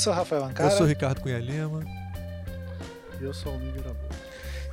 sou 0.00 0.12
o 0.14 0.16
Rafael 0.16 0.44
Ancara. 0.44 0.70
Eu 0.70 0.76
sou 0.76 0.86
o 0.86 0.88
Ricardo 0.88 1.20
Cunha 1.20 1.38
Lima. 1.38 1.84
E 3.20 3.24
eu 3.24 3.34
sou 3.34 3.54
o 3.54 3.58
Miguel 3.58 3.94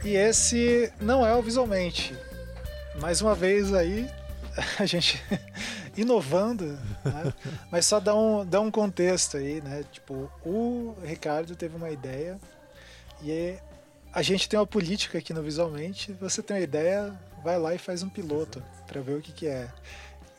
E 0.04 0.16
esse 0.16 0.92
não 1.02 1.26
é 1.26 1.36
o 1.36 1.42
Visualmente. 1.42 2.16
Mais 3.02 3.22
uma 3.22 3.36
vez 3.36 3.74
aí, 3.74 4.10
a 4.80 4.86
gente 4.86 5.22
inovando, 5.98 6.66
né? 7.04 7.34
mas 7.70 7.86
só 7.86 8.00
dá 8.00 8.16
um, 8.16 8.46
dá 8.46 8.62
um 8.62 8.72
contexto 8.72 9.36
aí, 9.36 9.60
né? 9.62 9.84
Tipo, 9.92 10.32
o 10.46 10.96
Ricardo 11.04 11.56
teve 11.58 11.76
uma 11.76 11.90
ideia 11.90 12.40
e 13.22 13.58
a 14.14 14.22
gente 14.22 14.48
tem 14.48 14.58
uma 14.58 14.66
política 14.66 15.18
aqui 15.18 15.34
no 15.34 15.44
Visualmente. 15.44 16.14
Você 16.22 16.42
tem 16.42 16.56
uma 16.56 16.64
ideia, 16.64 17.14
vai 17.44 17.60
lá 17.60 17.76
e 17.76 17.78
faz 17.78 18.02
um 18.02 18.10
piloto 18.10 18.64
para 18.88 19.02
ver 19.02 19.18
o 19.18 19.22
que, 19.22 19.34
que 19.34 19.48
é. 19.48 19.68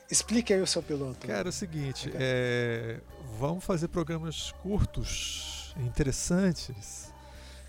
Explique 0.09 0.51
aí 0.51 0.59
o 0.59 0.65
seu 0.65 0.81
piloto. 0.81 1.27
Cara, 1.27 1.47
é 1.47 1.49
o 1.49 1.53
seguinte, 1.53 2.11
é, 2.15 2.97
vamos 3.39 3.63
fazer 3.63 3.87
programas 3.87 4.51
curtos, 4.61 5.73
interessantes. 5.77 7.13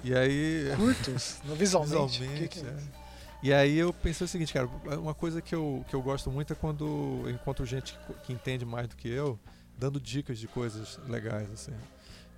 E 0.02 0.14
aí. 0.14 0.72
Curtos? 0.76 1.38
No 1.46 1.54
visualmente. 1.54 2.18
visualmente 2.18 2.48
que 2.48 2.60
que 2.60 2.66
é? 2.66 2.70
é. 2.70 3.00
E 3.42 3.52
aí 3.54 3.78
eu 3.78 3.92
pensei 3.92 4.24
o 4.24 4.28
seguinte, 4.28 4.52
cara, 4.52 4.66
uma 4.98 5.14
coisa 5.14 5.40
que 5.40 5.54
eu, 5.54 5.84
que 5.88 5.94
eu 5.94 6.02
gosto 6.02 6.30
muito 6.30 6.52
é 6.52 6.56
quando 6.56 7.22
eu 7.24 7.30
encontro 7.30 7.64
gente 7.64 7.94
que, 7.94 8.14
que 8.24 8.32
entende 8.32 8.66
mais 8.66 8.86
do 8.88 8.96
que 8.96 9.08
eu, 9.08 9.38
dando 9.78 9.98
dicas 9.98 10.38
de 10.38 10.46
coisas 10.46 10.98
legais, 11.08 11.50
assim. 11.50 11.72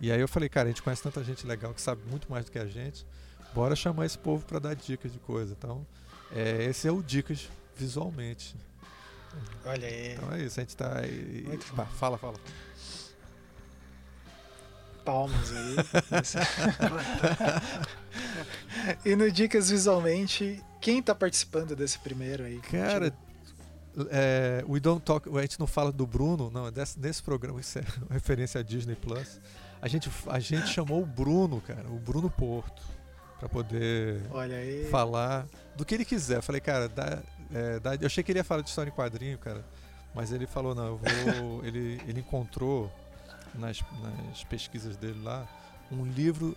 E 0.00 0.12
aí 0.12 0.20
eu 0.20 0.28
falei, 0.28 0.48
cara, 0.48 0.69
a 0.69 0.70
gente 0.70 0.83
conhece 0.83 1.02
tanta 1.02 1.24
gente 1.24 1.44
legal 1.46 1.74
que 1.74 1.80
sabe 1.80 2.02
muito 2.08 2.30
mais 2.30 2.44
do 2.44 2.52
que 2.52 2.58
a 2.58 2.66
gente, 2.66 3.05
bora 3.52 3.74
chamar 3.74 4.06
esse 4.06 4.19
povo 4.19 4.44
para 4.44 4.58
dar 4.60 4.77
dicas 4.77 5.12
de 5.12 5.19
coisa. 5.19 5.56
Então, 5.58 5.84
é, 6.30 6.64
esse 6.64 6.86
é 6.86 6.92
o 6.92 7.02
Dicas 7.02 7.48
visualmente. 7.77 8.55
Olha 9.64 9.88
aí. 9.88 10.12
Então 10.12 10.33
é 10.33 10.42
isso, 10.42 10.60
a 10.60 10.62
gente 10.62 10.77
tá 10.77 10.98
aí. 10.98 11.44
Muito 11.47 11.72
Pá, 11.75 11.84
fala, 11.86 12.19
fala. 12.19 12.36
Palmas 15.05 15.53
aí. 15.53 15.77
e 19.12 19.17
no 19.17 19.31
Dicas 19.31 19.70
Visualmente, 19.70 20.62
quem 20.81 21.03
tá 21.03 21.14
participando 21.14 21.77
desse 21.77 21.98
primeiro 21.98 22.44
aí? 22.44 22.59
Cara, 22.61 23.12
é, 24.11 24.64
we 24.69 24.81
don't 24.81 25.03
talk, 25.03 25.28
a 25.36 25.42
gente 25.42 25.61
não 25.61 25.67
fala 25.67 25.92
do 25.92 26.06
Bruno, 26.06 26.50
não, 26.50 26.70
desse, 26.70 26.98
nesse 26.98 27.22
programa, 27.22 27.61
isso 27.61 27.78
é 27.78 27.84
referência 28.11 28.61
a 28.61 28.62
Disney 28.62 28.97
Plus. 28.97 29.41
A 29.81 29.89
gente, 29.89 30.11
a 30.28 30.39
gente 30.39 30.69
chamou 30.69 31.03
o 31.03 31.06
Bruno, 31.06 31.61
cara, 31.61 31.89
o 31.89 31.98
Bruno 31.98 32.31
Porto, 32.31 32.83
para 33.39 33.48
poder 33.48 34.20
falar 34.91 35.47
do 35.77 35.84
que 35.84 35.94
ele 35.94 36.05
quiser. 36.05 36.37
Eu 36.37 36.42
falei, 36.42 36.61
cara, 36.61 36.89
dá, 36.89 37.19
é, 37.53 37.81
dá- 37.81 37.97
eu 37.97 38.06
achei 38.06 38.22
que 38.22 38.31
ele 38.31 38.39
ia 38.39 38.44
falar 38.44 38.62
de 38.62 38.69
história 38.69 38.91
em 38.91 38.94
quadrinho, 38.94 39.37
cara, 39.39 39.64
mas 40.14 40.33
ele 40.33 40.47
falou, 40.47 40.75
não, 40.75 40.87
eu 40.87 40.97
vou. 40.98 41.64
ele, 41.66 42.00
ele 42.06 42.20
encontrou 42.20 42.91
nas, 43.55 43.83
nas 44.03 44.45
pesquisas 44.45 44.97
dele 44.97 45.20
lá 45.22 45.47
um 45.91 46.05
livro 46.05 46.56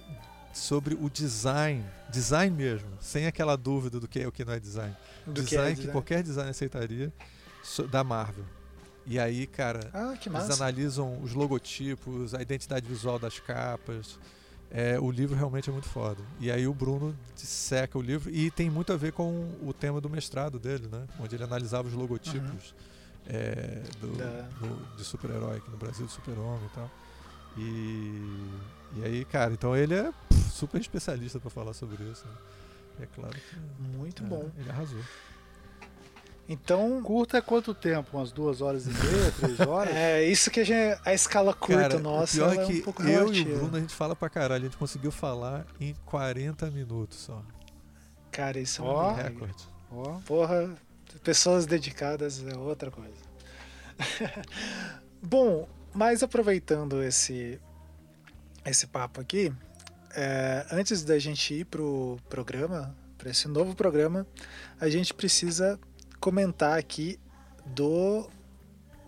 sobre 0.53 0.95
o 0.95 1.09
design, 1.09 1.83
design 2.09 2.55
mesmo, 2.55 2.87
sem 3.01 3.27
aquela 3.27 3.57
dúvida 3.57 3.99
do 3.99 4.07
que 4.07 4.21
é 4.21 4.27
o 4.27 4.31
que 4.31 4.45
não 4.45 4.53
é 4.53 4.59
design. 4.59 4.95
Do 5.25 5.33
que 5.33 5.49
design 5.49 5.65
é 5.65 5.69
que, 5.71 5.75
design. 5.75 5.91
qualquer 5.91 6.23
design 6.23 6.49
aceitaria 6.49 7.11
da 7.91 8.03
Marvel. 8.03 8.45
E 9.05 9.19
aí, 9.19 9.45
cara, 9.45 9.89
Ah, 9.93 10.15
que 10.19 10.29
eles 10.29 10.49
analisam 10.49 11.21
os 11.21 11.33
logotipos, 11.33 12.33
a 12.33 12.41
identidade 12.41 12.87
visual 12.87 13.19
das 13.19 13.39
capas. 13.39 14.17
É, 14.71 14.99
o 14.99 15.11
livro 15.11 15.35
realmente 15.35 15.69
é 15.69 15.73
muito 15.73 15.87
foda. 15.87 16.21
E 16.39 16.51
aí 16.51 16.65
o 16.67 16.73
Bruno 16.73 17.15
disseca 17.35 17.97
o 17.99 18.01
livro 18.01 18.31
e 18.31 18.49
tem 18.49 18.69
muito 18.69 18.91
a 18.91 18.97
ver 18.97 19.11
com 19.11 19.47
o 19.61 19.71
tema 19.71 20.01
do 20.01 20.09
mestrado 20.09 20.57
dele, 20.57 20.87
né? 20.91 21.05
Onde 21.19 21.35
ele 21.35 21.43
analisava 21.43 21.87
os 21.87 21.93
logotipos 21.93 22.73
é, 23.27 23.81
do. 23.99 24.07
Da- 24.17 24.41
do- 24.59 24.95
de 24.97 25.03
super-herói 25.03 25.57
aqui 25.57 25.69
no 25.71 25.77
Brasil, 25.77 26.05
do 26.05 26.11
super-homem 26.11 26.65
e 26.65 26.75
tal. 26.75 26.91
E, 27.57 28.49
e 28.97 29.03
aí, 29.03 29.25
cara, 29.25 29.53
então 29.53 29.75
ele 29.75 29.93
é 29.95 30.11
super 30.51 30.79
especialista 30.81 31.39
para 31.39 31.49
falar 31.49 31.73
sobre 31.73 32.03
isso. 32.03 32.25
Né? 32.25 32.33
E 32.99 33.03
é 33.03 33.05
claro 33.07 33.33
que 33.35 33.81
Muito 33.97 34.23
é, 34.23 34.27
bom. 34.27 34.49
ele 34.57 34.69
arrasou. 34.69 34.99
Então, 36.47 37.01
Curto 37.01 37.35
é 37.35 37.41
quanto 37.41 37.73
tempo? 37.73 38.17
Umas 38.17 38.31
duas 38.31 38.61
horas 38.61 38.85
e 38.85 38.89
meia, 38.89 39.31
três 39.39 39.59
horas? 39.61 39.95
é 39.95 40.23
isso 40.23 40.51
que 40.51 40.59
a, 40.59 40.63
gente, 40.63 40.99
a 41.03 41.11
escala 41.13 41.53
curta 41.55 41.81
Cara, 41.89 41.99
nossa 41.99 42.35
o 42.35 42.49
pior 42.49 42.53
é 42.59 42.63
é 42.63 42.65
que 42.67 42.79
um 42.79 42.83
pouco 42.83 43.01
eu 43.01 43.07
e 43.07 43.11
relativa. 43.11 43.49
o 43.55 43.57
Bruno 43.59 43.77
a 43.77 43.79
gente 43.79 43.95
fala 43.95 44.15
pra 44.15 44.29
caralho. 44.29 44.61
A 44.63 44.65
gente 44.67 44.77
conseguiu 44.77 45.11
falar 45.11 45.65
em 45.79 45.95
40 46.05 46.69
minutos 46.69 47.17
só. 47.17 47.41
Cara, 48.31 48.59
isso 48.59 48.83
é 48.83 48.85
um. 48.85 49.13
Recorde. 49.15 49.63
Ó, 49.91 50.19
Porra, 50.25 50.69
pessoas 51.25 51.65
dedicadas 51.65 52.45
é 52.45 52.55
outra 52.55 52.91
coisa. 52.91 53.17
Bom, 55.19 55.67
mas 55.91 56.21
aproveitando 56.21 57.01
esse, 57.01 57.59
esse 58.63 58.85
papo 58.85 59.19
aqui, 59.19 59.51
é, 60.15 60.67
antes 60.71 61.03
da 61.03 61.17
gente 61.17 61.51
ir 61.55 61.65
pro 61.65 62.19
programa, 62.29 62.95
para 63.17 63.31
esse 63.31 63.47
novo 63.47 63.75
programa, 63.75 64.25
a 64.79 64.87
gente 64.87 65.15
precisa 65.15 65.79
comentar 66.19 66.77
aqui 66.77 67.19
do 67.65 68.29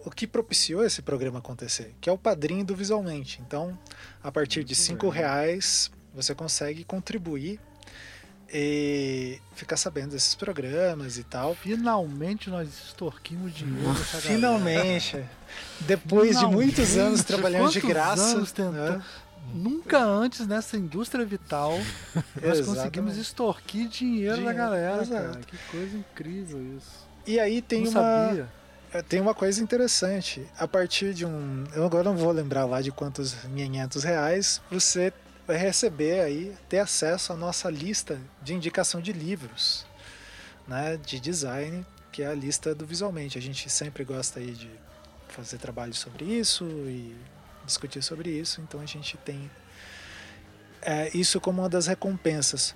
o 0.04 0.10
que 0.10 0.26
propiciou 0.26 0.84
esse 0.84 1.04
programa 1.04 1.38
acontecer, 1.38 1.94
que 2.02 2.10
é 2.10 2.12
o 2.12 2.18
padrinho 2.18 2.66
do 2.66 2.76
Visualmente. 2.76 3.42
Então, 3.46 3.78
a 4.24 4.32
partir 4.32 4.64
de 4.64 4.74
cinco 4.74 5.08
reais 5.08 5.92
você 6.16 6.34
consegue 6.34 6.84
contribuir 6.84 7.60
e 8.54 9.40
ficar 9.56 9.78
sabendo 9.78 10.12
desses 10.12 10.36
programas 10.36 11.18
e 11.18 11.24
tal. 11.24 11.56
finalmente 11.56 12.50
nós 12.50 12.68
extorquimos 12.70 13.54
dinheiro 13.54 13.84
galera. 13.84 14.04
Finalmente, 14.22 15.24
depois 15.82 16.38
de 16.40 16.46
muitos 16.46 16.90
Finalmente, 16.90 17.00
anos 17.00 17.24
trabalhando 17.24 17.72
de 17.72 17.82
quantos 17.82 17.90
graça, 17.94 18.24
anos 18.38 18.52
tentando- 18.52 18.98
né? 18.98 19.04
Nunca 19.54 20.04
antes 20.04 20.46
nessa 20.46 20.76
indústria 20.76 21.24
vital 21.26 21.72
nós 22.44 22.60
conseguimos 22.62 23.16
extorquir 23.18 23.88
dinheiro, 23.88 24.32
da 24.32 24.38
Dinheiro, 24.52 24.58
galera, 24.58 25.02
exato. 25.04 25.24
cara. 25.24 25.40
Que 25.46 25.58
coisa 25.72 25.98
incrível 25.98 26.76
isso. 26.78 27.08
E 27.26 27.40
aí 27.40 27.62
tem 27.62 27.84
Não 27.84 27.92
uma, 27.92 28.02
sabia. 28.02 28.50
É, 28.94 29.02
Tem 29.02 29.20
uma 29.22 29.34
coisa 29.34 29.62
interessante. 29.62 30.46
A 30.58 30.66
partir 30.68 31.14
de 31.14 31.26
um. 31.26 31.64
Eu 31.74 31.86
agora 31.86 32.04
não 32.06 32.16
vou 32.18 32.32
lembrar 32.32 32.66
lá 32.66 32.82
de 32.82 32.90
quantos 32.92 33.34
500 33.54 34.04
reais, 34.04 34.62
você 34.72 35.12
vai 35.48 35.56
receber 35.56 36.20
aí, 36.20 36.56
ter 36.68 36.80
acesso 36.80 37.32
à 37.32 37.36
nossa 37.36 37.70
lista 37.70 38.20
de 38.42 38.54
indicação 38.54 39.00
de 39.00 39.14
livros, 39.14 39.86
né? 40.68 40.98
De 40.98 41.22
design, 41.22 41.86
que 42.12 42.22
é 42.22 42.28
a 42.28 42.34
lista 42.34 42.76
do 42.76 42.86
Visualmente. 42.86 43.38
A 43.38 43.42
gente 43.42 43.70
sempre 43.70 44.04
gosta 44.04 44.42
aí 44.42 44.52
de 44.52 44.70
fazer 45.30 45.58
trabalho 45.58 45.94
sobre 45.94 46.26
isso 46.26 46.66
e 46.66 47.16
discutir 47.66 48.04
sobre 48.04 48.30
isso, 48.30 48.60
então 48.62 48.82
a 48.82 48.86
gente 48.86 49.18
tem 49.18 49.50
é, 50.82 51.16
isso 51.18 51.40
como 51.40 51.62
uma 51.62 51.70
das 51.70 51.88
recompensas. 51.88 52.76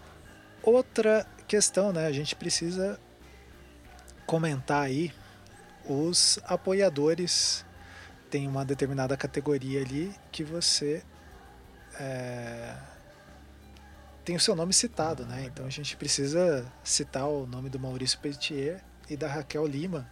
Outra 0.64 1.28
questão, 1.48 1.92
né? 1.92 2.08
A 2.08 2.12
gente 2.12 2.36
precisa 2.36 2.98
comentar 4.26 4.84
aí 4.84 5.14
os 5.86 6.40
apoiadores 6.46 7.66
tem 8.30 8.48
uma 8.48 8.64
determinada 8.64 9.18
categoria 9.18 9.82
ali 9.82 10.14
que 10.32 10.42
você 10.42 11.04
é, 12.00 12.76
tem 14.24 14.36
o 14.36 14.40
seu 14.40 14.56
nome 14.56 14.74
citado, 14.74 15.26
né? 15.26 15.44
Então 15.46 15.66
a 15.66 15.70
gente 15.70 15.96
precisa 15.98 16.66
citar 16.84 17.28
o 17.28 17.46
nome 17.48 17.70
do 17.70 17.80
Maurício 17.80 18.20
Petier 18.20 18.82
e 19.10 19.18
da 19.18 19.28
Raquel 19.28 19.66
Lima, 19.66 20.10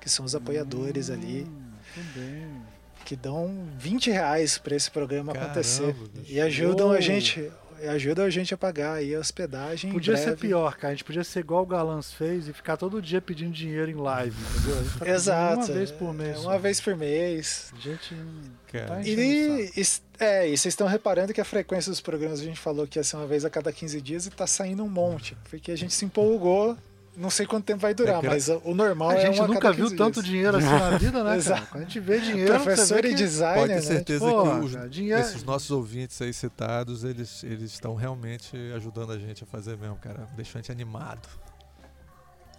que 0.00 0.08
são 0.08 0.24
os 0.24 0.34
apoiadores 0.34 1.10
ali, 1.10 1.42
Hum, 1.44 1.72
bem. 2.14 2.62
que 3.04 3.16
dão 3.16 3.68
20 3.76 4.10
reais 4.10 4.56
para 4.58 4.76
esse 4.76 4.90
programa 4.90 5.32
Caramba, 5.32 5.50
acontecer 5.52 5.94
e 6.28 6.40
ajudam 6.40 6.92
a 6.92 7.00
gente 7.00 7.50
ajudam 7.88 8.24
a 8.24 8.30
gente 8.30 8.52
a 8.52 8.56
pagar 8.56 8.94
aí 8.94 9.14
a 9.14 9.18
hospedagem. 9.18 9.90
em 9.90 9.92
Podia 9.92 10.16
ser 10.16 10.36
pior, 10.36 10.76
cara. 10.76 10.88
A 10.88 10.94
gente 10.94 11.04
podia 11.04 11.24
ser 11.24 11.40
igual 11.40 11.62
o 11.62 11.66
Galãs 11.66 12.12
fez 12.12 12.48
e 12.48 12.52
ficar 12.52 12.76
todo 12.76 13.00
dia 13.00 13.20
pedindo 13.20 13.52
dinheiro 13.52 13.90
em 13.90 13.94
live, 13.94 14.36
entendeu? 14.54 14.78
A 14.78 14.82
gente 14.82 14.98
tá 14.98 15.08
Exato. 15.08 15.56
Uma 15.56 15.66
vez 15.66 15.90
por 15.90 16.14
mês. 16.14 16.30
é, 16.30 16.34
só. 16.34 16.48
Uma 16.48 16.58
vez 16.58 16.80
por 16.80 16.96
mês. 16.96 17.72
A 17.76 17.80
gente 17.80 18.14
não 18.14 18.42
Cara. 18.66 18.86
tá 18.86 19.02
E, 19.02 19.82
é, 20.18 20.48
e 20.48 20.56
vocês 20.56 20.66
estão 20.66 20.86
reparando 20.86 21.32
que 21.32 21.40
a 21.40 21.44
frequência 21.44 21.90
dos 21.90 22.00
programas 22.00 22.40
a 22.40 22.44
gente 22.44 22.60
falou 22.60 22.86
que 22.86 22.98
ia 22.98 23.04
ser 23.04 23.16
uma 23.16 23.26
vez 23.26 23.44
a 23.44 23.50
cada 23.50 23.72
15 23.72 24.00
dias 24.00 24.26
e 24.26 24.30
tá 24.30 24.46
saindo 24.46 24.84
um 24.84 24.88
monte. 24.88 25.36
Porque 25.48 25.72
a 25.72 25.76
gente 25.76 25.94
se 25.94 26.04
empolgou, 26.04 26.76
não 27.16 27.28
sei 27.30 27.44
quanto 27.46 27.64
tempo 27.64 27.80
vai 27.80 27.92
durar, 27.92 28.24
É, 28.24 28.28
mas 28.28 28.48
o 28.48 28.74
normal 28.74 29.10
A 29.10 29.14
é 29.14 29.20
gente 29.26 29.36
uma 29.38 29.44
a 29.44 29.48
nunca 29.48 29.72
viu 29.72 29.84
15 29.86 29.96
tanto 29.96 30.22
dinheiro 30.22 30.56
assim 30.56 30.66
na 30.66 30.90
vida, 30.98 31.22
né? 31.24 31.36
Exato. 31.36 31.66
Quando 31.68 31.82
a 31.82 31.84
gente 31.86 32.00
vê 32.00 32.18
dinheiro, 32.20 32.54
Professor 32.54 33.04
e 33.04 33.14
designer, 33.14 33.54
Pode 33.60 33.68
ter 33.68 33.74
né? 33.74 33.80
certeza 33.82 34.24
Porra, 34.24 34.58
que 34.60 34.64
os, 34.66 34.72
cara, 34.74 34.88
dinheiro- 34.88 35.20
esses 35.20 35.42
nossos 35.42 35.70
ouvintes 35.70 36.20
aí 36.22 36.32
citados, 36.32 37.04
eles 37.04 37.42
eles 37.44 37.72
estão 37.72 37.94
realmente 37.94 38.56
ajudando 38.74 39.12
a 39.12 39.18
gente 39.18 39.44
a 39.44 39.46
fazer 39.46 39.76
mesmo, 39.76 39.96
cara. 39.96 40.28
Deixa 40.36 40.58
a 40.58 40.62
gente 40.62 40.70
animado. 40.72 41.28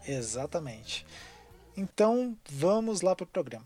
Exatamente. 0.07 1.05
Então, 1.77 2.35
vamos 2.51 3.01
lá 3.01 3.15
pro 3.15 3.25
programa. 3.25 3.63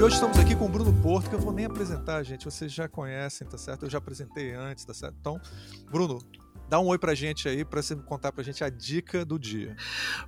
E 0.00 0.02
hoje 0.02 0.14
estamos 0.14 0.38
aqui 0.38 0.56
com 0.56 0.64
o 0.64 0.68
Bruno 0.70 0.94
Porto, 1.02 1.28
que 1.28 1.34
eu 1.36 1.38
vou 1.38 1.52
nem 1.52 1.66
apresentar, 1.66 2.22
gente. 2.22 2.46
Vocês 2.46 2.72
já 2.72 2.88
conhecem, 2.88 3.46
tá 3.46 3.58
certo? 3.58 3.84
Eu 3.84 3.90
já 3.90 3.98
apresentei 3.98 4.54
antes, 4.54 4.82
tá 4.82 4.94
certo? 4.94 5.14
Então, 5.20 5.38
Bruno, 5.90 6.18
Dá 6.70 6.78
um 6.78 6.86
oi 6.86 6.98
pra 6.98 7.16
gente 7.16 7.48
aí, 7.48 7.64
pra 7.64 7.82
você 7.82 7.96
contar 7.96 8.30
pra 8.30 8.44
gente 8.44 8.62
a 8.62 8.70
dica 8.70 9.24
do 9.24 9.38
dia. 9.38 9.76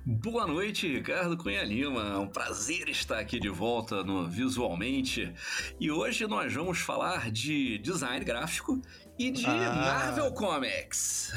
Boa 0.05 0.45
noite, 0.45 0.85
Ricardo 0.93 1.37
Cunha 1.37 1.63
Lima. 1.63 2.01
É 2.01 2.17
um 2.17 2.27
prazer 2.27 2.89
estar 2.89 3.17
aqui 3.17 3.39
de 3.39 3.47
volta 3.47 4.03
no 4.03 4.29
Visualmente. 4.29 5.33
E 5.79 5.89
hoje 5.89 6.27
nós 6.27 6.53
vamos 6.53 6.79
falar 6.79 7.31
de 7.31 7.77
design 7.77 8.25
gráfico 8.25 8.81
e 9.17 9.31
de 9.31 9.45
ah. 9.45 9.73
Marvel 9.73 10.33
Comics. 10.33 11.31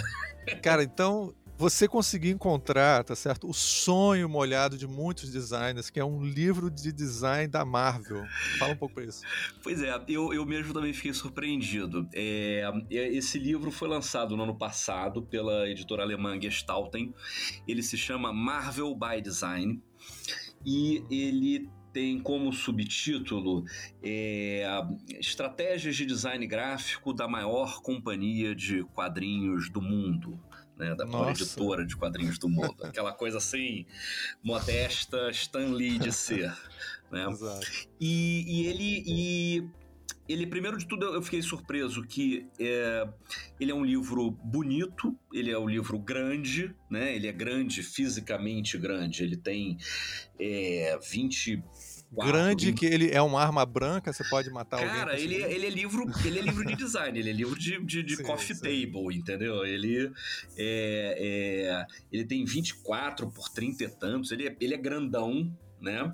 Cara, 0.60 0.82
então 0.82 1.32
você 1.58 1.88
conseguir 1.88 2.31
encontrar, 2.31 3.03
tá 3.03 3.17
certo? 3.17 3.49
O 3.49 3.55
sonho 3.55 4.29
molhado 4.29 4.76
de 4.76 4.87
muitos 4.87 5.31
designers, 5.31 5.88
que 5.88 5.99
é 5.99 6.05
um 6.05 6.23
livro 6.23 6.70
de 6.70 6.93
design 6.93 7.49
da 7.49 7.64
Marvel. 7.64 8.25
Fala 8.58 8.73
um 8.73 8.76
pouco 8.76 8.94
pra 8.94 9.05
isso. 9.05 9.23
Pois 9.62 9.82
é, 9.82 9.94
eu, 10.08 10.32
eu 10.35 10.44
mesmo 10.44 10.75
também 10.75 10.93
fiquei 10.93 11.14
surpreendido. 11.14 12.06
É, 12.14 12.62
é, 12.91 13.08
esse 13.08 13.38
livro 13.38 13.70
foi 13.70 13.88
lançado 13.88 14.37
no 14.37 14.43
ano 14.43 14.56
passado 14.56 15.23
pela 15.23 15.69
editora 15.69 16.03
alemã 16.03 16.38
Gestalten. 16.41 17.14
Ele 17.67 17.82
se 17.82 17.97
chama 17.97 18.32
Marvel 18.32 18.94
by 18.94 19.23
Design 19.23 19.82
e 20.64 21.03
ele 21.11 21.70
tem 21.91 22.20
como 22.20 22.53
subtítulo 22.53 23.64
é, 24.03 24.69
Estratégias 25.19 25.97
de 25.97 26.05
Design 26.05 26.47
Gráfico 26.47 27.14
da 27.14 27.26
maior 27.26 27.81
companhia 27.81 28.55
de 28.55 28.85
quadrinhos 28.85 29.70
do 29.70 29.81
mundo 29.81 30.38
né, 30.76 30.94
da 30.94 31.06
maior 31.06 31.31
editora 31.31 31.84
de 31.84 31.96
quadrinhos 31.96 32.38
do 32.38 32.49
mundo. 32.49 32.76
Aquela 32.84 33.12
coisa 33.12 33.38
assim, 33.38 33.87
modesta, 34.43 35.31
Stan 35.31 35.69
Lee 35.69 35.99
de 35.99 36.12
ser. 36.12 36.52
Né? 37.08 37.25
Exato. 37.31 37.64
E, 38.00 38.44
e 38.49 38.67
ele. 38.67 39.05
E 39.06 39.70
ele, 40.28 40.44
primeiro 40.44 40.76
de 40.76 40.87
tudo, 40.88 41.06
eu 41.06 41.23
fiquei 41.23 41.40
surpreso 41.40 42.02
que 42.02 42.49
é, 42.58 43.08
ele 43.61 43.70
é 43.70 43.75
um 43.75 43.84
livro 43.84 44.32
bonito, 44.43 45.17
ele 45.32 45.52
é 45.52 45.58
um 45.58 45.69
livro 45.69 46.00
grande, 46.00 46.75
né? 46.90 47.14
Ele 47.14 47.29
é 47.29 47.32
grande, 47.32 47.81
fisicamente 47.81 48.76
grande. 48.76 49.22
Ele 49.22 49.37
tem 49.37 49.79
é, 50.38 50.99
20 50.99 51.62
grande 52.24 52.72
que 52.72 52.86
ele 52.86 53.10
é 53.10 53.20
uma 53.20 53.40
arma 53.40 53.64
branca, 53.66 54.12
você 54.12 54.24
pode 54.24 54.50
matar 54.50 54.78
Cara, 54.78 54.88
alguém. 54.88 55.04
Cara, 55.04 55.20
ele, 55.20 55.42
é, 55.42 55.52
ele 55.52 55.66
é 55.66 55.70
livro, 55.70 56.04
ele 56.24 56.38
é 56.38 56.42
livro 56.42 56.64
de 56.64 56.74
design, 56.74 57.18
ele 57.18 57.30
é 57.30 57.32
livro 57.32 57.58
de, 57.58 57.82
de, 57.84 58.02
de 58.02 58.16
sim, 58.16 58.22
coffee 58.22 58.56
sim. 58.56 58.62
table, 58.62 59.16
entendeu? 59.16 59.64
Ele 59.64 60.12
é, 60.56 61.76
é, 61.76 61.86
ele 62.12 62.24
tem 62.24 62.44
24 62.44 63.30
por 63.30 63.48
30 63.48 63.84
e 63.84 63.88
tantos, 63.88 64.32
ele 64.32 64.48
é, 64.48 64.56
ele 64.60 64.74
é 64.74 64.78
grandão, 64.78 65.52
né? 65.80 66.12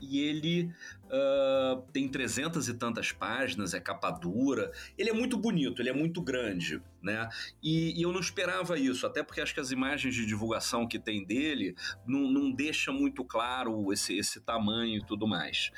E 0.00 0.20
ele 0.20 0.70
uh, 1.12 1.82
tem 1.92 2.08
trezentas 2.08 2.68
e 2.68 2.74
tantas 2.74 3.12
páginas, 3.12 3.74
é 3.74 3.80
capa 3.80 4.10
dura. 4.10 4.72
Ele 4.96 5.10
é 5.10 5.12
muito 5.12 5.36
bonito, 5.36 5.82
ele 5.82 5.90
é 5.90 5.92
muito 5.92 6.22
grande, 6.22 6.80
né? 7.02 7.28
E, 7.62 7.98
e, 7.98 8.02
eu 8.02 8.12
não 8.12 8.20
esperava 8.20 8.78
isso, 8.78 9.06
até 9.06 9.22
porque 9.22 9.40
acho 9.40 9.52
que 9.54 9.60
as 9.60 9.70
imagens 9.70 10.14
de 10.14 10.24
divulgação 10.24 10.88
que 10.88 10.98
tem 10.98 11.24
dele 11.24 11.74
não, 12.06 12.20
não 12.20 12.50
deixa 12.50 12.90
muito 12.90 13.24
claro 13.24 13.92
esse, 13.92 14.16
esse 14.16 14.40
tamanho 14.40 14.98
e 14.98 15.06
tudo 15.06 15.26
mais. 15.26 15.70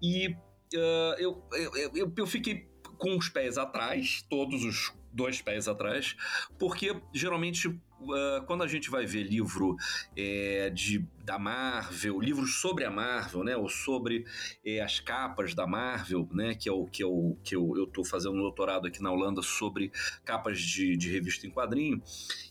E 0.00 0.28
uh, 0.28 1.14
eu, 1.18 1.44
eu, 1.52 1.94
eu, 1.94 2.14
eu 2.16 2.26
fiquei 2.26 2.68
com 2.98 3.16
os 3.16 3.28
pés 3.28 3.58
atrás, 3.58 4.24
todos 4.28 4.64
os 4.64 4.94
dois 5.12 5.40
pés 5.40 5.66
atrás, 5.66 6.14
porque 6.58 6.94
geralmente 7.12 7.80
uh, 8.00 8.44
quando 8.46 8.62
a 8.62 8.66
gente 8.66 8.90
vai 8.90 9.06
ver 9.06 9.22
livro 9.22 9.76
é, 10.16 10.70
de, 10.70 11.04
da 11.24 11.38
Marvel, 11.38 12.20
livros 12.20 12.60
sobre 12.60 12.84
a 12.84 12.90
Marvel, 12.90 13.44
né, 13.44 13.56
ou 13.56 13.68
sobre 13.68 14.24
é, 14.64 14.80
as 14.80 15.00
capas 15.00 15.54
da 15.54 15.66
Marvel, 15.66 16.28
né, 16.32 16.54
que 16.54 16.68
é 16.68 16.72
o 16.72 16.86
que, 16.86 17.02
eu, 17.02 17.38
que 17.42 17.54
eu, 17.54 17.90
fazendo 18.04 18.34
um 18.34 18.40
doutorado 18.40 18.86
aqui 18.86 19.02
na 19.02 19.10
Holanda 19.10 19.42
sobre 19.42 19.90
capas 20.24 20.60
de, 20.60 20.96
de 20.96 21.10
revista 21.10 21.46
em 21.46 21.50
quadrinho, 21.50 22.02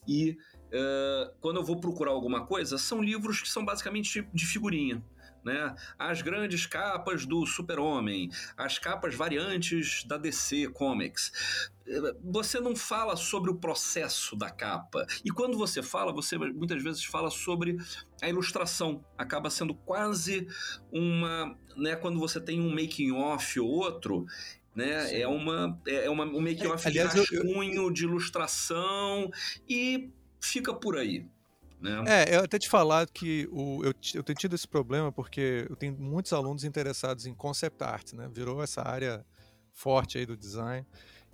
e 0.07 0.37
Uh, 0.65 1.31
quando 1.39 1.57
eu 1.57 1.63
vou 1.63 1.79
procurar 1.79 2.11
alguma 2.11 2.45
coisa, 2.45 2.77
são 2.77 3.01
livros 3.01 3.39
que 3.39 3.47
são 3.47 3.63
basicamente 3.63 4.27
de 4.33 4.45
figurinha 4.45 5.01
né? 5.45 5.75
As 5.97 6.23
grandes 6.23 6.65
capas 6.65 7.25
do 7.25 7.45
Super-Homem, 7.45 8.31
as 8.57 8.79
capas 8.79 9.13
variantes 9.13 10.03
da 10.03 10.17
DC 10.17 10.69
Comics. 10.69 11.71
Você 12.23 12.59
não 12.59 12.75
fala 12.75 13.15
sobre 13.15 13.51
o 13.51 13.55
processo 13.55 14.35
da 14.35 14.49
capa. 14.49 15.05
E 15.23 15.29
quando 15.29 15.57
você 15.57 15.83
fala, 15.83 16.11
você 16.11 16.37
muitas 16.37 16.81
vezes 16.81 17.03
fala 17.05 17.29
sobre 17.29 17.77
a 18.21 18.27
ilustração. 18.27 19.05
Acaba 19.17 19.49
sendo 19.49 19.75
quase 19.75 20.47
uma. 20.91 21.55
Né, 21.77 21.95
quando 21.95 22.19
você 22.19 22.39
tem 22.39 22.59
um 22.61 22.73
making 22.73 23.11
off 23.11 23.59
ou 23.59 23.67
outro, 23.67 24.25
né? 24.75 25.19
É 25.19 25.27
uma 25.27 25.79
é 25.87 26.09
uma 26.09 26.25
um 26.25 26.41
making 26.41 26.67
off 26.67 26.87
é, 26.87 26.91
de 26.91 26.99
rascunho, 26.99 27.83
eu... 27.83 27.91
de 27.91 28.03
ilustração 28.03 29.29
e 29.67 30.09
fica 30.41 30.73
por 30.73 30.97
aí. 30.97 31.25
Né? 31.79 32.03
É, 32.07 32.35
eu 32.35 32.43
até 32.43 32.57
te 32.57 32.69
falar 32.69 33.07
que 33.07 33.47
o, 33.51 33.83
eu, 33.83 33.93
eu 34.13 34.23
tenho 34.23 34.37
tido 34.37 34.55
esse 34.55 34.67
problema 34.67 35.11
porque 35.11 35.67
eu 35.69 35.75
tenho 35.75 35.95
muitos 35.97 36.33
alunos 36.33 36.63
interessados 36.63 37.25
em 37.25 37.33
concept 37.33 37.83
art, 37.83 38.13
né? 38.13 38.27
Virou 38.33 38.63
essa 38.63 38.81
área 38.81 39.25
forte 39.71 40.17
aí 40.17 40.25
do 40.25 40.35
design. 40.35 40.85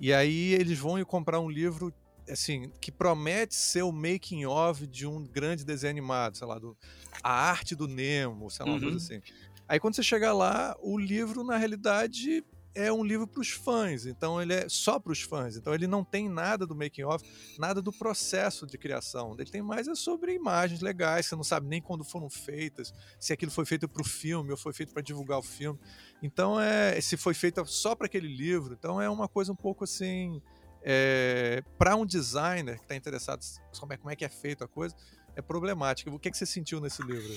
E 0.02 0.12
aí 0.12 0.54
eles 0.54 0.80
vão 0.80 1.04
comprar 1.06 1.40
um 1.40 1.48
livro 1.48 1.94
assim, 2.28 2.72
que 2.82 2.92
promete 2.92 3.54
ser 3.54 3.84
o 3.84 3.92
making 3.92 4.48
of 4.48 4.88
de 4.88 5.06
um 5.06 5.24
grande 5.24 5.64
desenho 5.64 5.92
animado, 5.92 6.36
sei 6.38 6.48
lá, 6.48 6.58
do, 6.58 6.76
a 7.22 7.32
arte 7.32 7.76
do 7.76 7.88
Nemo, 7.88 8.50
sei 8.50 8.66
lá, 8.66 8.72
uhum. 8.72 8.78
uma 8.78 8.82
coisa 8.82 8.98
uhum. 8.98 9.20
assim. 9.20 9.34
Aí 9.68 9.80
quando 9.80 9.96
você 9.96 10.02
chega 10.02 10.34
lá, 10.34 10.76
o 10.82 10.98
livro 10.98 11.44
na 11.44 11.56
realidade 11.56 12.44
é 12.74 12.92
um 12.92 13.04
livro 13.04 13.28
para 13.28 13.42
os 13.42 13.50
fãs, 13.50 14.06
então 14.06 14.42
ele 14.42 14.54
é 14.54 14.70
só 14.70 15.00
para 15.00 15.12
os 15.12 15.22
fãs. 15.22 15.58
Então 15.58 15.74
ele 15.74 15.88
não 15.88 16.04
tem 16.04 16.30
nada 16.30 16.66
do 16.66 16.76
making 16.76 17.04
of, 17.04 17.24
nada 17.60 17.82
do 17.82 17.92
processo 17.92 18.66
de 18.66 18.78
criação. 18.78 19.36
Ele 19.38 19.50
tem 19.50 19.62
mais 19.62 19.88
é 19.88 19.96
sobre 19.96 20.34
imagens 20.34 20.82
legais, 20.82 21.26
você 21.26 21.36
não 21.36 21.44
sabe 21.44 21.68
nem 21.68 21.82
quando 21.82 22.04
foram 22.04 22.30
feitas, 22.30 22.94
se 23.20 23.34
aquilo 23.34 23.52
foi 23.52 23.66
feito 23.66 23.88
para 23.88 24.02
o 24.02 24.06
filme 24.06 24.52
ou 24.52 24.58
foi 24.58 24.74
feito 24.74 24.94
para 24.94 25.02
divulgar 25.02 25.40
o 25.40 25.44
filme. 25.44 25.80
Então 26.22 26.60
é, 26.60 27.00
se 27.02 27.18
foi 27.18 27.34
feito 27.34 27.66
só 27.66 27.96
para 27.96 28.06
aquele 28.06 28.28
livro. 28.28 28.74
Então 28.74 29.02
é 29.02 29.10
uma 29.10 29.28
coisa 29.28 29.52
um 29.52 29.56
pouco 29.56 29.84
assim, 29.84 30.42
é, 30.84 31.64
para 31.78 31.96
um 31.96 32.06
designer 32.06 32.78
que 32.78 32.84
está 32.84 32.96
interessado 32.96 33.42
como 33.80 33.94
é, 33.94 33.98
como 33.98 34.10
é 34.12 34.16
que 34.16 34.26
é 34.26 34.30
feito 34.30 34.64
a 34.64 34.68
coisa, 34.68 34.96
é 35.36 35.42
problemática. 35.42 36.12
O 36.12 36.20
que, 36.20 36.28
é 36.28 36.32
que 36.32 36.38
você 36.38 36.46
sentiu 36.46 36.80
nesse 36.80 37.02
livro? 37.04 37.34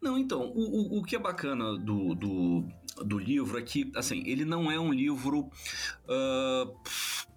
Não, 0.00 0.18
então, 0.18 0.42
o, 0.42 0.96
o, 0.96 0.98
o 0.98 1.02
que 1.04 1.16
é 1.16 1.18
bacana 1.18 1.76
do, 1.78 2.14
do, 2.14 2.64
do, 3.04 3.18
livro 3.18 3.58
é 3.58 3.62
que, 3.62 3.90
assim, 3.94 4.22
ele 4.26 4.44
não 4.44 4.70
é 4.70 4.78
um 4.78 4.92
livro 4.92 5.40
uh, 5.40 6.74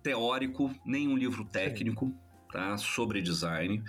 teórico, 0.01 0.73
nem 0.85 1.07
um 1.07 1.17
livro 1.17 1.45
técnico. 1.45 2.07
Sim 2.07 2.30
tá? 2.51 2.77
sobre 2.77 3.21
design. 3.21 3.83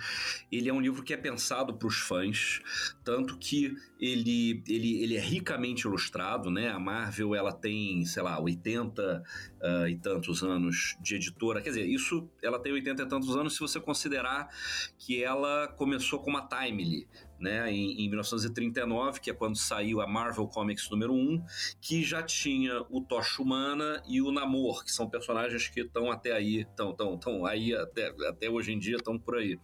Ele 0.51 0.69
é 0.69 0.73
um 0.73 0.79
livro 0.79 1.03
que 1.03 1.13
é 1.13 1.17
pensado 1.17 1.73
para 1.73 1.87
os 1.87 1.97
fãs, 1.97 2.61
tanto 3.03 3.37
que 3.37 3.75
ele, 3.99 4.63
ele, 4.67 5.03
ele 5.03 5.15
é 5.15 5.19
ricamente 5.19 5.87
ilustrado, 5.87 6.49
né? 6.49 6.69
A 6.69 6.79
Marvel 6.79 7.35
ela 7.35 7.51
tem, 7.51 8.05
sei 8.05 8.23
lá, 8.23 8.39
80 8.39 9.01
uh, 9.01 9.65
ah, 9.65 9.89
e 9.89 9.97
tantos 9.97 10.43
anos 10.43 10.97
de 11.01 11.15
editora. 11.15 11.61
Quer 11.61 11.69
dizer, 11.69 11.85
isso 11.85 12.29
ela 12.41 12.59
tem 12.59 12.71
80 12.73 13.03
e 13.03 13.05
tantos 13.07 13.35
anos 13.35 13.53
se 13.53 13.59
você 13.59 13.79
considerar 13.79 14.49
que 14.97 15.23
ela 15.23 15.67
começou 15.67 16.19
com 16.19 16.29
uma 16.29 16.47
Timely, 16.47 17.07
né, 17.39 17.71
em, 17.71 18.05
em 18.05 18.07
1939, 18.09 19.19
que 19.19 19.29
é 19.29 19.33
quando 19.33 19.57
saiu 19.57 20.01
a 20.01 20.07
Marvel 20.07 20.47
Comics 20.47 20.89
número 20.89 21.13
1, 21.13 21.43
que 21.81 22.03
já 22.03 22.23
tinha 22.23 22.85
o 22.89 23.01
Tocha 23.01 23.41
Humana 23.41 24.01
e 24.07 24.21
o 24.21 24.31
Namor, 24.31 24.83
que 24.83 24.91
são 24.91 25.09
personagens 25.09 25.67
que 25.67 25.81
estão 25.81 26.11
até 26.11 26.31
aí, 26.31 26.61
estão 26.61 26.93
tão, 26.93 27.17
tão 27.17 27.45
aí 27.45 27.75
até, 27.75 28.13
até 28.27 28.49
hoje 28.49 28.71
em 28.71 28.79
dia, 28.79 28.95
estão 28.95 29.17
por 29.19 29.37
aí. 29.37 29.59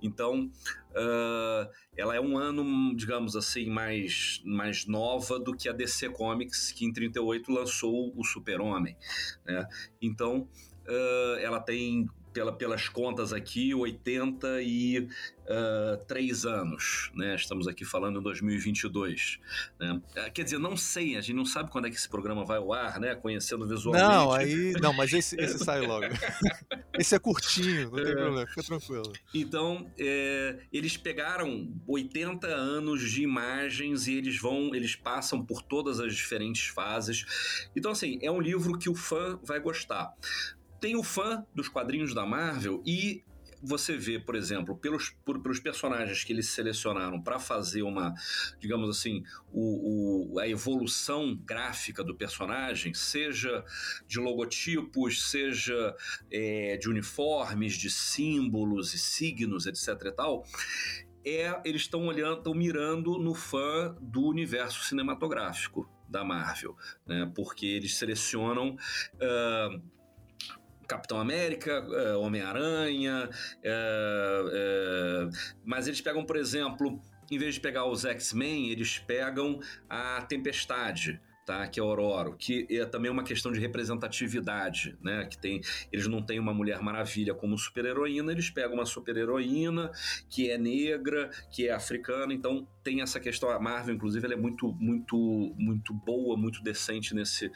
Então, 0.00 0.50
uh, 0.90 1.70
ela 1.96 2.16
é 2.16 2.20
um 2.20 2.38
ano, 2.38 2.94
digamos 2.96 3.36
assim, 3.36 3.68
mais, 3.68 4.40
mais 4.44 4.86
nova 4.86 5.38
do 5.38 5.54
que 5.54 5.68
a 5.68 5.72
DC 5.72 6.10
Comics, 6.10 6.72
que 6.72 6.84
em 6.84 6.92
38 6.92 7.52
lançou 7.52 8.12
o 8.16 8.24
Super-Homem. 8.24 8.96
Né? 9.44 9.66
Então, 10.00 10.48
uh, 10.86 11.38
ela 11.40 11.60
tem 11.60 12.08
pela, 12.32 12.52
pelas 12.52 12.88
contas 12.88 13.32
aqui, 13.32 13.74
83 13.74 16.44
uh, 16.44 16.48
anos, 16.48 17.10
né? 17.14 17.34
Estamos 17.34 17.68
aqui 17.68 17.84
falando 17.84 18.20
em 18.20 18.22
2022. 18.22 19.38
Né? 19.78 20.00
Ah, 20.16 20.30
quer 20.30 20.44
dizer, 20.44 20.58
não 20.58 20.76
sei, 20.76 21.16
a 21.16 21.20
gente 21.20 21.36
não 21.36 21.44
sabe 21.44 21.70
quando 21.70 21.86
é 21.86 21.90
que 21.90 21.96
esse 21.96 22.08
programa 22.08 22.44
vai 22.44 22.58
ao 22.58 22.72
ar, 22.72 22.98
né? 22.98 23.14
Conhecendo 23.14 23.66
visualmente. 23.66 24.04
Não, 24.04 24.32
aí. 24.32 24.72
Não, 24.80 24.92
mas 24.92 25.12
esse, 25.12 25.40
esse 25.40 25.58
sai 25.64 25.80
logo. 25.82 26.06
esse 26.98 27.14
é 27.14 27.18
curtinho, 27.18 27.90
não 27.90 28.02
tem 28.02 28.12
é. 28.12 28.14
problema, 28.14 28.46
fica 28.46 28.62
tranquilo. 28.62 29.12
Então, 29.34 29.90
é, 29.98 30.58
eles 30.72 30.96
pegaram 30.96 31.70
80 31.86 32.46
anos 32.46 33.10
de 33.10 33.22
imagens 33.22 34.06
e 34.06 34.14
eles 34.14 34.38
vão, 34.38 34.74
eles 34.74 34.96
passam 34.96 35.44
por 35.44 35.62
todas 35.62 36.00
as 36.00 36.14
diferentes 36.14 36.68
fases. 36.68 37.68
Então, 37.76 37.92
assim, 37.92 38.18
é 38.22 38.30
um 38.30 38.40
livro 38.40 38.78
que 38.78 38.88
o 38.88 38.94
fã 38.94 39.38
vai 39.44 39.60
gostar 39.60 40.14
tem 40.82 40.96
o 40.96 41.02
fã 41.04 41.46
dos 41.54 41.68
quadrinhos 41.68 42.12
da 42.12 42.26
Marvel 42.26 42.82
e 42.84 43.22
você 43.62 43.96
vê, 43.96 44.18
por 44.18 44.34
exemplo, 44.34 44.76
pelos, 44.76 45.10
por, 45.24 45.40
pelos 45.40 45.60
personagens 45.60 46.24
que 46.24 46.32
eles 46.32 46.48
selecionaram 46.48 47.22
para 47.22 47.38
fazer 47.38 47.84
uma, 47.84 48.12
digamos 48.58 48.90
assim, 48.90 49.22
o, 49.52 50.32
o, 50.34 50.40
a 50.40 50.48
evolução 50.48 51.36
gráfica 51.44 52.02
do 52.02 52.16
personagem, 52.16 52.92
seja 52.92 53.64
de 54.08 54.18
logotipos, 54.18 55.30
seja 55.30 55.94
é, 56.28 56.76
de 56.76 56.90
uniformes, 56.90 57.74
de 57.74 57.88
símbolos 57.88 58.92
e 58.92 58.98
signos, 58.98 59.66
etc 59.66 60.06
e 60.06 60.10
tal, 60.10 60.44
é 61.24 61.60
eles 61.64 61.82
estão 61.82 62.04
olhando, 62.08 62.38
estão 62.38 62.54
mirando 62.54 63.16
no 63.20 63.36
fã 63.36 63.96
do 64.00 64.22
universo 64.26 64.84
cinematográfico 64.84 65.88
da 66.08 66.24
Marvel, 66.24 66.76
né? 67.06 67.30
Porque 67.32 67.64
eles 67.64 67.96
selecionam 67.96 68.76
uh, 69.14 70.01
Capitão 70.92 71.18
América, 71.18 71.82
uh, 71.82 72.20
Homem-Aranha, 72.20 73.30
uh, 73.64 75.30
mas 75.64 75.86
eles 75.86 76.02
pegam, 76.02 76.22
por 76.22 76.36
exemplo, 76.36 77.00
em 77.30 77.38
vez 77.38 77.54
de 77.54 77.60
pegar 77.60 77.86
os 77.86 78.04
X-Men, 78.04 78.68
eles 78.68 78.98
pegam 78.98 79.58
a 79.88 80.20
Tempestade 80.28 81.18
tá? 81.44 81.66
Que 81.68 81.80
é 81.80 81.82
Ororo, 81.82 82.36
que 82.36 82.66
é 82.70 82.84
também 82.84 83.10
uma 83.10 83.24
questão 83.24 83.52
de 83.52 83.60
representatividade, 83.60 84.96
né? 85.02 85.26
Que 85.26 85.38
tem, 85.38 85.60
eles 85.92 86.06
não 86.06 86.22
têm 86.22 86.38
uma 86.38 86.54
Mulher 86.54 86.80
Maravilha 86.80 87.34
como 87.34 87.58
super-heroína, 87.58 88.32
eles 88.32 88.50
pegam 88.50 88.74
uma 88.74 88.86
super-heroína 88.86 89.90
que 90.28 90.50
é 90.50 90.58
negra, 90.58 91.30
que 91.50 91.68
é 91.68 91.72
africana, 91.72 92.32
então 92.32 92.66
tem 92.82 93.00
essa 93.00 93.20
questão. 93.20 93.50
A 93.50 93.58
Marvel, 93.58 93.94
inclusive, 93.94 94.24
ela 94.24 94.34
é 94.34 94.36
muito, 94.36 94.72
muito, 94.72 95.16
muito 95.56 95.94
boa, 95.94 96.36
muito 96.36 96.62
decente 96.62 97.14
nesse, 97.14 97.50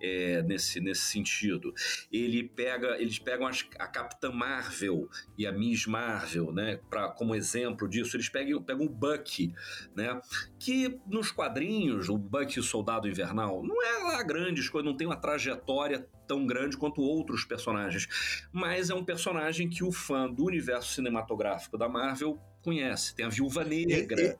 é, 0.00 0.42
nesse, 0.42 0.80
nesse 0.80 1.02
sentido. 1.02 1.72
Ele 2.12 2.42
pega, 2.42 3.00
eles 3.00 3.18
pegam 3.18 3.46
as, 3.46 3.66
a 3.78 3.86
Capitã 3.86 4.30
Marvel 4.30 5.08
e 5.36 5.46
a 5.46 5.52
Miss 5.52 5.86
Marvel, 5.86 6.52
né? 6.52 6.80
Pra, 6.90 7.08
como 7.08 7.34
exemplo 7.34 7.88
disso, 7.88 8.16
eles 8.16 8.28
pegam, 8.28 8.62
pegam 8.62 8.86
o 8.86 8.88
Bucky, 8.88 9.52
né? 9.94 10.20
Que 10.58 10.98
nos 11.06 11.30
quadrinhos, 11.30 12.08
o 12.08 12.16
Bucky, 12.16 12.60
o 12.60 12.62
Soldado 12.62 13.08
Invernal, 13.08 13.32
não 13.46 13.82
é 13.82 13.98
lá 14.04 14.22
grandes 14.22 14.68
coisas, 14.68 14.90
não 14.90 14.96
tem 14.96 15.06
uma 15.06 15.16
trajetória 15.16 16.08
tão 16.26 16.46
grande 16.46 16.76
quanto 16.76 17.00
outros 17.02 17.44
personagens, 17.44 18.46
mas 18.52 18.90
é 18.90 18.94
um 18.94 19.04
personagem 19.04 19.68
que 19.68 19.84
o 19.84 19.92
fã 19.92 20.30
do 20.30 20.44
universo 20.44 20.92
cinematográfico 20.94 21.76
da 21.76 21.88
Marvel 21.88 22.38
conhece. 22.62 23.14
Tem 23.14 23.26
a 23.26 23.28
Viúva 23.28 23.64
Negra, 23.64 24.20
e, 24.20 24.38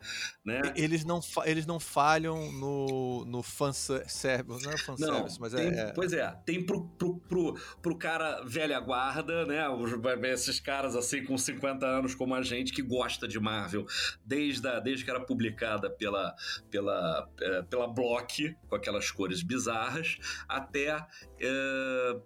né? 0.48 0.60
Eles 0.76 1.04
não, 1.04 1.20
eles 1.44 1.66
não 1.66 1.78
falham 1.78 2.50
no, 2.52 3.24
no 3.24 3.42
fanservice, 3.42 4.26
não 4.46 4.72
é 4.72 4.78
fanservice, 4.78 5.40
mas 5.40 5.52
tem, 5.52 5.68
é, 5.68 5.92
Pois 5.92 6.12
é, 6.12 6.30
tem 6.46 6.64
pro, 6.64 6.86
pro, 6.98 7.16
pro, 7.20 7.54
pro 7.80 7.96
cara 7.96 8.42
velha 8.44 8.78
guarda, 8.80 9.44
né? 9.44 9.68
Os, 9.68 9.92
esses 10.24 10.60
caras 10.60 10.96
assim 10.96 11.24
com 11.24 11.36
50 11.36 11.84
anos 11.86 12.14
como 12.14 12.34
a 12.34 12.42
gente 12.42 12.72
que 12.72 12.82
gosta 12.82 13.26
de 13.26 13.38
Marvel 13.38 13.86
desde, 14.24 14.66
a, 14.66 14.80
desde 14.80 15.04
que 15.04 15.10
era 15.10 15.20
publicada 15.20 15.90
pela, 15.90 16.34
pela, 16.70 17.28
é, 17.40 17.62
pela 17.62 17.86
Block, 17.86 18.56
com 18.68 18.74
aquelas 18.74 19.10
cores 19.10 19.42
bizarras, 19.42 20.18
até, 20.48 21.06
é, 21.40 22.16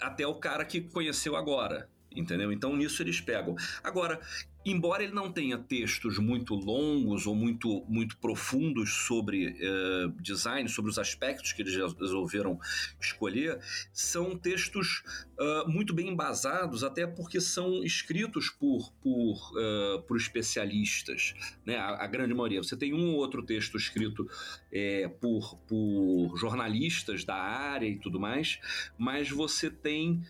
até 0.00 0.26
o 0.26 0.34
cara 0.34 0.64
que 0.64 0.80
conheceu 0.80 1.36
agora, 1.36 1.88
entendeu? 2.10 2.52
Então 2.52 2.76
nisso 2.76 3.02
eles 3.02 3.20
pegam. 3.20 3.54
Agora, 3.82 4.20
embora 4.64 5.02
ele 5.02 5.12
não 5.12 5.30
tenha 5.30 5.58
textos 5.58 6.18
muito 6.18 6.54
longos 6.54 7.26
ou 7.26 7.34
muito, 7.34 7.84
muito 7.88 8.16
profundos 8.18 8.92
sobre 8.92 9.48
uh, 9.48 10.10
design, 10.20 10.68
sobre 10.68 10.90
os 10.90 10.98
aspectos 10.98 11.52
que 11.52 11.62
eles 11.62 11.74
resolveram 11.74 12.58
escolher, 13.00 13.58
são 13.92 14.36
textos 14.36 15.02
uh, 15.38 15.68
muito 15.68 15.92
bem 15.92 16.08
embasados, 16.08 16.84
até 16.84 17.06
porque 17.06 17.40
são 17.40 17.82
escritos 17.82 18.50
por, 18.50 18.92
por, 19.02 19.52
uh, 19.52 20.02
por 20.02 20.16
especialistas, 20.16 21.34
né? 21.66 21.76
A, 21.76 22.04
a, 22.04 22.06
grande 22.06 22.34
maioria. 22.34 22.62
Você 22.62 22.76
tem 22.76 22.92
um 22.94 23.12
ou 23.12 23.16
outro 23.16 23.42
texto 23.42 23.76
escrito 23.76 24.28
é, 24.70 25.08
por, 25.08 25.56
por 25.66 26.36
jornalistas 26.36 27.24
da 27.24 27.34
área 27.34 27.86
e 27.86 27.96
tudo 27.96 28.20
mais, 28.20 28.60
mas 28.98 29.30
você 29.30 29.70
tem 29.70 30.22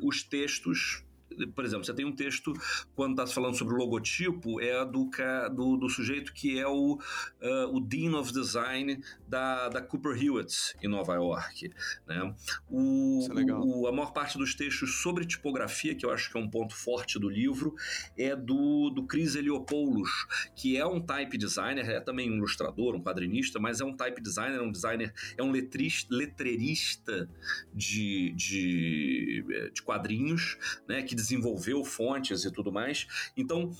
os 0.00 0.22
textos 0.22 1.02
por 1.54 1.64
exemplo, 1.64 1.84
você 1.84 1.94
tem 1.94 2.04
um 2.04 2.14
texto, 2.14 2.52
quando 2.94 3.12
está 3.12 3.26
falando 3.26 3.56
sobre 3.56 3.74
logotipo, 3.74 4.60
é 4.60 4.84
do, 4.84 5.10
do, 5.54 5.76
do 5.76 5.88
sujeito 5.88 6.32
que 6.32 6.58
é 6.58 6.66
o, 6.66 6.94
uh, 6.94 7.76
o 7.76 7.80
Dean 7.80 8.18
of 8.18 8.32
Design 8.32 9.00
da, 9.26 9.68
da 9.68 9.82
Cooper 9.82 10.20
Hewitt, 10.20 10.74
em 10.82 10.88
Nova 10.88 11.14
York. 11.14 11.70
Né? 12.06 12.34
O, 12.70 13.20
Isso 13.22 13.32
é 13.32 13.34
legal. 13.34 13.62
O, 13.62 13.86
a 13.86 13.92
maior 13.92 14.12
parte 14.12 14.38
dos 14.38 14.54
textos 14.54 14.96
sobre 14.96 15.24
tipografia, 15.26 15.94
que 15.94 16.04
eu 16.04 16.10
acho 16.10 16.30
que 16.30 16.38
é 16.38 16.40
um 16.40 16.48
ponto 16.48 16.74
forte 16.74 17.18
do 17.18 17.28
livro, 17.28 17.74
é 18.16 18.34
do, 18.34 18.90
do 18.90 19.04
Chris 19.04 19.34
Eliopoulos, 19.34 20.10
que 20.56 20.76
é 20.76 20.86
um 20.86 21.00
type 21.00 21.36
designer, 21.36 21.88
é 21.88 22.00
também 22.00 22.30
um 22.30 22.36
ilustrador, 22.36 22.94
um 22.94 23.02
quadrinista, 23.02 23.58
mas 23.58 23.80
é 23.80 23.84
um 23.84 23.94
type 23.94 24.20
designer, 24.20 24.60
um 24.60 24.72
designer, 24.72 25.12
é 25.36 25.42
um 25.42 25.50
letrista, 25.50 26.14
letreirista 26.14 27.28
de, 27.72 28.32
de, 28.32 29.70
de 29.72 29.82
quadrinhos, 29.82 30.56
né, 30.86 31.02
que 31.02 31.14
desenvolveu 31.18 31.84
fontes 31.84 32.44
e 32.44 32.50
tudo 32.50 32.72
mais. 32.72 33.06
Então, 33.36 33.72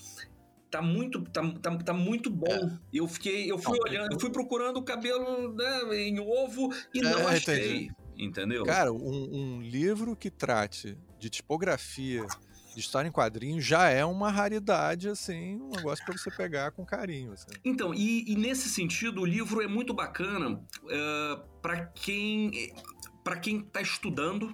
tá 0.69 0.81
muito, 0.81 1.21
tá, 1.21 1.41
tá, 1.61 1.77
tá 1.77 1.93
muito 1.93 2.29
bom. 2.29 2.51
É. 2.51 2.77
Eu 2.93 3.07
fiquei, 3.07 3.49
eu 3.49 3.57
fui 3.57 3.77
não, 3.77 3.85
olhando, 3.85 4.13
eu 4.13 4.19
fui 4.19 4.29
procurando 4.29 4.77
o 4.77 4.83
cabelo 4.83 5.53
né, 5.53 5.97
em 5.97 6.19
ovo 6.19 6.69
e 6.93 6.99
é, 6.99 7.03
não 7.03 7.27
achei. 7.27 7.75
Entendi. 7.75 7.91
Entendeu? 8.17 8.65
Cara, 8.65 8.91
um, 8.91 9.29
um, 9.31 9.61
livro 9.61 10.13
que 10.13 10.29
trate 10.29 10.97
de 11.17 11.29
tipografia, 11.29 12.25
de 12.73 12.79
história 12.81 13.07
em 13.07 13.11
quadrinhos, 13.11 13.63
já 13.63 13.89
é 13.89 14.03
uma 14.03 14.29
raridade, 14.29 15.07
assim, 15.07 15.55
um 15.55 15.69
negócio 15.69 16.03
para 16.03 16.17
você 16.17 16.29
pegar 16.29 16.71
com 16.71 16.85
carinho. 16.85 17.31
Assim. 17.31 17.47
Então, 17.63 17.93
e, 17.93 18.29
e, 18.29 18.35
nesse 18.35 18.67
sentido, 18.67 19.21
o 19.21 19.25
livro 19.25 19.61
é 19.61 19.67
muito 19.67 19.93
bacana 19.93 20.49
uh, 20.49 20.61
eh, 20.89 21.41
para 21.61 21.85
quem 21.85 22.73
para 23.23 23.37
quem 23.37 23.59
está 23.59 23.81
estudando 23.81 24.53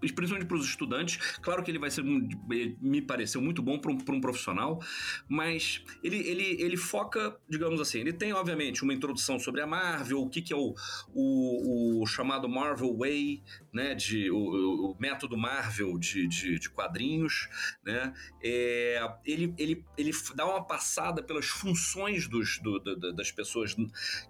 principalmente 0.00 0.46
para 0.46 0.56
os 0.56 0.66
estudantes. 0.66 1.16
Claro 1.40 1.62
que 1.62 1.70
ele 1.70 1.78
vai 1.78 1.90
ser, 1.90 2.02
me 2.04 3.02
pareceu 3.02 3.40
muito 3.40 3.62
bom 3.62 3.78
para 3.78 3.92
um, 3.92 3.98
um, 4.16 4.20
profissional, 4.20 4.80
mas 5.28 5.82
ele, 6.02 6.18
ele, 6.18 6.62
ele 6.62 6.76
foca, 6.76 7.36
digamos 7.48 7.80
assim, 7.80 8.00
ele 8.00 8.12
tem, 8.12 8.32
obviamente, 8.32 8.82
uma 8.82 8.94
introdução 8.94 9.38
sobre 9.38 9.60
a 9.60 9.66
Marvel, 9.66 10.22
o 10.22 10.28
que, 10.28 10.42
que 10.42 10.52
é 10.52 10.56
o, 10.56 10.74
o, 11.14 12.02
o 12.02 12.06
chamado 12.06 12.48
Marvel 12.48 12.96
Way, 12.96 13.42
né, 13.72 13.94
de, 13.94 14.30
o, 14.30 14.90
o 14.92 14.96
método 14.98 15.36
Marvel 15.36 15.98
de, 15.98 16.26
de, 16.26 16.58
de 16.58 16.70
quadrinhos, 16.70 17.48
né, 17.84 18.12
é, 18.42 19.00
ele, 19.24 19.54
ele, 19.58 19.84
ele 19.96 20.10
dá 20.34 20.46
uma 20.46 20.64
passada 20.64 21.22
pelas 21.22 21.46
funções 21.46 22.28
dos, 22.28 22.58
do, 22.58 22.78
do, 22.78 23.12
das 23.12 23.30
pessoas 23.30 23.76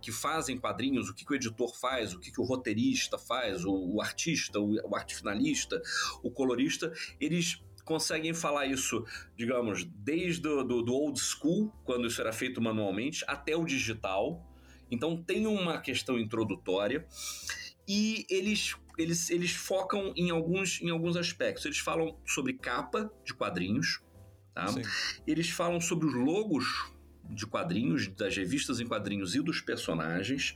que 0.01 0.13
fazem 0.13 0.59
quadrinhos, 0.59 1.09
o 1.09 1.15
que, 1.15 1.25
que 1.25 1.33
o 1.33 1.37
editor 1.37 1.75
faz, 1.79 2.15
o 2.15 2.19
que, 2.19 2.31
que 2.31 2.41
o 2.41 2.45
roteirista 2.45 3.19
faz, 3.19 3.65
o, 3.65 3.73
o 3.73 4.01
artista, 4.01 4.61
o, 4.61 4.75
o 4.89 4.97
arte 4.97 5.15
finalista, 5.15 5.56
o 6.23 6.31
colorista, 6.31 6.93
eles 7.21 7.63
conseguem 7.85 8.35
falar 8.35 8.67
isso, 8.67 9.05
digamos, 9.37 9.85
desde 9.85 10.47
o 10.49 10.63
do, 10.65 10.83
do 10.83 10.93
old 10.93 11.19
school, 11.19 11.73
quando 11.85 12.07
isso 12.09 12.21
era 12.21 12.33
feito 12.33 12.61
manualmente, 12.61 13.25
até 13.29 13.57
o 13.57 13.65
digital. 13.65 14.45
Então 14.91 15.23
tem 15.23 15.47
uma 15.47 15.81
questão 15.81 16.19
introdutória 16.19 17.07
e 17.89 18.27
eles 18.29 18.75
eles, 18.99 19.29
eles 19.29 19.53
focam 19.53 20.13
em 20.17 20.31
alguns, 20.31 20.81
em 20.81 20.89
alguns 20.91 21.17
aspectos. 21.17 21.67
Eles 21.67 21.79
falam 21.79 22.19
sobre 22.25 22.55
capa 22.55 23.13
de 23.25 23.35
quadrinhos, 23.35 24.01
tá? 24.55 24.67
Eles 25.27 25.51
falam 25.51 25.81
sobre 25.81 26.07
os 26.07 26.15
logos 26.15 26.96
de 27.31 27.47
quadrinhos, 27.47 28.09
das 28.09 28.37
revistas 28.37 28.81
em 28.81 28.87
quadrinhos 28.87 29.35
e 29.35 29.41
dos 29.41 29.61
personagens. 29.61 30.55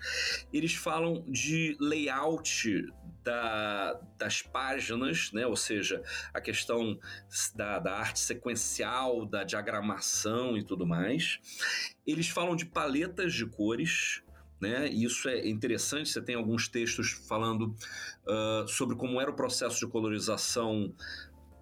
Eles 0.53 0.75
falam 0.75 1.25
de 1.29 1.77
layout 1.81 2.87
da, 3.23 4.01
das 4.19 4.43
páginas, 4.43 5.31
né? 5.33 5.47
ou 5.47 5.57
seja, 5.57 6.03
a 6.33 6.41
questão 6.41 6.99
da, 7.55 7.79
da 7.79 7.97
arte 7.97 8.21
sequencial, 8.21 9.27
da 9.27 9.45
diagramação 9.45 10.57
e 10.57 10.65
tudo 10.65 10.87
mais. 10.87 11.39
Eles 12.07 12.29
falam 12.29 12.57
de 12.57 12.67
paletas 12.67 13.35
de 13.35 13.47
cores, 13.47 14.23
né? 14.61 14.89
Isso 14.89 15.29
é 15.29 15.49
interessante. 15.49 16.09
Você 16.09 16.21
tem 16.21 16.35
alguns 16.35 16.69
textos 16.69 17.13
falando 17.29 17.75
uh, 18.27 18.69
sobre 18.69 18.97
como 18.97 19.21
era 19.21 19.31
o 19.31 19.35
processo 19.35 19.79
de 19.79 19.87
colorização, 19.87 20.95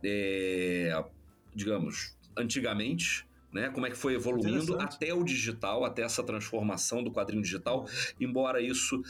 é, 0.04 1.04
digamos, 1.54 2.16
antigamente 2.36 3.27
né? 3.52 3.70
Como 3.70 3.86
é 3.86 3.90
que 3.90 3.96
foi 3.96 4.14
evoluindo 4.14 4.78
até 4.80 5.12
o 5.12 5.22
digital, 5.22 5.84
até 5.84 6.02
essa 6.02 6.22
transformação 6.22 7.02
do 7.02 7.10
quadrinho 7.10 7.42
digital, 7.42 7.86
embora 8.20 8.60
isso 8.60 9.02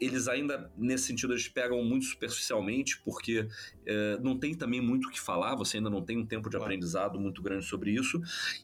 eles 0.00 0.28
ainda, 0.28 0.70
nesse 0.76 1.04
sentido, 1.04 1.32
eles 1.32 1.48
pegam 1.48 1.82
muito 1.82 2.06
superficialmente, 2.06 3.00
porque 3.04 3.48
é, 3.84 4.18
não 4.20 4.38
tem 4.38 4.54
também 4.54 4.80
muito 4.80 5.08
o 5.08 5.10
que 5.10 5.20
falar, 5.20 5.56
você 5.56 5.78
ainda 5.78 5.90
não 5.90 6.02
tem 6.02 6.16
um 6.16 6.24
tempo 6.24 6.48
de 6.48 6.56
claro. 6.56 6.64
aprendizado 6.64 7.18
muito 7.18 7.42
grande 7.42 7.64
sobre 7.64 7.90
isso. 7.90 8.20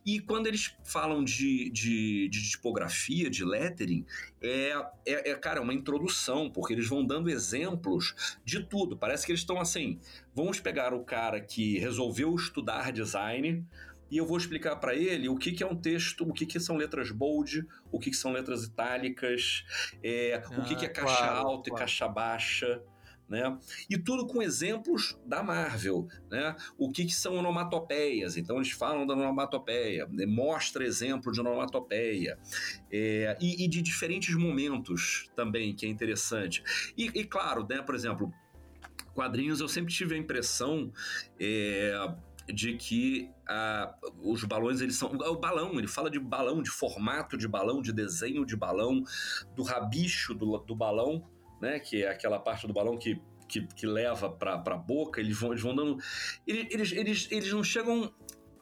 E 0.06 0.20
quando 0.20 0.46
eles 0.46 0.76
falam 0.84 1.24
de, 1.24 1.70
de, 1.70 2.28
de 2.28 2.50
tipografia, 2.50 3.28
de 3.28 3.44
lettering, 3.44 4.06
é, 4.40 4.74
é, 5.06 5.30
é, 5.30 5.34
cara, 5.34 5.60
uma 5.60 5.74
introdução, 5.74 6.48
porque 6.50 6.72
eles 6.72 6.88
vão 6.88 7.04
dando 7.04 7.28
exemplos 7.28 8.38
de 8.44 8.62
tudo. 8.62 8.96
Parece 8.96 9.26
que 9.26 9.32
eles 9.32 9.40
estão 9.40 9.60
assim, 9.60 9.98
vamos 10.34 10.60
pegar 10.60 10.94
o 10.94 11.04
cara 11.04 11.40
que 11.40 11.78
resolveu 11.78 12.34
estudar 12.34 12.92
design 12.92 13.66
e 14.10 14.16
eu 14.16 14.26
vou 14.26 14.36
explicar 14.36 14.76
para 14.76 14.94
ele 14.94 15.28
o 15.28 15.36
que, 15.36 15.52
que 15.52 15.62
é 15.62 15.66
um 15.66 15.76
texto, 15.76 16.28
o 16.28 16.32
que, 16.32 16.46
que 16.46 16.60
são 16.60 16.76
letras 16.76 17.10
bold, 17.10 17.66
o 17.90 17.98
que, 17.98 18.10
que 18.10 18.16
são 18.16 18.32
letras 18.32 18.64
itálicas, 18.64 19.64
é, 20.02 20.42
ah, 20.44 20.60
o 20.60 20.64
que, 20.64 20.76
que 20.76 20.84
é 20.84 20.88
ah, 20.88 20.92
caixa 20.92 21.16
claro, 21.16 21.48
alta 21.48 21.70
claro. 21.70 21.76
e 21.76 21.78
caixa 21.78 22.08
baixa. 22.08 22.82
Né? 23.26 23.58
E 23.88 23.96
tudo 23.96 24.26
com 24.26 24.42
exemplos 24.42 25.18
da 25.24 25.42
Marvel, 25.42 26.06
né? 26.30 26.54
O 26.76 26.92
que, 26.92 27.06
que 27.06 27.14
são 27.14 27.36
onomatopeias? 27.36 28.36
Então 28.36 28.56
eles 28.56 28.72
falam 28.72 29.06
da 29.06 29.14
onomatopeia, 29.14 30.06
né? 30.12 30.26
mostra 30.26 30.84
exemplo 30.84 31.32
de 31.32 31.40
onomatopeia 31.40 32.38
é, 32.92 33.34
e, 33.40 33.64
e, 33.64 33.68
de 33.68 33.80
diferentes 33.80 34.34
momentos 34.34 35.30
também 35.34 35.74
que 35.74 35.86
é 35.86 35.88
interessante. 35.88 36.62
E, 36.98 37.06
e 37.14 37.24
claro, 37.24 37.66
né? 37.66 37.80
Por 37.80 37.94
exemplo, 37.94 38.30
quadrinhos 39.14 39.58
eu 39.60 39.68
sempre 39.68 39.94
tive 39.94 40.14
a 40.14 40.18
impressão 40.18 40.92
é, 41.40 41.94
de 42.52 42.74
que 42.74 43.30
ah, 43.48 43.94
os 44.22 44.44
balões 44.44 44.80
eles 44.80 44.96
são 44.96 45.10
o 45.12 45.36
balão 45.36 45.78
ele 45.78 45.88
fala 45.88 46.10
de 46.10 46.18
balão 46.18 46.62
de 46.62 46.70
formato 46.70 47.36
de 47.38 47.48
balão 47.48 47.80
de 47.80 47.92
desenho 47.92 48.44
de 48.44 48.56
balão 48.56 49.02
do 49.54 49.62
rabicho 49.62 50.34
do, 50.34 50.58
do 50.58 50.76
balão 50.76 51.26
né 51.60 51.78
que 51.78 52.02
é 52.02 52.10
aquela 52.10 52.38
parte 52.38 52.66
do 52.66 52.72
balão 52.72 52.98
que 52.98 53.20
que, 53.48 53.66
que 53.66 53.86
leva 53.86 54.30
para 54.30 54.54
a 54.54 54.76
boca, 54.76 55.20
eles 55.20 55.38
vão, 55.38 55.52
eles 55.52 55.62
vão 55.62 55.74
dando. 55.74 55.98
Eles, 56.46 56.92
eles, 56.92 57.28
eles 57.30 57.52
não 57.52 57.62
chegam 57.62 58.12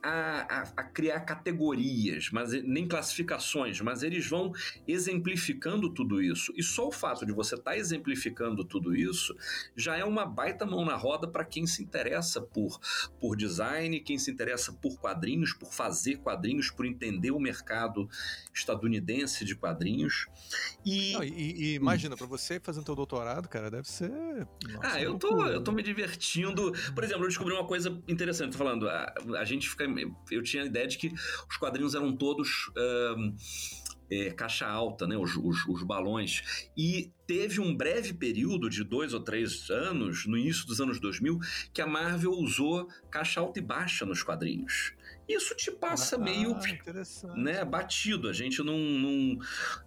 a, 0.02 0.46
a, 0.48 0.62
a, 0.78 0.84
criar 0.84 1.20
categorias, 1.20 2.30
mas 2.32 2.52
nem 2.64 2.88
classificações, 2.88 3.80
mas 3.80 4.02
eles 4.02 4.26
vão 4.28 4.52
exemplificando 4.86 5.88
tudo 5.92 6.20
isso. 6.20 6.52
E 6.56 6.62
só 6.62 6.88
o 6.88 6.92
fato 6.92 7.24
de 7.24 7.32
você 7.32 7.54
estar 7.54 7.70
tá 7.70 7.76
exemplificando 7.76 8.64
tudo 8.64 8.96
isso 8.96 9.36
já 9.76 9.96
é 9.96 10.04
uma 10.04 10.26
baita 10.26 10.66
mão 10.66 10.84
na 10.84 10.96
roda 10.96 11.28
para 11.28 11.44
quem 11.44 11.66
se 11.66 11.82
interessa 11.82 12.40
por, 12.40 12.80
por 13.20 13.36
design, 13.36 14.00
quem 14.00 14.18
se 14.18 14.30
interessa 14.30 14.72
por 14.72 14.98
quadrinhos, 14.98 15.52
por 15.52 15.72
fazer 15.72 16.16
quadrinhos, 16.16 16.70
por 16.70 16.84
entender 16.84 17.30
o 17.30 17.38
mercado 17.38 18.08
estadunidense 18.52 19.44
de 19.44 19.54
quadrinhos. 19.54 20.26
E, 20.84 21.12
Não, 21.12 21.22
e, 21.22 21.30
e 21.30 21.74
imagina, 21.74 22.16
para 22.16 22.26
você 22.26 22.58
fazendo 22.58 22.84
seu 22.84 22.96
doutorado, 22.96 23.48
cara, 23.48 23.70
deve 23.70 23.88
ser. 23.88 24.10
Nossa, 24.68 24.96
ah, 24.96 25.00
eu 25.00 25.16
tô, 25.16 25.46
eu 25.46 25.62
tô 25.62 25.70
me 25.70 25.82
divertindo. 25.82 26.72
Por 26.94 27.04
exemplo, 27.04 27.24
eu 27.24 27.28
descobri 27.28 27.54
uma 27.54 27.66
coisa 27.66 28.02
interessante, 28.08 28.52
tô 28.52 28.58
falando, 28.58 28.88
a, 28.88 29.14
a 29.38 29.44
gente 29.44 29.68
fica 29.68 29.91
eu 30.30 30.42
tinha 30.42 30.62
a 30.62 30.66
ideia 30.66 30.86
de 30.86 30.98
que 30.98 31.12
os 31.12 31.56
quadrinhos 31.58 31.94
eram 31.94 32.16
todos. 32.16 32.70
É, 34.10 34.30
caixa 34.30 34.66
alta, 34.66 35.06
né, 35.06 35.16
os, 35.16 35.34
os, 35.36 35.66
os, 35.66 35.82
balões. 35.82 36.68
E 36.76 37.10
teve 37.26 37.62
um 37.62 37.74
breve 37.74 38.12
período 38.12 38.68
de 38.68 38.84
dois 38.84 39.14
ou 39.14 39.20
três 39.20 39.70
anos, 39.70 40.26
no 40.26 40.36
início 40.36 40.66
dos 40.66 40.82
anos 40.82 41.00
2000, 41.00 41.38
que 41.72 41.80
a 41.80 41.86
Marvel 41.86 42.32
usou 42.32 42.86
caixa 43.10 43.40
alta 43.40 43.58
e 43.58 43.62
baixa 43.62 44.04
nos 44.04 44.22
quadrinhos 44.22 44.92
isso 45.34 45.54
te 45.54 45.70
passa 45.70 46.16
ah, 46.16 46.18
meio 46.18 46.56
né, 47.36 47.64
batido. 47.64 48.28
A 48.28 48.32
gente 48.32 48.62
não. 48.62 48.78
não, 48.78 49.38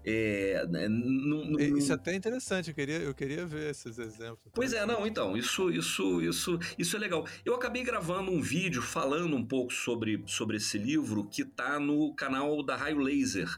é, 0.04 0.66
não, 0.68 1.46
não 1.46 1.60
isso 1.60 1.92
é 1.92 1.96
até 1.96 2.14
interessante, 2.14 2.70
eu 2.70 2.76
queria, 2.76 2.98
eu 2.98 3.14
queria 3.14 3.46
ver 3.46 3.72
esses 3.72 3.98
exemplos. 3.98 4.52
Pois 4.54 4.74
é, 4.74 4.86
não, 4.86 5.06
então, 5.06 5.36
isso, 5.38 5.70
isso, 5.70 6.22
isso, 6.22 6.60
isso 6.78 6.96
é 6.96 7.00
legal. 7.00 7.26
Eu 7.44 7.56
acabei 7.56 7.84
gravando 7.84 8.32
um 8.32 8.42
vídeo 8.42 8.82
falando 8.82 9.36
um 9.36 9.46
pouco 9.46 9.74
sobre, 9.74 10.24
sobre 10.26 10.58
esse 10.58 10.78
livro 10.78 11.26
que 11.26 11.44
tá 11.44 11.80
no 11.80 12.14
canal 12.14 12.64
da 12.64 12.76
Raio 12.76 13.00
Laser 13.00 13.50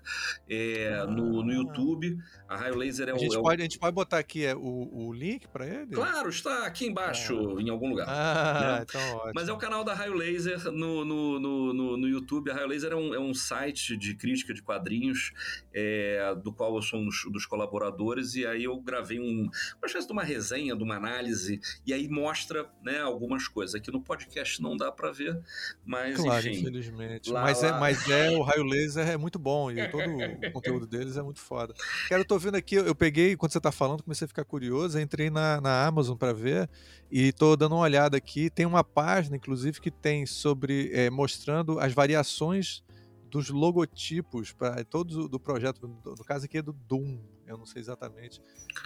é, 0.49 0.99
ah. 1.01 1.05
no, 1.05 1.43
no 1.43 1.51
YouTube. 1.51 2.17
A 2.47 2.55
Raio 2.55 2.77
Laser 2.77 3.09
é 3.09 3.11
a 3.11 3.17
gente 3.17 3.37
o. 3.37 3.41
Pode, 3.41 3.61
é 3.61 3.63
o... 3.63 3.65
A 3.65 3.69
gente 3.69 3.79
pode 3.79 3.93
botar 3.93 4.17
aqui 4.17 4.45
é, 4.45 4.55
o, 4.55 4.89
o 4.91 5.13
link 5.13 5.47
para 5.47 5.67
ele? 5.67 5.87
Claro, 5.87 6.29
está 6.29 6.65
aqui 6.65 6.85
embaixo, 6.85 7.57
ah. 7.57 7.61
em 7.61 7.69
algum 7.69 7.89
lugar. 7.89 8.07
Ah, 8.09 8.77
né? 8.77 8.85
então 8.87 9.15
ótimo. 9.17 9.31
Mas 9.35 9.49
é 9.49 9.53
o 9.53 9.57
canal 9.57 9.83
da 9.83 9.93
Raio 9.93 10.13
Laser 10.13 10.71
no, 10.71 11.03
no, 11.03 11.39
no, 11.39 11.73
no, 11.77 11.95
no 11.95 12.07
YouTube. 12.07 12.49
A 12.49 12.55
Raio 12.55 12.67
Laser 12.67 12.91
é 12.91 12.95
um, 12.95 13.13
é 13.13 13.19
um 13.19 13.33
site 13.33 13.95
de 13.95 14.15
crítica 14.15 14.53
de 14.53 14.61
quadrinhos, 14.61 15.31
é, 15.73 16.35
do 16.43 16.51
qual 16.51 16.75
eu 16.75 16.81
sou 16.81 16.99
um 16.99 17.07
dos, 17.31 17.45
colaboradores, 17.45 18.35
e 18.35 18.45
aí 18.45 18.63
eu 18.63 18.79
gravei 18.81 19.19
um, 19.19 19.43
uma 19.43 19.85
espécie 19.85 20.07
de 20.07 20.13
uma 20.13 20.23
resenha, 20.23 20.75
de 20.75 20.83
uma 20.83 20.95
análise, 20.95 21.61
e 21.85 21.93
aí 21.93 22.09
mostra 22.09 22.69
né, 22.83 22.99
algumas 22.99 23.47
coisas. 23.47 23.75
Aqui 23.75 23.91
no 23.91 24.01
podcast 24.01 24.61
não 24.61 24.75
dá 24.75 24.91
para 24.91 25.11
ver, 25.11 25.39
mas 25.85 26.17
claro, 26.17 26.47
enfim. 26.47 26.59
infelizmente. 26.61 27.29
Lá, 27.29 27.43
mas, 27.43 27.63
é, 27.63 27.69
lá... 27.69 27.77
É, 27.77 27.79
mas 27.79 28.09
é, 28.09 28.31
o 28.31 28.41
Raio 28.41 28.63
Laser 28.63 29.07
é 29.07 29.17
muito 29.17 29.37
bom, 29.37 29.71
e 29.71 29.75
todo 29.89 30.03
o 30.03 30.51
conteúdo 30.51 30.87
deles 30.87 31.15
é 31.15 31.21
muito 31.21 31.39
foda. 31.39 31.73
Quero, 32.07 32.25
tô 32.25 32.39
vendo 32.39 32.55
aqui, 32.55 32.75
eu 32.75 32.95
peguei, 32.95 33.35
quando 33.37 33.51
você 33.51 33.61
tá 33.61 33.71
falando, 33.71 34.03
comecei 34.03 34.25
a 34.25 34.27
ficar 34.27 34.43
curioso, 34.43 34.99
entrei 34.99 35.29
na, 35.29 35.61
na 35.61 35.85
Amazon 35.85 36.17
para 36.17 36.33
ver, 36.33 36.69
e 37.09 37.31
tô 37.31 37.55
dando 37.55 37.75
uma 37.75 37.81
olhada 37.81 38.17
aqui, 38.17 38.49
tem 38.49 38.65
uma 38.65 38.83
página, 38.83 39.37
inclusive, 39.37 39.79
que 39.79 39.91
tem 39.91 40.25
sobre, 40.25 40.91
é, 40.93 41.09
mostrando 41.09 41.56
as 41.79 41.93
variações 41.93 42.83
dos 43.29 43.49
logotipos 43.49 44.51
para 44.53 44.83
todo 44.83 45.27
do 45.27 45.39
projeto, 45.39 45.87
no 45.87 46.23
caso 46.23 46.45
aqui 46.45 46.57
é 46.57 46.61
do 46.61 46.73
Doom, 46.73 47.19
eu 47.47 47.57
não 47.57 47.65
sei 47.65 47.79
exatamente 47.79 48.41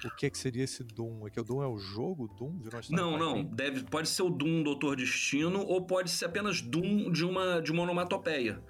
o 0.06 0.16
que, 0.16 0.28
é 0.28 0.30
que 0.30 0.38
seria 0.38 0.64
esse 0.64 0.84
Doom. 0.84 1.26
É 1.28 1.32
que 1.32 1.40
o 1.40 1.44
Doom 1.44 1.64
é 1.64 1.68
o 1.68 1.78
jogo 1.80 2.28
Doom 2.28 2.60
de 2.60 2.92
Não, 2.92 3.18
não. 3.18 3.44
Deve, 3.44 3.84
pode 3.84 4.08
ser 4.08 4.22
o 4.22 4.30
Doom 4.30 4.62
Doutor 4.62 4.96
Destino 4.96 5.66
ou 5.66 5.82
pode 5.82 6.12
ser 6.12 6.26
apenas 6.26 6.62
Doom 6.62 7.12
de 7.12 7.26
uma, 7.26 7.60
de 7.60 7.72
uma 7.72 7.84
onomatopeia. 7.84 8.62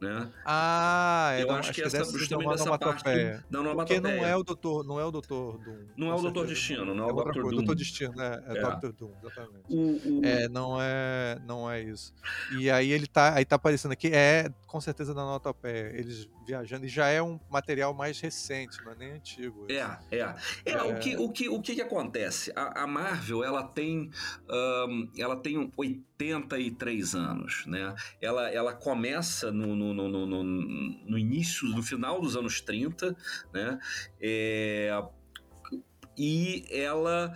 Né? 0.00 0.30
Ah, 0.46 1.36
eu 1.38 1.50
acho, 1.50 1.72
que, 1.72 1.82
que 1.82 1.86
essa 1.86 2.04
justamente 2.18 2.48
dessa 2.48 2.78
parte 2.78 3.04
da 3.50 3.60
onomatopeia. 3.60 4.00
Porque 4.00 4.16
não 4.16 4.26
é 4.26 4.36
o 4.36 4.42
Doutor, 4.42 4.84
não 4.84 5.00
é 5.00 5.04
o 5.04 5.10
Doutor 5.10 5.58
Doom. 5.58 5.86
Não 5.96 6.10
é 6.10 6.14
o 6.14 6.20
Doutor 6.20 6.46
Destino, 6.46 6.94
não 6.94 7.04
é, 7.04 7.08
é 7.08 7.12
o 7.12 7.14
Doutor 7.14 7.42
Doom. 7.42 7.50
Doutor 7.50 7.74
Destino, 7.74 8.14
né? 8.14 8.42
É, 8.46 8.58
é. 8.58 8.60
Doctor 8.60 8.92
Doom, 8.92 9.12
exatamente. 9.22 9.64
O, 9.68 10.20
o... 10.20 10.24
É, 10.24 10.48
não 10.48 10.80
é, 10.80 11.38
não 11.46 11.70
é 11.70 11.82
isso. 11.82 12.14
E 12.58 12.70
aí 12.70 12.90
ele 12.90 13.06
tá, 13.06 13.34
aí 13.34 13.44
tá 13.44 13.56
aparecendo 13.56 13.92
aqui, 13.92 14.08
é 14.08 14.50
com 14.66 14.80
certeza 14.80 15.09
da 15.14 15.22
onomatopeia, 15.22 15.92
eles 15.94 16.28
viajando 16.46 16.86
e 16.86 16.88
já 16.88 17.08
é 17.08 17.22
um 17.22 17.38
material 17.48 17.94
mais 17.94 18.20
recente, 18.20 18.82
não 18.84 18.92
é 18.92 18.94
nem 18.96 19.10
antigo 19.12 19.30
antigo. 19.40 19.66
É, 19.68 19.98
é, 20.10 20.34
é. 20.64 20.72
é. 20.72 20.82
O, 20.82 20.98
que, 20.98 21.16
o, 21.16 21.28
que, 21.28 21.48
o 21.48 21.60
que, 21.60 21.74
que 21.74 21.82
acontece? 21.82 22.52
A, 22.54 22.82
a 22.82 22.86
Marvel, 22.86 23.44
ela 23.44 23.62
tem, 23.62 24.10
um, 24.48 25.10
ela 25.16 25.36
tem 25.36 25.72
83 25.76 27.14
anos, 27.14 27.64
né? 27.66 27.94
Ela, 28.20 28.48
ela 28.50 28.72
começa 28.74 29.50
no, 29.50 29.74
no, 29.74 29.94
no, 29.94 30.26
no, 30.26 30.44
no 30.44 31.18
início, 31.18 31.68
no 31.68 31.82
final 31.82 32.20
dos 32.20 32.36
anos 32.36 32.60
30, 32.60 33.16
né? 33.52 33.78
É, 34.20 35.02
e 36.16 36.64
ela 36.70 37.34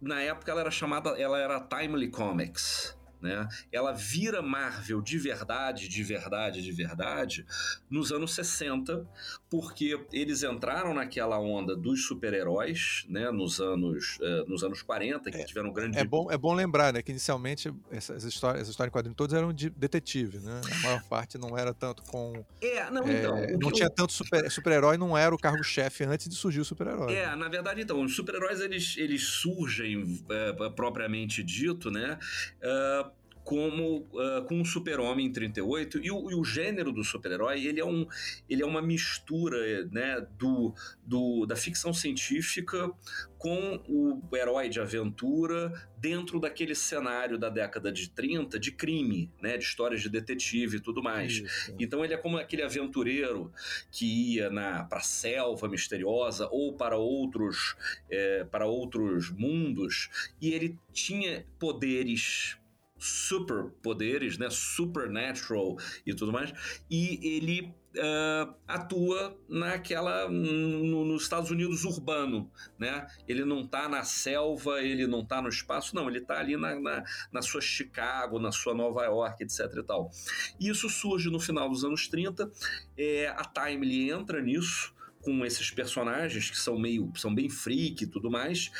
na 0.00 0.20
época 0.20 0.50
ela 0.52 0.60
era 0.60 0.70
chamada, 0.70 1.10
ela 1.18 1.38
era 1.38 1.58
Timely 1.58 2.10
Comics, 2.10 2.95
né? 3.20 3.48
Ela 3.72 3.92
vira 3.92 4.42
Marvel 4.42 5.00
de 5.00 5.18
verdade, 5.18 5.88
de 5.88 6.02
verdade, 6.02 6.62
de 6.62 6.72
verdade 6.72 7.46
nos 7.90 8.12
anos 8.12 8.34
60, 8.34 9.06
porque 9.48 9.98
eles 10.12 10.42
entraram 10.42 10.94
naquela 10.94 11.38
onda 11.38 11.76
dos 11.76 12.06
super-heróis, 12.06 13.04
né? 13.08 13.30
Nos 13.30 13.60
anos, 13.60 14.18
uh, 14.18 14.48
nos 14.48 14.62
anos 14.62 14.82
40, 14.82 15.30
que 15.30 15.38
é, 15.38 15.44
tiveram 15.44 15.70
um 15.70 15.72
grande. 15.72 15.98
É 15.98 16.04
bom, 16.04 16.30
é 16.30 16.36
bom 16.36 16.54
lembrar, 16.54 16.92
né? 16.92 17.02
Que 17.02 17.10
inicialmente 17.10 17.72
essas 17.90 18.24
histórias, 18.24 18.62
essas 18.62 18.70
histórias 18.70 18.90
em 18.90 18.92
quadrinhos 18.92 19.16
todas 19.16 19.34
eram 19.34 19.52
de 19.52 19.70
detetive, 19.70 20.38
né? 20.38 20.60
A 20.70 20.82
maior 20.82 21.02
parte 21.04 21.38
não 21.38 21.56
era 21.56 21.72
tanto 21.72 22.02
com. 22.04 22.44
É, 22.60 22.90
não, 22.90 23.02
é, 23.04 23.18
então. 23.18 23.58
Não 23.60 23.72
tinha 23.72 23.86
eu... 23.86 23.90
tanto 23.90 24.12
super-herói, 24.12 24.50
super 24.96 24.98
não 24.98 25.16
era 25.16 25.34
o 25.34 25.38
cargo-chefe 25.38 26.04
antes 26.04 26.28
de 26.28 26.34
surgir 26.34 26.60
o 26.60 26.64
super-herói. 26.64 27.14
É, 27.14 27.34
na 27.34 27.48
verdade, 27.48 27.80
então, 27.80 28.02
os 28.02 28.14
super-heróis 28.14 28.60
eles, 28.60 28.96
eles 28.96 29.22
surgem 29.22 30.24
é, 30.28 30.70
propriamente 30.70 31.42
dito, 31.42 31.90
né? 31.90 32.18
Uh, 32.62 33.10
como 33.46 33.98
uh, 33.98 34.44
com 34.48 34.60
o 34.60 34.66
Super-Homem 34.66 35.26
em 35.26 35.32
38 35.32 36.00
e 36.02 36.10
o, 36.10 36.30
e 36.32 36.34
o 36.34 36.42
gênero 36.42 36.90
do 36.90 37.04
super-herói 37.04 37.64
ele 37.64 37.78
é 37.78 37.84
um 37.84 38.04
ele 38.50 38.60
é 38.60 38.66
uma 38.66 38.82
mistura 38.82 39.86
né 39.86 40.26
do, 40.36 40.74
do 41.04 41.46
da 41.46 41.54
ficção 41.54 41.94
científica 41.94 42.90
com 43.38 43.80
o 43.88 44.20
herói 44.34 44.68
de 44.68 44.80
aventura 44.80 45.72
dentro 45.96 46.40
daquele 46.40 46.74
cenário 46.74 47.38
da 47.38 47.48
década 47.48 47.92
de 47.92 48.10
30 48.10 48.58
de 48.58 48.72
crime, 48.72 49.30
né, 49.40 49.56
de 49.56 49.62
histórias 49.62 50.02
de 50.02 50.08
detetive 50.08 50.78
e 50.78 50.80
tudo 50.80 51.00
mais. 51.00 51.34
Isso. 51.34 51.74
Então 51.78 52.04
ele 52.04 52.14
é 52.14 52.16
como 52.16 52.38
aquele 52.38 52.64
aventureiro 52.64 53.52
que 53.92 54.34
ia 54.34 54.50
na 54.50 54.82
para 54.82 55.00
selva 55.00 55.68
misteriosa 55.68 56.48
ou 56.50 56.72
para 56.72 56.96
outros 56.96 57.76
é, 58.10 58.42
para 58.42 58.66
outros 58.66 59.30
mundos 59.30 60.10
e 60.42 60.52
ele 60.52 60.76
tinha 60.92 61.46
poderes 61.60 62.58
superpoderes, 62.98 64.38
né, 64.38 64.48
supernatural 64.50 65.76
e 66.06 66.14
tudo 66.14 66.32
mais, 66.32 66.52
e 66.90 67.20
ele 67.22 67.74
uh, 67.96 68.54
atua 68.66 69.36
naquela 69.48 70.28
no, 70.28 71.04
nos 71.04 71.22
Estados 71.22 71.50
Unidos 71.50 71.84
urbano, 71.84 72.50
né? 72.78 73.06
Ele 73.26 73.44
não 73.44 73.62
está 73.62 73.88
na 73.88 74.02
selva, 74.02 74.80
ele 74.82 75.06
não 75.06 75.20
está 75.20 75.42
no 75.42 75.48
espaço, 75.48 75.94
não, 75.94 76.08
ele 76.08 76.18
está 76.18 76.38
ali 76.38 76.56
na, 76.56 76.78
na, 76.78 77.04
na, 77.32 77.42
sua 77.42 77.60
Chicago, 77.60 78.38
na 78.38 78.52
sua 78.52 78.74
Nova 78.74 79.04
York, 79.04 79.42
etc 79.42 79.72
e 79.76 79.82
tal. 79.82 80.10
E 80.58 80.68
isso 80.68 80.88
surge 80.88 81.30
no 81.30 81.40
final 81.40 81.68
dos 81.68 81.84
anos 81.84 82.08
30, 82.08 82.50
é, 82.96 83.28
a 83.28 83.44
Time 83.44 84.10
entra 84.10 84.40
nisso, 84.40 84.94
com 85.26 85.44
esses 85.44 85.72
personagens 85.72 86.48
que 86.48 86.56
são 86.56 86.78
meio 86.78 87.10
são 87.16 87.34
bem 87.34 87.50
freak 87.50 88.04
e 88.04 88.06
tudo 88.06 88.30
mais, 88.30 88.70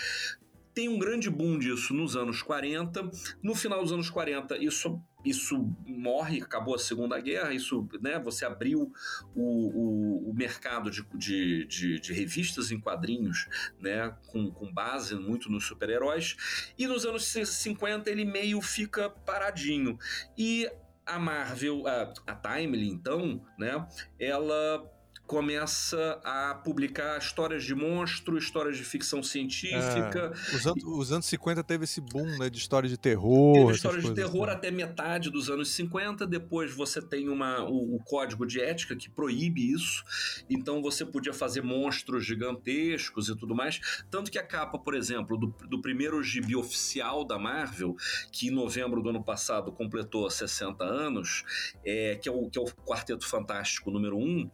tem 0.76 0.90
um 0.90 0.98
grande 0.98 1.30
boom 1.30 1.58
disso 1.58 1.94
nos 1.94 2.14
anos 2.14 2.42
40. 2.42 3.10
No 3.42 3.54
final 3.54 3.82
dos 3.82 3.92
anos 3.92 4.10
40, 4.10 4.58
isso 4.58 5.02
isso 5.24 5.74
morre, 5.84 6.40
acabou 6.40 6.76
a 6.76 6.78
Segunda 6.78 7.18
Guerra, 7.18 7.52
isso, 7.52 7.88
né, 8.00 8.16
você 8.16 8.44
abriu 8.44 8.92
o, 9.34 9.42
o, 9.42 10.30
o 10.30 10.32
mercado 10.32 10.88
de, 10.88 11.04
de, 11.14 11.66
de, 11.66 11.98
de, 11.98 12.12
revistas 12.12 12.70
em 12.70 12.78
quadrinhos, 12.78 13.48
né, 13.80 14.14
com, 14.28 14.52
com 14.52 14.72
base 14.72 15.16
muito 15.16 15.50
nos 15.50 15.64
super-heróis, 15.64 16.36
e 16.78 16.86
nos 16.86 17.04
anos 17.04 17.24
50 17.24 18.08
ele 18.08 18.24
meio 18.24 18.62
fica 18.62 19.10
paradinho. 19.10 19.98
E 20.38 20.70
a 21.04 21.18
Marvel, 21.18 21.84
a, 21.88 22.14
a 22.24 22.34
Timely, 22.36 22.88
então, 22.88 23.44
né, 23.58 23.84
ela 24.20 24.88
começa 25.26 26.20
a 26.24 26.54
publicar 26.54 27.18
histórias 27.18 27.64
de 27.64 27.74
monstro, 27.74 28.38
histórias 28.38 28.76
de 28.76 28.84
ficção 28.84 29.22
científica. 29.22 30.32
É, 30.32 30.56
os, 30.56 30.66
anos, 30.66 30.84
os, 30.84 31.12
anos 31.12 31.26
50 31.26 31.64
teve 31.64 31.84
esse 31.84 32.00
boom 32.00 32.38
né, 32.38 32.48
de 32.48 32.58
história 32.58 32.88
de 32.88 32.96
terror. 32.96 33.54
Teve 33.54 33.72
histórias 33.72 34.04
de 34.04 34.14
terror 34.14 34.46
né? 34.46 34.52
até 34.52 34.70
metade 34.70 35.30
dos 35.30 35.50
anos 35.50 35.70
50. 35.72 36.26
Depois 36.26 36.72
você 36.72 37.02
tem 37.02 37.28
uma, 37.28 37.64
o, 37.64 37.96
o, 37.96 37.98
código 38.04 38.46
de 38.46 38.60
ética 38.60 38.94
que 38.94 39.10
proíbe 39.10 39.72
isso. 39.72 40.04
Então 40.48 40.80
você 40.80 41.04
podia 41.04 41.34
fazer 41.34 41.62
monstros 41.62 42.24
gigantescos 42.24 43.28
e 43.28 43.36
tudo 43.36 43.54
mais. 43.54 44.04
Tanto 44.10 44.30
que 44.30 44.38
a 44.38 44.46
capa, 44.46 44.78
por 44.78 44.94
exemplo, 44.94 45.36
do, 45.36 45.48
do 45.68 45.80
primeiro 45.80 46.22
gibi 46.22 46.54
oficial 46.54 47.24
da 47.24 47.38
Marvel, 47.38 47.96
que 48.30 48.46
em 48.48 48.50
novembro 48.50 49.02
do 49.02 49.10
ano 49.10 49.24
passado 49.24 49.72
completou 49.72 50.30
60 50.30 50.84
anos, 50.84 51.44
é, 51.84 52.14
que, 52.16 52.28
é 52.28 52.32
o, 52.32 52.48
que 52.48 52.58
é 52.58 52.62
o 52.62 52.66
Quarteto 52.66 53.26
Fantástico 53.26 53.90
número 53.90 54.16
1, 54.16 54.50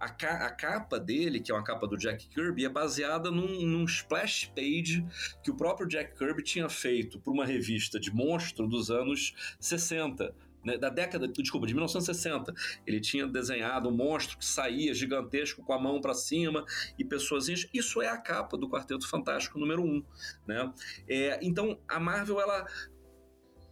a 0.00 0.07
a, 0.08 0.10
ca 0.10 0.46
a, 0.46 0.50
capa 0.50 0.98
dele, 0.98 1.40
que 1.40 1.50
é 1.50 1.54
uma 1.54 1.62
capa 1.62 1.86
do 1.86 1.96
Jack 1.96 2.28
Kirby, 2.28 2.64
é 2.64 2.68
baseada 2.68 3.30
num, 3.30 3.62
num 3.66 3.84
splash 3.84 4.46
page 4.54 5.04
que 5.42 5.50
o 5.50 5.54
próprio 5.54 5.86
Jack 5.86 6.16
Kirby 6.16 6.42
tinha 6.42 6.68
feito 6.68 7.20
para 7.20 7.32
uma 7.32 7.44
revista 7.44 8.00
de 8.00 8.10
monstro 8.10 8.66
dos 8.66 8.90
anos 8.90 9.34
60 9.60 10.34
né, 10.64 10.76
da 10.76 10.88
década, 10.88 11.28
desculpa, 11.28 11.66
de 11.66 11.74
1960. 11.74 12.52
Ele 12.86 13.00
tinha 13.00 13.26
desenhado 13.26 13.88
um 13.88 13.92
monstro 13.92 14.38
que 14.38 14.44
saía 14.44 14.92
gigantesco 14.92 15.62
com 15.62 15.72
a 15.72 15.78
mão 15.78 16.00
para 16.00 16.14
cima 16.14 16.64
e 16.98 17.04
pessoas. 17.04 17.48
Isso 17.72 18.02
é 18.02 18.08
a 18.08 18.18
capa 18.18 18.56
do 18.56 18.68
Quarteto 18.68 19.08
Fantástico 19.08 19.58
número 19.58 19.82
1. 19.82 19.86
Um, 19.86 20.04
né? 20.46 20.72
É, 21.08 21.38
então 21.42 21.78
a 21.86 22.00
Marvel 22.00 22.40
ela 22.40 22.66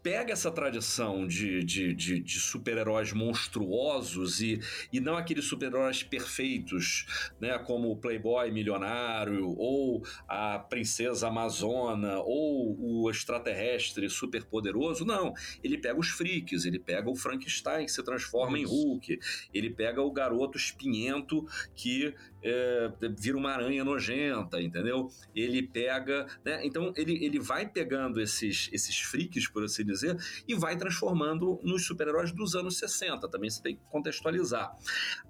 pega 0.06 0.32
essa 0.32 0.52
tradição 0.52 1.26
de, 1.26 1.64
de, 1.64 1.92
de, 1.92 2.20
de 2.20 2.38
super-heróis 2.38 3.12
monstruosos 3.12 4.40
e, 4.40 4.60
e 4.92 5.00
não 5.00 5.16
aqueles 5.16 5.46
super-heróis 5.46 6.04
perfeitos, 6.04 7.32
né, 7.40 7.58
como 7.58 7.90
o 7.90 7.96
Playboy 7.96 8.52
milionário, 8.52 9.52
ou 9.58 10.06
a 10.28 10.60
princesa 10.60 11.26
amazona, 11.26 12.20
ou 12.20 12.76
o 12.78 13.10
extraterrestre 13.10 14.08
superpoderoso. 14.08 15.04
Não, 15.04 15.34
ele 15.60 15.76
pega 15.76 15.98
os 15.98 16.10
freaks, 16.10 16.64
ele 16.64 16.78
pega 16.78 17.10
o 17.10 17.16
Frankenstein 17.16 17.86
que 17.86 17.90
se 17.90 18.02
transforma 18.04 18.56
Isso. 18.60 18.72
em 18.72 18.76
Hulk, 18.76 19.18
ele 19.52 19.70
pega 19.70 20.00
o 20.00 20.12
garoto 20.12 20.56
espinhento 20.56 21.44
que 21.74 22.14
é, 22.46 22.92
vira 23.18 23.36
uma 23.36 23.50
aranha 23.50 23.84
nojenta, 23.84 24.62
entendeu? 24.62 25.10
Ele 25.34 25.64
pega. 25.64 26.26
Né? 26.44 26.64
Então 26.64 26.92
ele, 26.96 27.24
ele 27.24 27.40
vai 27.40 27.66
pegando 27.68 28.20
esses, 28.20 28.70
esses 28.72 29.00
freaks, 29.00 29.48
por 29.48 29.64
assim 29.64 29.84
dizer, 30.00 30.16
e 30.46 30.54
vai 30.54 30.76
transformando 30.76 31.60
nos 31.62 31.86
super-heróis 31.86 32.32
dos 32.32 32.54
anos 32.54 32.78
60. 32.78 33.28
Também 33.28 33.50
você 33.50 33.62
tem 33.62 33.76
que 33.76 33.82
contextualizar. 33.90 34.74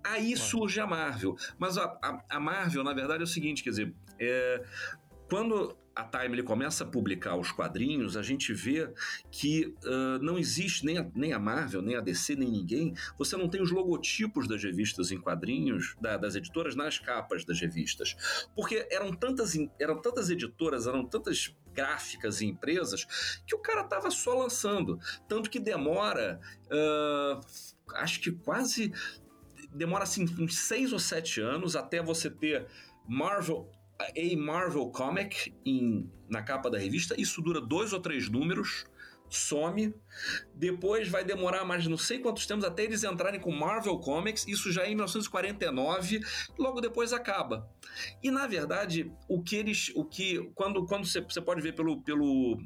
Aí 0.04 0.36
surge 0.36 0.80
a 0.80 0.86
Marvel. 0.86 1.36
Mas 1.58 1.78
a, 1.78 1.84
a, 2.02 2.24
a 2.36 2.40
Marvel, 2.40 2.84
na 2.84 2.92
verdade, 2.92 3.22
é 3.22 3.24
o 3.24 3.28
seguinte: 3.28 3.62
quer 3.62 3.70
dizer, 3.70 3.94
é, 4.18 4.64
quando 5.28 5.76
a 5.96 6.04
Time 6.04 6.42
começa 6.42 6.84
a 6.84 6.86
publicar 6.86 7.36
os 7.36 7.50
quadrinhos, 7.50 8.18
a 8.18 8.22
gente 8.22 8.52
vê 8.52 8.92
que 9.30 9.74
uh, 9.82 10.22
não 10.22 10.38
existe 10.38 10.84
nem 10.84 10.98
a, 10.98 11.10
nem 11.14 11.32
a 11.32 11.38
Marvel, 11.38 11.80
nem 11.80 11.96
a 11.96 12.02
DC, 12.02 12.36
nem 12.36 12.50
ninguém. 12.50 12.94
Você 13.18 13.34
não 13.34 13.48
tem 13.48 13.62
os 13.62 13.70
logotipos 13.70 14.46
das 14.46 14.62
revistas 14.62 15.10
em 15.10 15.18
quadrinhos, 15.18 15.96
da, 15.98 16.18
das 16.18 16.36
editoras, 16.36 16.76
nas 16.76 16.98
capas 16.98 17.46
das 17.46 17.58
revistas. 17.58 18.14
Porque 18.54 18.86
eram 18.90 19.10
tantas, 19.10 19.54
eram 19.80 19.98
tantas 19.98 20.28
editoras, 20.28 20.86
eram 20.86 21.02
tantas 21.02 21.56
gráficas 21.72 22.42
e 22.42 22.46
empresas 22.46 23.40
que 23.46 23.54
o 23.54 23.58
cara 23.58 23.82
tava 23.82 24.10
só 24.10 24.34
lançando. 24.34 24.98
Tanto 25.26 25.48
que 25.48 25.58
demora, 25.58 26.38
uh, 26.66 27.40
acho 27.94 28.20
que 28.20 28.32
quase. 28.32 28.92
Demora 29.72 30.04
assim 30.04 30.26
uns 30.38 30.58
seis 30.58 30.92
ou 30.92 30.98
sete 30.98 31.40
anos 31.40 31.74
até 31.74 32.02
você 32.02 32.30
ter 32.30 32.66
Marvel 33.08 33.70
a 33.98 34.36
Marvel 34.36 34.90
Comic 34.90 35.54
em, 35.64 36.10
na 36.28 36.42
capa 36.42 36.70
da 36.70 36.78
revista. 36.78 37.14
Isso 37.20 37.40
dura 37.40 37.60
dois 37.60 37.92
ou 37.92 38.00
três 38.00 38.28
números, 38.28 38.86
some. 39.28 39.94
Depois 40.54 41.08
vai 41.08 41.24
demorar 41.24 41.64
mais 41.64 41.86
não 41.86 41.96
sei 41.96 42.18
quantos 42.18 42.46
tempos 42.46 42.64
até 42.64 42.84
eles 42.84 43.04
entrarem 43.04 43.40
com 43.40 43.50
Marvel 43.50 43.98
Comics. 43.98 44.46
Isso 44.46 44.70
já 44.72 44.82
é 44.82 44.86
em 44.86 44.94
1949. 44.94 46.20
Logo 46.58 46.80
depois 46.80 47.12
acaba. 47.12 47.68
E 48.22 48.30
na 48.30 48.46
verdade, 48.46 49.12
o 49.28 49.42
que 49.42 49.56
eles. 49.56 49.90
O 49.94 50.04
que. 50.04 50.50
Quando, 50.54 50.84
quando 50.86 51.06
você, 51.06 51.40
pode 51.40 51.60
ver 51.60 51.74
pelo, 51.74 52.00
pelo 52.02 52.58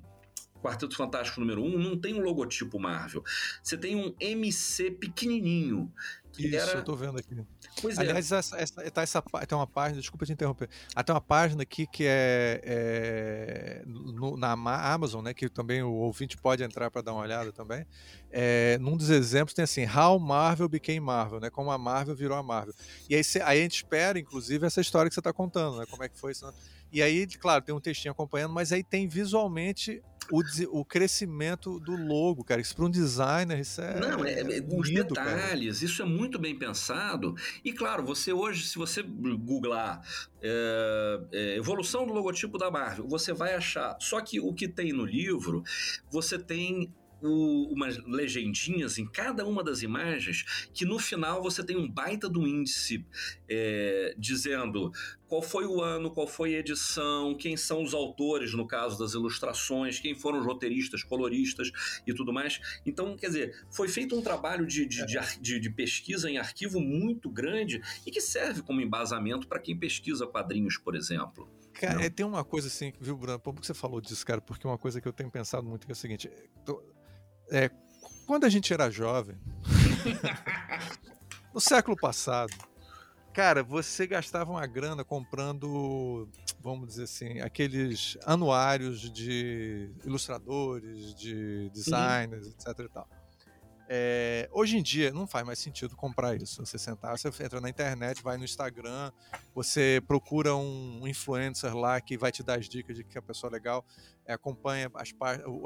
Quarteto 0.62 0.96
Fantástico 0.96 1.40
número 1.40 1.62
1, 1.62 1.66
um, 1.66 1.78
não 1.78 1.98
tem 1.98 2.14
um 2.14 2.20
logotipo 2.20 2.78
Marvel. 2.78 3.22
Você 3.62 3.76
tem 3.76 3.96
um 3.96 4.14
MC 4.20 4.90
pequenininho. 4.90 5.92
Que 6.32 6.46
Isso, 6.46 6.56
era... 6.56 6.78
eu 6.78 6.84
tô 6.84 6.94
vendo 6.94 7.18
aqui. 7.18 7.34
Pois 7.80 7.98
é. 7.98 8.02
Aliás, 8.02 8.32
essa, 8.32 8.56
essa, 8.56 8.90
tá 8.90 9.02
essa, 9.02 9.22
tem 9.46 9.56
uma 9.56 9.66
página, 9.66 10.00
desculpa 10.00 10.26
te 10.26 10.32
interromper. 10.32 10.68
Ah, 10.94 11.02
tem 11.02 11.14
uma 11.14 11.20
página 11.20 11.62
aqui 11.62 11.86
que 11.86 12.04
é, 12.06 12.60
é 12.62 13.82
no, 13.86 14.36
na 14.36 14.52
Amazon, 14.92 15.24
né? 15.24 15.32
Que 15.32 15.48
também 15.48 15.82
o 15.82 15.92
ouvinte 15.92 16.36
pode 16.36 16.62
entrar 16.62 16.90
para 16.90 17.02
dar 17.02 17.12
uma 17.12 17.22
olhada 17.22 17.52
também. 17.52 17.86
É, 18.30 18.78
num 18.78 18.96
dos 18.96 19.10
exemplos 19.10 19.54
tem 19.54 19.62
assim, 19.62 19.86
How 19.86 20.18
Marvel 20.18 20.68
Became 20.68 21.00
Marvel, 21.00 21.40
né? 21.40 21.50
Como 21.50 21.70
a 21.70 21.78
Marvel 21.78 22.14
virou 22.14 22.36
a 22.36 22.42
Marvel. 22.42 22.74
E 23.08 23.14
aí, 23.14 23.24
cê, 23.24 23.40
aí 23.42 23.60
a 23.60 23.62
gente 23.62 23.76
espera, 23.76 24.18
inclusive, 24.18 24.66
essa 24.66 24.80
história 24.80 25.08
que 25.08 25.14
você 25.14 25.20
está 25.20 25.32
contando, 25.32 25.78
né? 25.78 25.86
Como 25.90 26.02
é 26.02 26.08
que 26.08 26.18
foi 26.18 26.32
isso. 26.32 26.46
Né? 26.46 26.52
E 26.92 27.02
aí, 27.02 27.26
claro, 27.26 27.62
tem 27.62 27.74
um 27.74 27.80
textinho 27.80 28.12
acompanhando, 28.12 28.52
mas 28.52 28.72
aí 28.72 28.82
tem 28.82 29.06
visualmente 29.06 30.02
o, 30.30 30.42
o 30.80 30.84
crescimento 30.84 31.78
do 31.80 31.96
logo, 31.96 32.44
cara. 32.44 32.60
Isso 32.60 32.74
para 32.74 32.84
um 32.84 32.90
designer, 32.90 33.58
isso 33.58 33.80
é. 33.80 33.98
Não, 33.98 34.24
é, 34.24 34.40
é 34.40 34.64
os 34.68 34.90
detalhes, 34.90 35.78
cara. 35.78 35.86
isso 35.86 36.02
é 36.02 36.04
muito 36.04 36.38
bem 36.38 36.58
pensado. 36.58 37.34
E 37.64 37.72
claro, 37.72 38.04
você 38.04 38.32
hoje, 38.32 38.66
se 38.66 38.76
você 38.76 39.02
googlar 39.02 40.02
é, 40.42 41.20
é, 41.32 41.56
evolução 41.56 42.06
do 42.06 42.12
logotipo 42.12 42.58
da 42.58 42.70
Marvel, 42.70 43.06
você 43.06 43.32
vai 43.32 43.54
achar. 43.54 43.96
Só 44.00 44.20
que 44.20 44.40
o 44.40 44.52
que 44.52 44.68
tem 44.68 44.92
no 44.92 45.04
livro, 45.04 45.62
você 46.10 46.38
tem 46.38 46.92
o, 47.22 47.72
umas 47.72 47.98
legendinhas 48.04 48.98
em 48.98 49.06
cada 49.06 49.46
uma 49.46 49.62
das 49.62 49.82
imagens 49.82 50.68
que 50.72 50.84
no 50.84 50.98
final 50.98 51.42
você 51.42 51.64
tem 51.64 51.76
um 51.76 51.88
baita 51.88 52.28
do 52.28 52.46
índice 52.46 53.04
é, 53.48 54.14
dizendo 54.18 54.92
qual 55.30 55.40
foi 55.40 55.64
o 55.64 55.80
ano, 55.80 56.10
qual 56.10 56.26
foi 56.26 56.56
a 56.56 56.58
edição, 56.58 57.36
quem 57.36 57.56
são 57.56 57.84
os 57.84 57.94
autores, 57.94 58.52
no 58.52 58.66
caso 58.66 58.98
das 58.98 59.14
ilustrações, 59.14 60.00
quem 60.00 60.12
foram 60.12 60.40
os 60.40 60.44
roteiristas, 60.44 61.04
coloristas 61.04 61.70
e 62.04 62.12
tudo 62.12 62.32
mais. 62.32 62.60
Então, 62.84 63.16
quer 63.16 63.28
dizer, 63.28 63.66
foi 63.70 63.86
feito 63.86 64.16
um 64.16 64.22
trabalho 64.22 64.66
de, 64.66 64.84
de, 64.86 65.04
de, 65.40 65.60
de 65.60 65.70
pesquisa 65.70 66.28
em 66.28 66.36
arquivo 66.36 66.80
muito 66.80 67.30
grande 67.30 67.80
e 68.04 68.10
que 68.10 68.20
serve 68.20 68.62
como 68.62 68.80
embasamento 68.80 69.46
para 69.46 69.60
quem 69.60 69.78
pesquisa 69.78 70.26
quadrinhos, 70.26 70.76
por 70.76 70.96
exemplo. 70.96 71.48
Cara, 71.74 72.04
é, 72.04 72.10
tem 72.10 72.26
uma 72.26 72.44
coisa 72.44 72.66
assim, 72.66 72.92
viu, 73.00 73.16
Bruno? 73.16 73.38
Por 73.38 73.54
que 73.54 73.66
você 73.66 73.72
falou 73.72 74.00
disso, 74.00 74.26
cara? 74.26 74.40
Porque 74.40 74.66
uma 74.66 74.76
coisa 74.76 75.00
que 75.00 75.06
eu 75.06 75.12
tenho 75.12 75.30
pensado 75.30 75.66
muito 75.66 75.88
é 75.88 75.92
o 75.92 75.94
seguinte: 75.94 76.28
é, 77.50 77.70
quando 78.26 78.44
a 78.44 78.48
gente 78.48 78.72
era 78.72 78.90
jovem, 78.90 79.36
no 81.52 81.60
século 81.60 81.96
passado, 81.96 82.52
cara, 83.32 83.62
você 83.62 84.06
gastava 84.06 84.50
uma 84.50 84.66
grana 84.66 85.04
comprando, 85.04 86.28
vamos 86.60 86.88
dizer 86.88 87.04
assim, 87.04 87.40
aqueles 87.40 88.16
anuários 88.24 89.10
de 89.12 89.90
ilustradores, 90.04 91.14
de 91.14 91.70
designers, 91.70 92.46
etc 92.46 92.78
e 92.78 92.88
tal. 92.88 93.08
É, 93.92 94.48
hoje 94.52 94.78
em 94.78 94.82
dia 94.84 95.10
não 95.10 95.26
faz 95.26 95.44
mais 95.44 95.58
sentido 95.58 95.96
comprar 95.96 96.40
isso. 96.40 96.64
Você 96.64 96.78
sentar, 96.78 97.18
você 97.18 97.26
entra 97.42 97.60
na 97.60 97.68
internet, 97.68 98.22
vai 98.22 98.36
no 98.36 98.44
Instagram, 98.44 99.10
você 99.52 100.00
procura 100.06 100.54
um 100.54 101.08
influencer 101.08 101.76
lá 101.76 102.00
que 102.00 102.16
vai 102.16 102.30
te 102.30 102.40
dar 102.40 102.60
as 102.60 102.68
dicas 102.68 102.94
de 102.94 103.02
que 103.02 103.18
a 103.18 103.22
pessoa 103.22 103.50
é 103.50 103.54
legal. 103.54 103.84
É, 104.24 104.32
acompanha 104.32 104.88
as, 104.94 105.12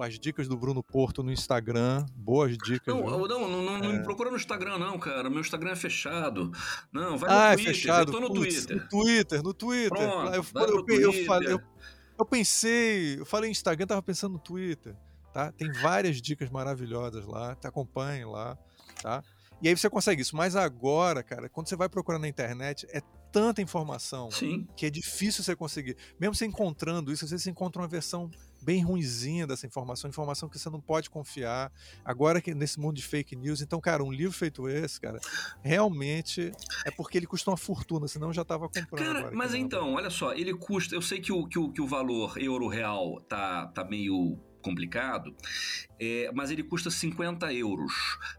as 0.01 0.19
dicas 0.19 0.49
do 0.49 0.57
Bruno 0.57 0.83
Porto 0.83 1.23
no 1.23 1.31
Instagram. 1.31 2.07
Boas 2.17 2.57
dicas. 2.57 2.95
Não, 2.95 3.05
não, 3.05 3.29
não, 3.29 3.63
não, 3.63 3.79
não 3.79 3.93
me 3.93 4.03
procura 4.03 4.31
no 4.31 4.37
Instagram, 4.37 4.79
não, 4.79 4.99
cara. 4.99 5.29
Meu 5.29 5.41
Instagram 5.41 5.73
é 5.73 5.77
fechado. 5.77 6.51
Não, 6.91 7.19
vai 7.19 7.31
ah, 7.31 7.35
no 7.35 7.43
é 7.43 7.55
Twitter. 7.57 7.75
fechado. 7.75 8.09
Eu 8.09 8.13
tô 8.15 8.21
no 8.21 8.33
Putz, 8.33 8.65
Twitter. 8.65 8.77
No 8.77 8.89
Twitter, 8.89 9.43
no 9.43 9.53
Twitter. 9.53 9.91
Pronto, 9.91 10.35
eu, 10.35 10.45
eu, 10.63 10.77
eu, 10.77 10.83
Twitter. 10.83 11.05
eu, 11.05 11.27
falei, 11.27 11.53
eu, 11.53 11.61
eu 12.19 12.25
pensei, 12.25 13.21
eu 13.21 13.27
falei 13.27 13.51
Instagram, 13.51 13.87
tava 13.87 14.03
pensando 14.03 14.33
no 14.33 14.39
Twitter. 14.39 14.97
Tá? 15.35 15.51
Tem 15.51 15.69
várias 15.73 16.23
dicas 16.23 16.49
maravilhosas 16.49 17.27
lá, 17.27 17.57
te 17.57 17.67
acompanhem 17.67 18.25
lá, 18.25 18.57
tá? 19.03 19.21
E 19.61 19.69
aí 19.69 19.77
você 19.77 19.91
consegue 19.91 20.23
isso. 20.23 20.37
Mas 20.37 20.55
agora, 20.55 21.25
cara, 21.25 21.49
quando 21.49 21.69
você 21.69 21.75
vai 21.75 21.89
procurar 21.89 22.21
na 22.21 22.29
internet, 22.29 22.87
é 22.93 23.03
tanta 23.33 23.61
informação 23.61 24.31
Sim. 24.31 24.65
que 24.77 24.87
é 24.87 24.91
difícil 24.91 25.43
você 25.43 25.57
conseguir. 25.57 25.97
Mesmo 26.21 26.37
você 26.37 26.47
encontrando 26.47 27.11
isso, 27.11 27.25
às 27.25 27.33
vezes 27.33 27.43
você 27.43 27.51
encontra 27.51 27.83
uma 27.83 27.89
versão 27.89 28.31
bem 28.63 28.85
ruinzinha 28.85 29.45
dessa 29.45 29.67
informação, 29.67 30.09
informação 30.09 30.49
que 30.49 30.57
você 30.57 30.71
não 30.71 30.81
pode 30.81 31.11
confiar. 31.11 31.73
Agora 32.05 32.41
que 32.41 32.55
nesse 32.55 32.79
mundo 32.79 32.95
de 32.95 33.03
fake 33.03 33.35
news, 33.35 33.61
então, 33.61 33.81
cara, 33.81 34.05
um 34.05 34.13
livro 34.13 34.33
feito 34.33 34.69
esse, 34.69 35.01
cara, 35.01 35.19
realmente 35.63 36.53
é 36.87 36.93
porque 36.93 37.19
ele 37.19 37.27
custa 37.27 37.51
uma 37.51 37.57
fortuna, 37.57 38.07
senão 38.07 38.29
eu 38.29 38.35
já 38.35 38.43
estava 38.43 38.69
comprando. 38.69 39.05
Cara, 39.05 39.33
mas 39.33 39.53
então, 39.53 39.95
olha 39.95 40.11
só, 40.11 40.33
ele 40.33 40.55
custa. 40.55 40.95
Eu 40.95 41.03
sei 41.03 41.21
que 41.21 41.33
o, 41.33 41.45
que 41.49 41.59
o, 41.59 41.73
que 41.73 41.81
o 41.81 41.89
valor 41.89 42.39
euro-real 42.41 43.21
tá, 43.23 43.67
tá 43.67 43.83
meio 43.83 44.39
complicado, 44.65 45.37
é, 46.01 46.31
mas 46.35 46.51
ele 46.51 46.63
custa 46.65 46.91
50 46.91 47.53
euros, 47.53 47.93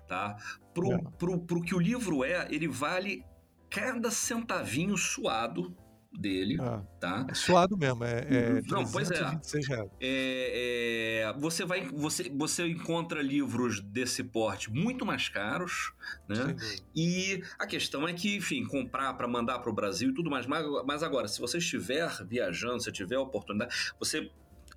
tá? 0.08 0.36
Pro, 0.74 0.92
É. 0.92 0.98
pro, 1.18 1.40
pro 1.40 1.62
que 1.62 1.76
o 1.76 1.80
livro 1.80 2.24
é, 2.24 2.48
ele 2.50 2.68
vale 2.68 3.24
cada 3.70 4.10
centavinho 4.12 4.98
suado 4.98 5.76
dele, 6.18 6.58
Ah, 6.62 6.82
tá? 6.98 7.28
é 7.30 7.34
suado 7.34 7.78
mesmo, 7.78 8.06
é, 8.06 8.20
é 8.30 8.62
Não, 8.70 8.86
pois 8.90 9.12
é. 9.12 9.16
326 9.16 9.68
reais. 9.68 9.90
É, 10.00 11.24
é, 11.24 11.34
você 11.38 11.66
vai 11.66 11.86
você, 11.90 12.30
você 12.30 12.66
encontra 12.68 13.22
livros 13.22 13.82
desse 13.82 14.24
porte 14.24 14.72
muito 14.72 15.06
mais 15.06 15.28
caros, 15.28 15.92
né? 16.30 16.38
Dúvida. 16.38 16.84
E 16.96 17.44
a 17.60 17.68
questão 17.68 18.08
é 18.08 18.14
que, 18.14 18.38
enfim, 18.38 18.64
comprar 18.66 19.14
para 19.16 19.28
mandar 19.28 19.60
para 19.60 19.70
o 19.70 19.74
Brasil 19.76 20.12
e 20.12 20.14
tudo 20.14 20.30
mais. 20.30 20.46
Mas 20.48 20.66
mas 20.86 21.04
agora, 21.04 21.28
se 21.28 21.40
você 21.42 21.58
estiver 21.58 22.10
viajando, 22.26 22.82
se 22.82 22.92
tiver 22.94 23.16
a 23.18 23.22
oportunidade, 23.22 23.76
você 24.00 24.32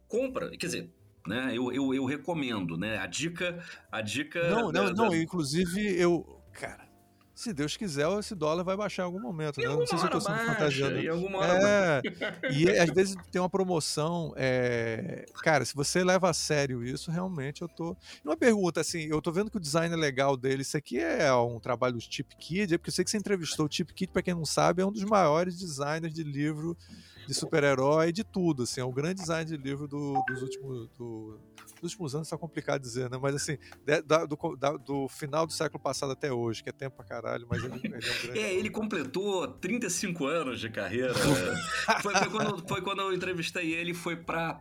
compra. 0.08 0.50
Quer 0.50 0.66
dizer, 0.66 0.90
né? 1.28 1.50
Eu, 1.54 1.70
eu, 1.72 1.94
eu 1.94 2.04
recomendo, 2.04 2.76
né? 2.76 2.98
A 2.98 3.06
dica, 3.06 3.62
a 3.92 4.00
dica. 4.00 4.48
Não, 4.48 4.72
da- 4.72 4.82
não, 4.84 4.92
não, 4.94 5.08
da- 5.10 5.16
inclusive 5.18 5.80
eu. 6.00 6.42
Cara, 6.52 6.87
se 7.40 7.52
Deus 7.52 7.76
quiser, 7.76 8.06
esse 8.18 8.34
dólar 8.34 8.64
vai 8.64 8.76
baixar 8.76 9.02
em 9.02 9.06
algum 9.06 9.20
momento. 9.20 9.58
Né? 9.58 9.66
Alguma 9.66 9.80
Não 9.80 9.86
sei 9.86 9.98
se 9.98 10.04
eu 10.04 10.08
hora 10.10 10.20
sendo 10.20 10.32
baixa, 10.34 10.52
fantasiando. 10.54 10.98
em 10.98 11.08
alguma 11.08 11.38
hora 11.38 11.52
É, 11.62 12.52
e 12.52 12.68
às 12.78 12.90
vezes 12.90 13.14
tem 13.30 13.40
uma 13.40 13.48
promoção. 13.48 14.32
é, 14.36 15.24
Cara, 15.42 15.64
se 15.64 15.74
você 15.74 16.02
leva 16.02 16.28
a 16.30 16.32
sério 16.34 16.84
isso, 16.84 17.10
realmente 17.10 17.62
eu 17.62 17.68
tô. 17.68 17.96
Uma 18.24 18.36
pergunta 18.36 18.80
assim: 18.80 19.02
eu 19.08 19.22
tô 19.22 19.30
vendo 19.30 19.50
que 19.50 19.56
o 19.56 19.60
design 19.60 19.94
é 19.94 19.96
legal 19.96 20.36
dele. 20.36 20.62
Isso 20.62 20.76
aqui 20.76 20.98
é 20.98 21.32
um 21.34 21.60
trabalho 21.60 21.94
do 21.94 22.00
Chip 22.00 22.34
Kid, 22.36 22.74
é 22.74 22.78
porque 22.78 22.90
eu 22.90 22.94
sei 22.94 23.04
que 23.04 23.10
você 23.10 23.16
entrevistou 23.18 23.66
o 23.66 23.68
Chip 23.72 23.92
Kid, 23.94 24.12
pra 24.12 24.22
quem 24.22 24.34
não 24.34 24.44
sabe, 24.44 24.82
é 24.82 24.86
um 24.86 24.92
dos 24.92 25.04
maiores 25.04 25.56
designers 25.58 26.12
de 26.12 26.22
livro 26.24 26.76
de 27.26 27.34
super-herói, 27.34 28.10
de 28.12 28.24
tudo. 28.24 28.62
Assim, 28.64 28.80
é 28.80 28.84
um 28.84 28.92
grande 28.92 29.20
design 29.20 29.44
de 29.48 29.56
livro 29.56 29.86
do- 29.86 30.22
dos 30.26 30.42
últimos. 30.42 30.88
do- 30.98 31.38
dos 31.80 31.92
últimos 31.92 32.14
anos 32.14 32.28
tá 32.28 32.36
complicado 32.36 32.80
dizer, 32.80 33.10
né? 33.10 33.18
Mas 33.20 33.34
assim, 33.34 33.58
da- 34.04 34.24
do, 34.26 34.56
da- 34.56 34.76
do 34.76 35.08
final 35.08 35.46
do 35.46 35.52
século 35.52 35.82
passado 35.82 36.12
até 36.12 36.32
hoje, 36.32 36.62
que 36.62 36.68
é 36.70 36.72
tempo 36.72 36.96
pra 36.96 37.04
caralho, 37.04 37.46
mas 37.50 37.62
ele, 37.62 37.74
ele 37.82 37.94
é 37.94 37.98
um 37.98 38.00
grande. 38.00 38.30
É, 38.38 38.54
ele 38.54 38.70
completou 38.70 39.48
35 39.48 40.26
anos 40.26 40.60
de 40.60 40.68
carreira. 40.70 41.14
foi, 42.02 42.14
foi 42.14 42.30
quando, 42.30 42.68
foi 42.68 42.80
quando 42.82 43.00
eu 43.02 43.12
entrevistei 43.12 43.72
ele, 43.72 43.92
foi 43.94 44.16
pra, 44.16 44.60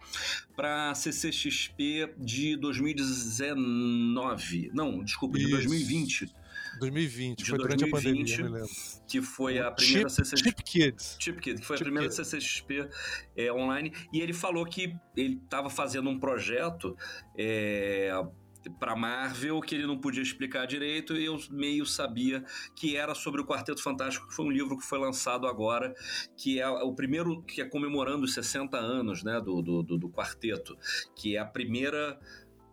pra 0.56 0.94
CCXP 0.96 2.14
de 2.18 2.56
2019. 2.58 4.72
Não, 4.74 5.04
desculpa, 5.04 5.38
de 5.38 5.44
Isso. 5.46 5.54
2020, 5.56 6.34
2020, 6.78 7.38
De 7.38 7.50
foi 7.50 7.58
durante 7.58 7.84
a 7.84 7.88
2020, 7.88 8.38
pandemia, 8.38 8.66
que 9.08 9.22
foi 9.22 9.60
a 9.60 9.72
primeira 9.72 10.10
Chip, 10.10 10.26
CCXP. 10.26 10.50
Chip 10.50 10.64
Kids. 10.64 11.18
Chip 11.20 11.42
Kid, 11.42 11.62
que 11.62 11.66
foi 11.66 11.78
Chip 11.78 11.88
a 11.88 11.92
primeira 11.92 12.10
Kid. 12.10 12.26
CCXP 12.26 12.90
é, 13.36 13.52
online, 13.52 13.94
e 14.12 14.22
ele 14.22 14.34
falou 14.34 14.66
que 14.66 14.96
ele 15.16 15.40
estava 15.44 15.70
fazendo 15.70 16.10
um 16.10 16.20
projeto 16.20 16.96
é, 17.38 18.12
para 18.80 18.96
Marvel 18.96 19.60
que 19.62 19.76
ele 19.76 19.86
não 19.86 19.98
podia 19.98 20.22
explicar 20.22 20.66
direito, 20.66 21.16
e 21.16 21.26
eu 21.26 21.38
meio 21.52 21.86
sabia 21.86 22.44
que 22.76 22.96
era 22.96 23.14
sobre 23.14 23.42
o 23.42 23.46
Quarteto 23.46 23.82
Fantástico, 23.82 24.28
que 24.28 24.34
foi 24.36 24.46
um 24.46 24.52
livro 24.52 24.78
que 24.78 24.86
foi 24.86 25.00
lançado 25.00 25.48
agora, 25.48 25.94
que 26.36 26.60
é 26.60 26.68
o 26.68 26.94
primeiro 26.94 27.42
que 27.44 27.62
é 27.62 27.66
comemorando 27.66 28.26
os 28.26 28.34
60 28.34 28.78
anos 28.78 29.24
né, 29.24 29.40
do, 29.40 29.62
do, 29.62 29.84
do, 29.84 29.98
do 29.98 30.10
quarteto, 30.10 30.78
que 31.16 31.36
é 31.36 31.40
a 31.40 31.46
primeira 31.46 32.20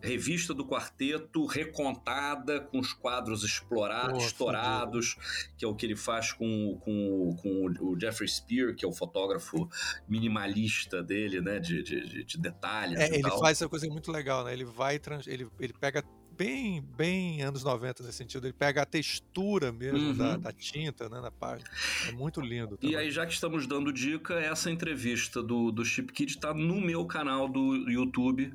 revista 0.01 0.53
do 0.53 0.67
quarteto 0.67 1.47
recontada 1.47 2.61
com 2.61 2.79
os 2.79 2.93
quadros 2.93 3.43
explorados, 3.43 4.19
Pô, 4.19 4.27
estourados, 4.27 5.17
que 5.57 5.65
é 5.65 5.69
o 5.69 5.75
que 5.75 5.87
ele 5.87 5.97
faz 5.97 6.33
com, 6.33 6.79
com, 6.81 7.37
com 7.41 7.67
o 7.87 7.99
Jeffrey 7.99 8.29
Spear, 8.29 8.75
que 8.75 8.85
é 8.85 8.89
o 8.89 8.93
fotógrafo 8.93 9.69
minimalista 10.09 11.03
dele, 11.03 11.41
né, 11.41 11.59
de, 11.59 11.83
de, 11.83 12.07
de- 12.07 12.25
de 12.25 12.39
detalhes 12.39 12.99
É, 12.99 13.07
ele 13.15 13.23
tal. 13.23 13.39
faz 13.39 13.59
essa 13.59 13.69
coisa 13.69 13.87
muito 13.89 14.13
legal, 14.13 14.45
né? 14.45 14.53
Ele 14.53 14.65
vai, 14.65 15.01
ele, 15.27 15.49
ele 15.59 15.73
pega 15.73 16.03
bem, 16.37 16.83
bem 16.97 17.43
anos 17.43 17.63
90 17.65 18.03
nesse 18.03 18.19
sentido. 18.19 18.47
Ele 18.47 18.53
pega 18.53 18.83
a 18.83 18.87
textura 18.87 19.73
mesmo 19.73 19.99
Uhum. 20.09 20.17
da, 20.17 20.37
da 20.37 20.53
tinta, 20.53 21.09
né, 21.09 21.21
na 21.21 21.31
página. 21.31 21.69
É 22.09 22.13
muito 22.13 22.41
lindo. 22.41 22.75
E 22.75 22.79
também. 22.79 22.97
aí, 22.97 23.11
já 23.11 23.25
que 23.27 23.33
estamos 23.33 23.67
dando 23.67 23.93
dica, 23.93 24.35
essa 24.35 24.71
entrevista 24.71 25.43
do, 25.43 25.71
do 25.71 25.85
Chip 25.85 26.13
Kid 26.13 26.33
está 26.33 26.53
no 26.53 26.81
meu 26.81 27.05
canal 27.07 27.49
do 27.49 27.75
YouTube, 27.91 28.53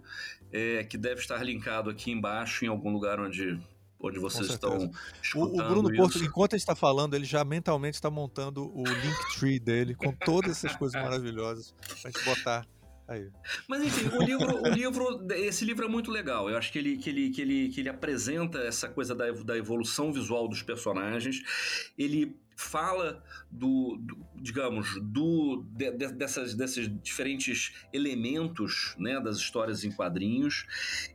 é, 0.51 0.83
que 0.83 0.97
deve 0.97 1.21
estar 1.21 1.41
linkado 1.43 1.89
aqui 1.89 2.11
embaixo, 2.11 2.65
em 2.65 2.67
algum 2.67 2.91
lugar 2.91 3.19
onde, 3.19 3.59
onde 3.99 4.19
vocês 4.19 4.49
estão 4.49 4.77
O, 4.77 4.91
escutando 5.21 5.59
o 5.59 5.67
Bruno 5.69 5.89
isso. 5.91 5.97
Porto, 5.97 6.23
enquanto 6.23 6.53
ele 6.53 6.61
está 6.61 6.75
falando, 6.75 7.13
ele 7.15 7.25
já 7.25 7.43
mentalmente 7.43 7.95
está 7.95 8.09
montando 8.09 8.65
o 8.75 8.83
Linktree 8.83 9.59
dele 9.59 9.93
com 9.95 10.11
todas 10.11 10.51
essas 10.51 10.75
coisas 10.75 11.01
maravilhosas 11.01 11.73
pra 12.01 12.11
gente 12.11 12.23
botar 12.25 12.65
aí. 13.09 13.29
Mas 13.67 13.83
enfim, 13.83 14.07
o 14.15 14.21
livro, 14.23 14.61
o 14.63 14.67
livro, 14.69 15.27
esse 15.33 15.65
livro 15.65 15.85
é 15.85 15.87
muito 15.89 16.11
legal. 16.11 16.49
Eu 16.49 16.57
acho 16.57 16.71
que 16.71 16.79
ele, 16.79 16.97
que 16.97 17.09
ele, 17.09 17.29
que 17.29 17.41
ele, 17.41 17.69
que 17.69 17.79
ele 17.81 17.89
apresenta 17.89 18.59
essa 18.59 18.87
coisa 18.87 19.13
da, 19.15 19.31
da 19.31 19.57
evolução 19.57 20.11
visual 20.13 20.47
dos 20.47 20.61
personagens. 20.61 21.91
Ele 21.97 22.35
fala 22.55 23.23
do, 23.49 23.95
do- 24.01 24.17
digamos, 24.35 24.99
do 25.01 25.63
de- 25.71 25.91
de- 25.91 26.11
dessas, 26.13 26.53
desses 26.53 26.89
diferentes 27.01 27.71
elementos, 27.93 28.95
né, 28.97 29.19
das 29.21 29.37
histórias 29.37 29.83
em 29.85 29.91
quadrinhos. 29.91 30.65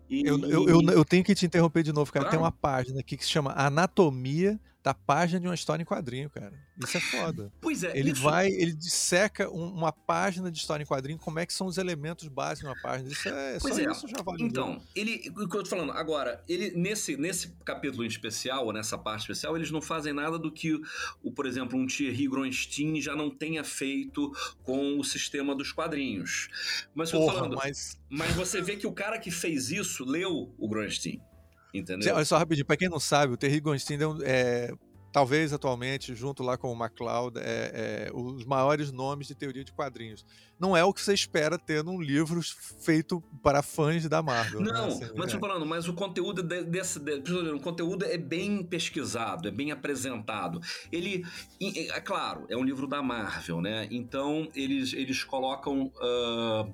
E, 0.08 0.22
Eu, 0.26 0.38
eu, 0.40 0.68
eu, 0.68 0.80
eu 0.82 1.04
tenho 1.04 1.22
que 1.22 1.34
te 1.34 1.44
interromper 1.44 1.82
de 1.82 1.92
novo, 1.92 2.10
cara. 2.10 2.30
Tem 2.30 2.38
uma 2.38 2.50
página 2.52 3.00
aqui 3.00 3.16
que 3.16 3.24
se 3.24 3.30
chama 3.30 3.52
Anatomia 3.52 4.58
da 4.84 4.92
página 4.92 5.40
de 5.40 5.46
uma 5.48 5.54
história 5.54 5.82
em 5.82 5.86
quadrinho, 5.86 6.28
cara. 6.28 6.52
Isso 6.76 6.98
é 6.98 7.00
foda. 7.00 7.50
pois 7.58 7.82
é, 7.82 7.98
Ele 7.98 8.12
isso, 8.12 8.20
vai, 8.22 8.48
ele 8.48 8.74
disseca 8.74 9.48
um- 9.48 9.72
uma 9.72 9.90
página 9.90 10.52
de 10.52 10.58
história 10.58 10.82
em 10.82 10.86
quadrinho, 10.86 11.18
como 11.18 11.38
é 11.38 11.46
que 11.46 11.54
são 11.54 11.66
os 11.66 11.78
elementos 11.78 12.28
básicos 12.28 12.60
de 12.60 12.66
uma 12.76 12.82
página. 12.82 13.08
Isso 13.10 13.26
é, 13.26 13.58
Pois 13.58 13.74
só 13.76 13.80
é. 13.80 13.90
isso 13.90 14.06
já 14.06 14.22
vale. 14.22 14.42
Então, 14.42 14.82
ele, 14.94 15.32
o 15.38 15.48
que 15.48 15.56
eu 15.56 15.62
tô 15.62 15.70
falando, 15.70 15.92
agora, 15.92 16.44
ele 16.46 16.70
nesse, 16.72 17.16
nesse 17.16 17.48
capítulo 17.64 18.04
em 18.04 18.08
especial, 18.08 18.66
ou 18.66 18.74
nessa 18.74 18.98
parte 18.98 19.22
especial, 19.22 19.56
eles 19.56 19.70
não 19.70 19.80
fazem 19.80 20.12
nada 20.12 20.38
do 20.38 20.52
que, 20.52 20.78
o, 21.22 21.32
por 21.32 21.46
exemplo, 21.46 21.78
um 21.78 21.86
Thierry 21.86 22.28
Gronstein 22.28 23.00
já 23.00 23.16
não 23.16 23.30
tenha 23.30 23.64
feito 23.64 24.30
com 24.62 24.98
o 24.98 25.02
sistema 25.04 25.54
dos 25.54 25.72
quadrinhos. 25.72 26.50
Mas 26.94 27.10
eu 27.10 27.20
tô 27.20 27.24
Porra, 27.24 27.38
falando, 27.38 27.56
mas... 27.56 27.98
mas. 28.10 28.34
você 28.34 28.60
vê 28.60 28.76
que 28.76 28.86
o 28.86 28.92
cara 28.92 29.18
que 29.18 29.30
fez 29.30 29.70
isso 29.70 30.04
leu 30.04 30.52
o 30.58 30.68
Gronstein, 30.68 31.22
entendeu? 31.74 32.14
Olha 32.14 32.24
só 32.24 32.38
rapidinho, 32.38 32.66
pra 32.66 32.76
quem 32.76 32.88
não 32.88 33.00
sabe, 33.00 33.32
o 33.32 33.36
Terry 33.36 33.60
Gonstein 33.60 33.98
é, 33.98 34.04
é, 34.24 34.74
talvez 35.12 35.52
atualmente, 35.52 36.14
junto 36.14 36.42
lá 36.42 36.56
com 36.56 36.72
o 36.72 36.76
MacLeod, 36.76 37.38
é, 37.38 38.08
é, 38.08 38.10
os 38.12 38.44
maiores 38.44 38.90
nomes 38.90 39.26
de 39.28 39.34
teoria 39.34 39.62
de 39.64 39.72
quadrinhos. 39.72 40.24
Não 40.58 40.76
é 40.76 40.84
o 40.84 40.92
que 40.92 41.00
você 41.00 41.12
espera 41.14 41.58
ter 41.58 41.82
num 41.84 42.00
livro 42.00 42.40
feito 42.80 43.20
para 43.42 43.62
fãs 43.62 44.08
da 44.08 44.22
Marvel. 44.22 44.60
né? 44.60 44.72
Não, 44.72 44.86
Assim, 44.86 45.10
mas 45.16 45.30
é. 45.30 45.34
tô 45.34 45.40
falando, 45.40 45.66
mas 45.66 45.88
o 45.88 45.94
conteúdo 45.94 46.42
de- 46.42 46.64
desse, 46.64 46.98
de- 47.00 47.30
o 47.52 47.60
conteúdo 47.60 48.04
é 48.04 48.16
bem 48.18 48.62
pesquisado, 48.64 49.46
é 49.48 49.50
bem 49.50 49.70
apresentado. 49.72 50.60
Ele, 50.90 51.24
é 51.60 52.00
claro, 52.00 52.44
é 52.48 52.56
um 52.56 52.64
livro 52.64 52.86
da 52.86 53.02
Marvel, 53.02 53.60
né? 53.60 53.86
Então 53.90 54.48
eles, 54.54 54.92
eles 54.94 55.22
colocam 55.24 55.92
ah, 56.00 56.66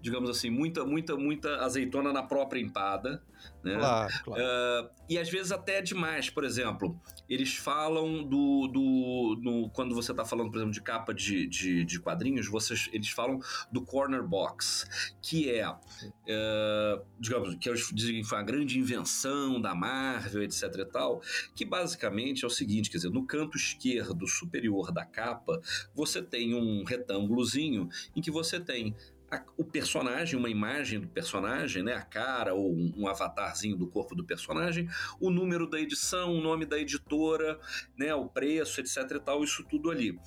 digamos 0.00 0.30
assim, 0.30 0.50
muita, 0.50 0.84
muita, 0.84 1.16
muita 1.16 1.56
azeitona 1.56 2.12
na 2.12 2.22
própria 2.22 2.60
empada. 2.60 3.22
Né? 3.62 3.76
Claro, 3.76 4.12
claro. 4.24 4.42
Uh, 4.42 4.90
e 5.08 5.18
às 5.18 5.28
vezes 5.28 5.52
até 5.52 5.78
é 5.78 5.82
demais, 5.82 6.30
por 6.30 6.44
exemplo, 6.44 7.00
eles 7.28 7.56
falam 7.56 8.24
do. 8.24 8.68
do 8.68 9.70
quando 9.72 9.94
você 9.94 10.12
está 10.12 10.24
falando, 10.24 10.50
por 10.50 10.58
exemplo, 10.58 10.72
de 10.72 10.82
capa 10.82 11.12
de, 11.12 11.46
de, 11.46 11.84
de, 11.84 12.00
quadrinhos, 12.00 12.48
vocês, 12.48 12.88
eles 12.92 13.10
falam 13.10 13.40
do 13.70 13.82
corner 13.84 14.22
box, 14.22 14.86
que 15.20 15.50
é, 15.50 15.68
uh, 15.68 17.04
digamos, 17.18 17.54
que 17.56 17.68
eles 17.68 17.90
dizem 17.92 18.22
que 18.22 18.28
foi 18.28 18.38
a 18.38 18.42
grande 18.42 18.78
invenção 18.78 19.60
da 19.60 19.74
Marvel, 19.74 20.42
etc 20.42 20.62
e 20.78 20.84
tal, 20.84 21.20
que 21.54 21.64
basicamente 21.64 22.44
é 22.44 22.46
o 22.46 22.50
seguinte: 22.50 22.90
quer 22.90 22.98
dizer, 22.98 23.10
no 23.10 23.26
canto 23.26 23.56
esquerdo 23.56 24.26
superior 24.26 24.92
da 24.92 25.04
capa, 25.04 25.60
você 25.94 26.22
tem 26.22 26.54
um 26.54 26.84
retângulozinho 26.84 27.88
em 28.14 28.20
que 28.20 28.30
você 28.30 28.58
tem 28.58 28.94
a, 29.30 29.42
o 29.56 29.64
personagem, 29.64 30.38
uma 30.38 30.48
imagem 30.48 31.00
do 31.00 31.08
personagem, 31.08 31.82
né, 31.82 31.94
a 31.94 32.02
cara 32.02 32.54
ou 32.54 32.72
um, 32.72 32.92
um, 32.96 33.08
avatarzinho 33.08 33.76
do 33.76 33.86
corpo 33.86 34.14
do 34.14 34.24
personagem, 34.24 34.88
o 35.20 35.30
número 35.30 35.68
da 35.68 35.78
edição, 35.78 36.32
o 36.32 36.40
nome 36.40 36.64
da 36.64 36.78
editora, 36.78 37.58
né, 37.96 38.14
o 38.14 38.26
preço, 38.26 38.80
etc 38.80 39.10
e 39.10 39.20
tal, 39.20 39.44
isso 39.44 39.64
tudo 39.64 39.90
ali. 39.90 40.18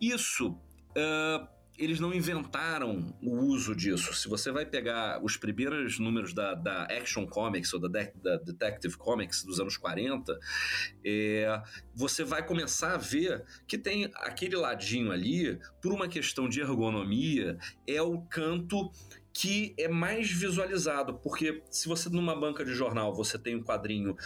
Isso 0.00 0.50
uh, 0.50 1.55
eles 1.78 2.00
não 2.00 2.12
inventaram 2.12 3.14
o 3.22 3.36
uso 3.44 3.74
disso. 3.74 4.14
Se 4.14 4.28
você 4.28 4.50
vai 4.50 4.64
pegar 4.64 5.22
os 5.22 5.36
primeiros 5.36 5.98
números 5.98 6.32
da, 6.32 6.54
da 6.54 6.84
Action 6.84 7.26
Comics 7.26 7.72
ou 7.72 7.80
da, 7.80 7.88
de, 7.88 8.12
da, 8.22 8.36
Detective 8.36 8.96
Comics 8.96 9.44
dos 9.44 9.60
anos 9.60 9.76
40, 9.76 10.38
é, 11.04 11.62
você 11.94 12.24
vai 12.24 12.44
começar 12.44 12.94
a 12.94 12.98
ver 12.98 13.44
que 13.66 13.76
tem 13.76 14.10
aquele 14.16 14.56
ladinho 14.56 15.12
ali, 15.12 15.58
por 15.80 15.92
uma 15.92 16.08
questão 16.08 16.48
de 16.48 16.60
ergonomia, 16.60 17.58
é 17.86 18.00
o 18.00 18.20
canto 18.22 18.90
que 19.32 19.74
é 19.78 19.86
mais 19.86 20.30
visualizado, 20.30 21.14
porque 21.18 21.62
se 21.70 21.88
você 21.88 22.08
numa 22.08 22.34
banca 22.34 22.64
de 22.64 22.72
jornal 22.72 23.14
você 23.14 23.38
tem 23.38 23.54
um 23.54 23.62
quadrinho 23.62 24.16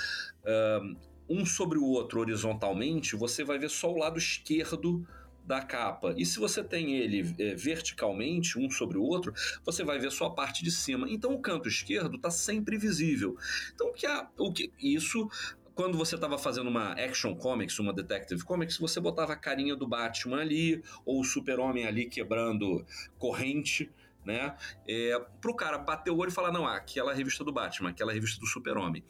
um 1.28 1.46
sobre 1.46 1.78
o 1.78 1.84
outro 1.84 2.20
horizontalmente, 2.20 3.14
você 3.14 3.44
vai 3.44 3.58
ver 3.58 3.70
só 3.70 3.92
o 3.92 3.96
lado 3.96 4.18
esquerdo 4.18 5.06
da 5.50 5.60
capa. 5.60 6.14
E 6.16 6.24
se 6.24 6.38
você 6.38 6.62
tem 6.62 6.94
ele 6.94 7.34
é, 7.38 7.56
verticalmente, 7.56 8.56
um 8.56 8.70
sobre 8.70 8.96
o 8.96 9.02
outro, 9.02 9.34
você 9.64 9.82
vai 9.82 9.98
ver 9.98 10.12
só 10.12 10.26
a 10.26 10.34
parte 10.34 10.62
de 10.62 10.70
cima. 10.70 11.10
Então 11.10 11.34
o 11.34 11.40
canto 11.40 11.68
esquerdo 11.68 12.14
está 12.14 12.30
sempre 12.30 12.78
visível. 12.78 13.36
Então 13.74 13.88
o 13.88 13.92
que, 13.92 14.06
há, 14.06 14.30
o 14.38 14.52
que 14.52 14.72
isso 14.80 15.28
quando 15.74 15.98
você 15.98 16.14
estava 16.14 16.38
fazendo 16.38 16.68
uma 16.68 16.92
action 16.92 17.34
comics, 17.34 17.78
uma 17.78 17.92
detective 17.92 18.44
comics, 18.44 18.76
você 18.76 19.00
botava 19.00 19.32
a 19.32 19.36
carinha 19.36 19.74
do 19.74 19.88
Batman 19.88 20.40
ali, 20.40 20.82
ou 21.04 21.20
o 21.20 21.24
super-homem 21.24 21.86
ali 21.86 22.04
quebrando 22.06 22.84
corrente, 23.18 23.90
né? 24.30 24.56
É, 24.86 25.18
pro 25.40 25.54
cara 25.54 25.76
bater 25.76 26.10
o 26.10 26.16
olho 26.16 26.30
e 26.30 26.32
falar, 26.32 26.52
não, 26.52 26.66
ah, 26.66 26.76
aquela 26.76 27.12
revista 27.12 27.42
do 27.42 27.52
Batman, 27.52 27.90
aquela 27.90 28.12
revista 28.12 28.38
do 28.38 28.46
Super-Homem. 28.46 29.04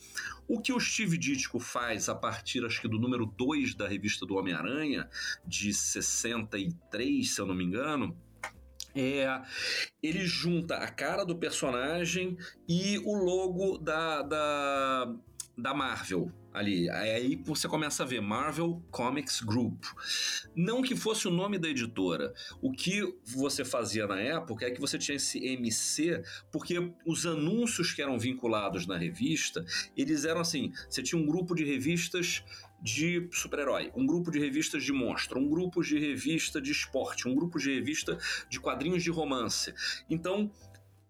O 0.48 0.60
que 0.60 0.72
o 0.72 0.80
Steve 0.80 1.18
Ditko 1.18 1.60
faz 1.60 2.08
a 2.08 2.14
partir, 2.14 2.64
acho 2.64 2.80
que 2.80 2.88
do 2.88 2.98
número 2.98 3.26
2 3.26 3.74
da 3.74 3.86
revista 3.86 4.24
do 4.24 4.36
Homem-Aranha, 4.36 5.08
de 5.46 5.72
63, 5.74 7.30
se 7.30 7.40
eu 7.40 7.46
não 7.46 7.54
me 7.54 7.64
engano, 7.64 8.16
é, 8.94 9.40
ele 10.02 10.26
junta 10.26 10.76
a 10.76 10.88
cara 10.88 11.24
do 11.24 11.36
personagem 11.36 12.36
e 12.68 12.98
o 13.04 13.14
logo 13.14 13.78
da, 13.78 14.22
da, 14.22 15.14
da 15.56 15.74
Marvel, 15.74 16.32
ali. 16.52 16.90
Aí 16.90 17.36
você 17.44 17.68
começa 17.68 18.02
a 18.02 18.06
ver 18.06 18.20
Marvel 18.20 18.82
Comics 18.90 19.40
Group. 19.40 19.84
Não 20.54 20.82
que 20.82 20.96
fosse 20.96 21.28
o 21.28 21.30
nome 21.30 21.58
da 21.58 21.68
editora. 21.68 22.32
O 22.60 22.72
que 22.72 23.02
você 23.24 23.64
fazia 23.64 24.06
na 24.06 24.20
época 24.20 24.66
é 24.66 24.70
que 24.70 24.80
você 24.80 24.98
tinha 24.98 25.16
esse 25.16 25.38
MC, 25.44 26.22
porque 26.50 26.92
os 27.06 27.26
anúncios 27.26 27.92
que 27.92 28.02
eram 28.02 28.18
vinculados 28.18 28.86
na 28.86 28.96
revista, 28.96 29.64
eles 29.96 30.24
eram 30.24 30.40
assim: 30.40 30.72
você 30.88 31.02
tinha 31.02 31.20
um 31.20 31.26
grupo 31.26 31.54
de 31.54 31.64
revistas 31.64 32.44
de 32.82 33.28
super-herói, 33.30 33.92
um 33.94 34.06
grupo 34.06 34.30
de 34.30 34.38
revistas 34.38 34.82
de 34.82 34.92
monstro, 34.92 35.38
um 35.38 35.48
grupo 35.48 35.82
de 35.82 35.98
revista 35.98 36.60
de 36.60 36.72
esporte, 36.72 37.28
um 37.28 37.34
grupo 37.34 37.58
de 37.58 37.74
revista 37.74 38.18
de 38.48 38.58
quadrinhos 38.58 39.02
de 39.02 39.10
romance. 39.10 39.74
Então, 40.08 40.50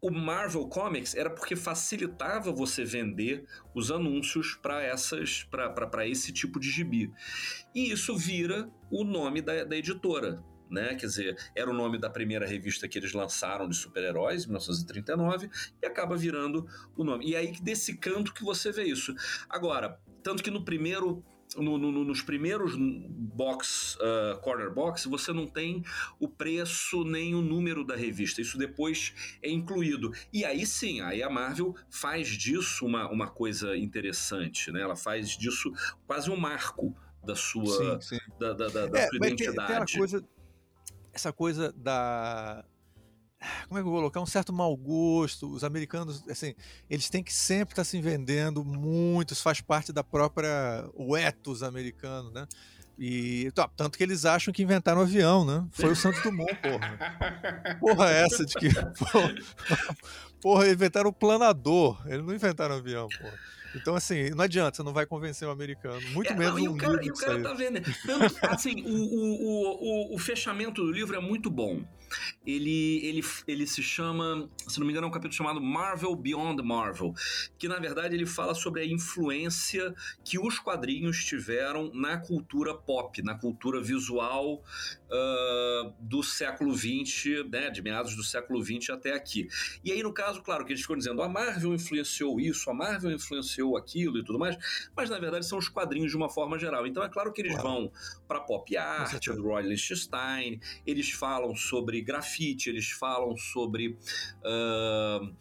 o 0.00 0.10
Marvel 0.10 0.66
Comics 0.66 1.14
era 1.14 1.28
porque 1.28 1.54
facilitava 1.54 2.50
você 2.50 2.84
vender 2.84 3.44
os 3.74 3.90
anúncios 3.90 4.54
para 4.54 4.82
essas 4.82 5.44
para 5.44 6.08
esse 6.08 6.32
tipo 6.32 6.58
de 6.58 6.70
gibi. 6.70 7.12
E 7.74 7.90
isso 7.92 8.16
vira 8.16 8.70
o 8.90 9.04
nome 9.04 9.42
da, 9.42 9.64
da 9.64 9.76
editora. 9.76 10.42
Né? 10.70 10.94
Quer 10.94 11.06
dizer, 11.06 11.36
era 11.54 11.68
o 11.68 11.74
nome 11.74 11.98
da 11.98 12.08
primeira 12.08 12.46
revista 12.46 12.86
que 12.86 12.96
eles 12.96 13.12
lançaram 13.12 13.68
de 13.68 13.74
super-heróis, 13.74 14.46
1939, 14.46 15.50
e 15.82 15.86
acaba 15.86 16.16
virando 16.16 16.64
o 16.96 17.02
nome. 17.02 17.28
E 17.28 17.34
é 17.34 17.38
aí 17.38 17.52
desse 17.60 17.96
canto 17.96 18.32
que 18.32 18.44
você 18.44 18.70
vê 18.70 18.84
isso. 18.84 19.12
Agora, 19.48 20.00
tanto 20.22 20.44
que 20.44 20.50
no 20.50 20.64
primeiro 20.64 21.24
no, 21.56 21.76
no, 21.78 22.04
nos 22.04 22.22
primeiros 22.22 22.74
box, 22.76 23.96
uh, 23.96 24.40
corner 24.40 24.72
box, 24.72 25.06
você 25.06 25.32
não 25.32 25.46
tem 25.46 25.84
o 26.18 26.28
preço 26.28 27.04
nem 27.04 27.34
o 27.34 27.42
número 27.42 27.84
da 27.84 27.96
revista. 27.96 28.40
Isso 28.40 28.56
depois 28.56 29.38
é 29.42 29.50
incluído. 29.50 30.12
E 30.32 30.44
aí 30.44 30.64
sim, 30.66 31.00
aí 31.00 31.22
a 31.22 31.30
Marvel 31.30 31.74
faz 31.88 32.28
disso 32.28 32.86
uma, 32.86 33.08
uma 33.10 33.28
coisa 33.28 33.76
interessante, 33.76 34.70
né? 34.70 34.80
Ela 34.80 34.96
faz 34.96 35.30
disso 35.30 35.72
quase 36.06 36.30
um 36.30 36.36
marco 36.36 36.94
da 37.24 37.34
sua, 37.34 38.00
sim, 38.00 38.16
sim. 38.16 38.38
Da, 38.38 38.52
da, 38.52 38.68
da, 38.68 38.98
é, 38.98 39.08
sua 39.08 39.16
identidade. 39.16 39.68
Tem, 39.68 39.86
tem 39.86 39.98
coisa, 39.98 40.24
essa 41.12 41.32
coisa 41.32 41.72
da 41.72 42.64
como 43.68 43.78
é 43.78 43.82
que 43.82 43.88
eu 43.88 43.90
vou 43.90 44.00
colocar? 44.00 44.20
Um 44.20 44.26
certo 44.26 44.52
mau 44.52 44.76
gosto. 44.76 45.50
Os 45.50 45.64
americanos, 45.64 46.22
assim, 46.28 46.54
eles 46.88 47.08
têm 47.08 47.22
que 47.22 47.32
sempre 47.32 47.72
estar 47.72 47.84
se 47.84 48.00
vendendo 48.00 48.64
muito, 48.64 49.32
isso 49.32 49.42
faz 49.42 49.60
parte 49.60 49.92
da 49.92 50.04
própria 50.04 50.88
o 50.94 51.16
ethos 51.16 51.62
americano, 51.62 52.30
né? 52.30 52.46
E 53.02 53.50
tanto 53.76 53.96
que 53.96 54.04
eles 54.04 54.26
acham 54.26 54.52
que 54.52 54.62
inventaram 54.62 55.00
o 55.00 55.04
avião, 55.04 55.42
né? 55.42 55.66
Foi 55.70 55.90
o 55.90 55.96
Santos 55.96 56.22
Dumont, 56.22 56.54
porra. 56.56 57.78
Porra, 57.80 58.10
essa 58.10 58.44
de 58.44 58.54
que. 58.54 58.68
Porra, 58.98 59.34
porra 60.42 60.68
inventaram 60.68 61.08
o 61.08 61.12
planador. 61.12 61.98
Eles 62.04 62.26
não 62.26 62.34
inventaram 62.34 62.74
o 62.74 62.78
avião, 62.78 63.08
porra. 63.08 63.38
Então, 63.74 63.94
assim, 63.94 64.30
não 64.30 64.44
adianta, 64.44 64.76
você 64.76 64.82
não 64.82 64.92
vai 64.92 65.06
convencer 65.06 65.46
o 65.46 65.50
americano. 65.50 66.00
Muito 66.10 66.32
é, 66.32 66.36
menos 66.36 66.54
não, 66.54 66.64
e 66.64 66.68
um 66.68 66.74
o 66.74 66.76
cara, 66.76 67.04
e 67.04 67.10
o 67.10 67.14
cara 67.14 67.42
tá 67.42 67.54
vendo. 67.54 67.80
Tanto, 68.04 68.36
assim, 68.42 68.82
o, 68.82 68.94
o, 68.94 70.12
o, 70.12 70.14
o 70.14 70.18
fechamento 70.18 70.82
do 70.84 70.90
livro 70.90 71.16
é 71.16 71.20
muito 71.20 71.50
bom. 71.50 71.82
Ele, 72.44 73.06
ele, 73.06 73.20
ele 73.46 73.66
se 73.66 73.82
chama, 73.82 74.48
se 74.66 74.78
não 74.80 74.86
me 74.86 74.92
engano, 74.92 75.06
é 75.06 75.08
um 75.08 75.12
capítulo 75.12 75.34
chamado 75.34 75.60
Marvel 75.60 76.14
Beyond 76.16 76.60
Marvel, 76.62 77.14
que 77.56 77.68
na 77.68 77.78
verdade 77.78 78.16
ele 78.16 78.26
fala 78.26 78.54
sobre 78.54 78.82
a 78.82 78.86
influência 78.86 79.94
que 80.24 80.38
os 80.38 80.58
quadrinhos 80.58 81.24
tiveram 81.24 81.90
na 81.94 82.18
cultura 82.18 82.74
pop, 82.74 83.22
na 83.22 83.36
cultura 83.36 83.80
visual 83.80 84.62
uh, 85.10 85.94
do 86.00 86.22
século 86.22 86.74
XX, 86.74 87.48
né, 87.50 87.70
de 87.70 87.82
meados 87.82 88.16
do 88.16 88.22
século 88.22 88.62
XX 88.62 88.90
até 88.90 89.12
aqui. 89.12 89.48
E 89.84 89.92
aí, 89.92 90.02
no 90.02 90.12
caso, 90.12 90.42
claro, 90.42 90.64
que 90.64 90.72
eles 90.72 90.82
ficam 90.82 90.96
dizendo 90.96 91.22
a 91.22 91.28
Marvel 91.28 91.74
influenciou 91.74 92.40
isso, 92.40 92.70
a 92.70 92.74
Marvel 92.74 93.12
influenciou 93.12 93.76
aquilo 93.76 94.18
e 94.18 94.24
tudo 94.24 94.38
mais, 94.38 94.56
mas 94.96 95.10
na 95.10 95.18
verdade 95.18 95.46
são 95.46 95.58
os 95.58 95.68
quadrinhos 95.68 96.10
de 96.10 96.16
uma 96.16 96.28
forma 96.28 96.58
geral. 96.58 96.86
Então 96.86 97.02
é 97.02 97.08
claro 97.08 97.32
que 97.32 97.40
eles 97.40 97.52
claro. 97.52 97.68
vão 97.68 97.92
para 98.26 98.40
pop 98.40 98.76
art 98.76 99.26
do 99.26 99.42
Roy 99.42 99.62
Lichtenstein, 99.62 100.60
eles 100.86 101.10
falam 101.10 101.54
sobre 101.54 102.00
grafite, 102.00 102.68
eles 102.70 102.90
falam 102.90 103.36
sobre, 103.36 103.98
uh, 104.44 105.34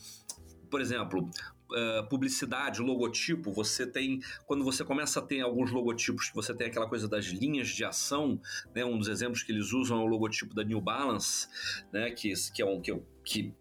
por 0.69 0.81
exemplo, 0.81 1.29
Uh, 1.71 2.07
publicidade, 2.09 2.81
logotipo, 2.81 3.51
você 3.51 3.85
tem. 3.85 4.19
Quando 4.47 4.63
você 4.63 4.83
começa 4.83 5.19
a 5.19 5.21
ter 5.21 5.41
alguns 5.41 5.71
logotipos, 5.71 6.31
você 6.33 6.51
tem 6.51 6.65
aquela 6.65 6.87
coisa 6.87 7.07
das 7.07 7.25
linhas 7.25 7.67
de 7.67 7.85
ação, 7.85 8.41
né? 8.73 8.83
Um 8.83 8.97
dos 8.97 9.07
exemplos 9.07 9.43
que 9.43 9.51
eles 9.51 9.71
usam 9.71 9.99
é 9.99 10.03
o 10.03 10.07
logotipo 10.07 10.55
da 10.55 10.63
New 10.63 10.81
Balance, 10.81 11.47
né? 11.93 12.09
Que, 12.09 12.33
que 12.53 12.61
é 12.61 12.65
um 12.65 12.81
que, 12.81 12.99
que 13.23 13.53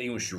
tem 0.00 0.10
os 0.10 0.30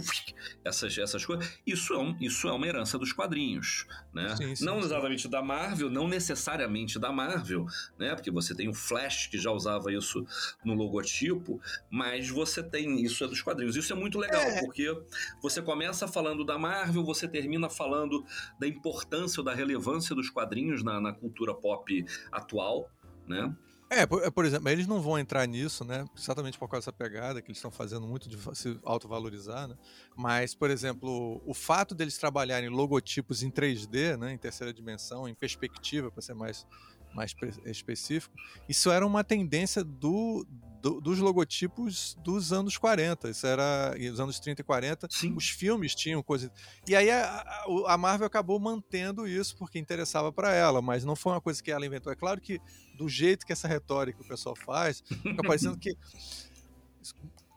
essas, 0.66 0.98
essas 0.98 1.24
coisas. 1.24 1.48
Isso 1.68 1.94
é, 1.94 1.98
um, 2.00 2.18
isso 2.20 2.48
é 2.48 2.52
uma 2.52 2.66
herança 2.66 2.98
dos 2.98 3.14
quadrinhos, 3.14 3.86
né? 4.12 4.36
Sim, 4.36 4.56
sim, 4.56 4.66
não 4.66 4.80
exatamente 4.80 5.28
da 5.28 5.40
Marvel, 5.44 5.88
não 5.88 6.08
necessariamente 6.08 6.98
da 6.98 7.12
Marvel, 7.12 7.68
né? 8.00 8.16
Porque 8.16 8.32
você 8.32 8.56
tem 8.56 8.68
o 8.68 8.74
Flash 8.74 9.28
que 9.28 9.38
já 9.38 9.52
usava 9.52 9.94
isso 9.94 10.26
no 10.66 10.74
logotipo, 10.74 11.62
mas 11.92 12.28
você 12.28 12.64
tem 12.64 13.04
isso 13.04 13.24
é 13.24 13.28
dos 13.28 13.42
quadrinhos. 13.44 13.76
Isso 13.76 13.94
é 13.94 13.96
muito 13.96 14.18
legal, 14.18 14.42
é. 14.42 14.62
porque 14.62 14.92
você 15.44 15.62
começa 15.62 16.08
falando 16.08 16.44
da 16.44 16.58
Marvel, 16.58 17.04
você 17.04 17.28
termina 17.28 17.70
falando 17.70 18.26
da 18.60 18.68
importância 18.68 19.42
ou 19.42 19.46
da 19.46 19.54
relevância 19.54 20.16
dos 20.16 20.32
quadrinhos 20.32 20.84
na, 20.84 21.00
na 21.00 21.14
cultura 21.14 21.54
pop 21.54 22.04
atual, 22.32 22.90
né? 23.28 23.56
É, 23.94 24.06
por, 24.06 24.24
é, 24.24 24.32
por, 24.32 24.46
exemplo, 24.46 24.70
eles 24.70 24.88
não 24.88 25.02
vão 25.02 25.20
entrar 25.20 25.46
nisso, 25.46 25.84
né? 25.84 26.06
Exatamente 26.18 26.58
por 26.58 26.70
causa 26.70 26.86
dessa 26.86 26.94
pegada 26.94 27.42
que 27.42 27.50
eles 27.50 27.58
estão 27.58 27.70
fazendo 27.70 28.08
muito 28.08 28.30
de 28.30 28.38
se 28.56 28.80
autovalorizar, 28.84 29.68
né? 29.68 29.76
Mas, 30.16 30.56
por 30.56 30.70
exemplo, 30.70 31.42
o 31.46 31.54
fato 31.54 31.94
deles 31.94 32.18
trabalharem 32.18 32.70
logotipos 32.70 33.44
em 33.44 33.52
3D, 33.52 34.18
né? 34.18 34.32
Em 34.32 34.38
terceira 34.38 34.74
dimensão, 34.74 35.28
em 35.28 35.36
perspectiva, 35.36 36.10
para 36.10 36.22
ser 36.22 36.34
mais, 36.34 36.66
mais 37.14 37.36
específico, 37.66 38.34
isso 38.70 38.90
era 38.90 39.06
uma 39.06 39.26
tendência 39.26 39.84
do 39.84 40.48
do, 40.82 41.00
dos 41.00 41.20
logotipos 41.20 42.18
dos 42.24 42.52
anos 42.52 42.78
40. 42.78 43.30
Isso 43.30 43.46
era. 43.46 43.96
Os 44.12 44.20
anos 44.20 44.40
30 44.40 44.62
e 44.62 44.64
40. 44.64 45.08
Sim. 45.10 45.34
Os 45.36 45.50
filmes 45.50 45.94
tinham 45.94 46.24
coisa. 46.24 46.52
E 46.88 46.96
aí 46.96 47.10
a, 47.10 47.66
a 47.88 47.98
Marvel 47.98 48.26
acabou 48.26 48.60
mantendo 48.60 49.28
isso 49.28 49.56
porque 49.58 49.78
interessava 49.78 50.32
para 50.32 50.54
ela, 50.54 50.82
mas 50.82 51.06
não 51.06 51.16
foi 51.16 51.34
uma 51.34 51.42
coisa 51.42 51.62
que 51.62 51.72
ela 51.72 51.86
inventou. 51.86 52.12
É 52.12 52.16
claro 52.16 52.42
que 52.42 52.60
do 52.98 53.08
jeito 53.08 53.46
que 53.46 53.54
essa 53.54 53.68
retórica 53.68 54.22
o 54.22 54.28
pessoal 54.28 54.56
faz, 54.56 55.02
fica 55.02 55.44
parecendo 55.44 55.78
que 55.80 55.96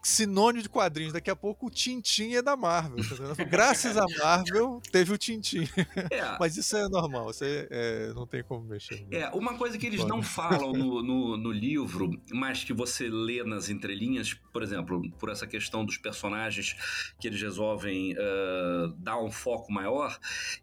sinônimo 0.05 0.62
de 0.62 0.69
quadrinhos. 0.69 1.12
Daqui 1.12 1.31
a 1.31 1.37
pouco 1.37 1.67
o 1.67 1.71
Tintin 1.71 2.35
é 2.35 2.43
da 2.43 2.57
Marvel. 2.57 2.99
Tá 3.37 3.45
Graças 3.45 3.97
a 3.97 4.05
Marvel 4.23 4.81
teve 4.93 5.12
o 5.12 5.19
Tintin. 5.19 5.69
É. 6.11 6.37
Mas 6.38 6.57
isso 6.57 6.77
é 6.77 6.88
normal, 6.88 7.25
você 7.25 7.67
é, 7.71 8.12
não 8.14 8.27
tem 8.27 8.43
como 8.43 8.64
mexer. 8.64 9.07
É, 9.11 9.29
uma 9.31 9.57
coisa 9.57 9.79
que 9.79 9.87
eles 9.87 10.01
Pode. 10.01 10.11
não 10.11 10.23
falam 10.23 10.73
no, 10.73 11.03
no, 11.03 11.37
no, 11.37 11.53
livro, 11.53 12.11
mas 12.33 12.65
que 12.65 12.73
você 12.73 13.09
lê 13.09 13.42
nas 13.44 13.69
entrelinhas, 13.69 14.35
por 14.52 14.63
exemplo, 14.63 15.02
por 15.19 15.31
essa 15.31 15.46
questão 15.46 15.85
dos 15.85 15.96
personagens 15.96 16.77
que 17.19 17.29
eles 17.29 17.40
resolvem 17.40 18.13
uh, 18.13 18.88
dar 18.98 19.19
um 19.19 19.31
foco 19.31 19.73
maior, 19.73 20.19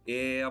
é. 0.07 0.43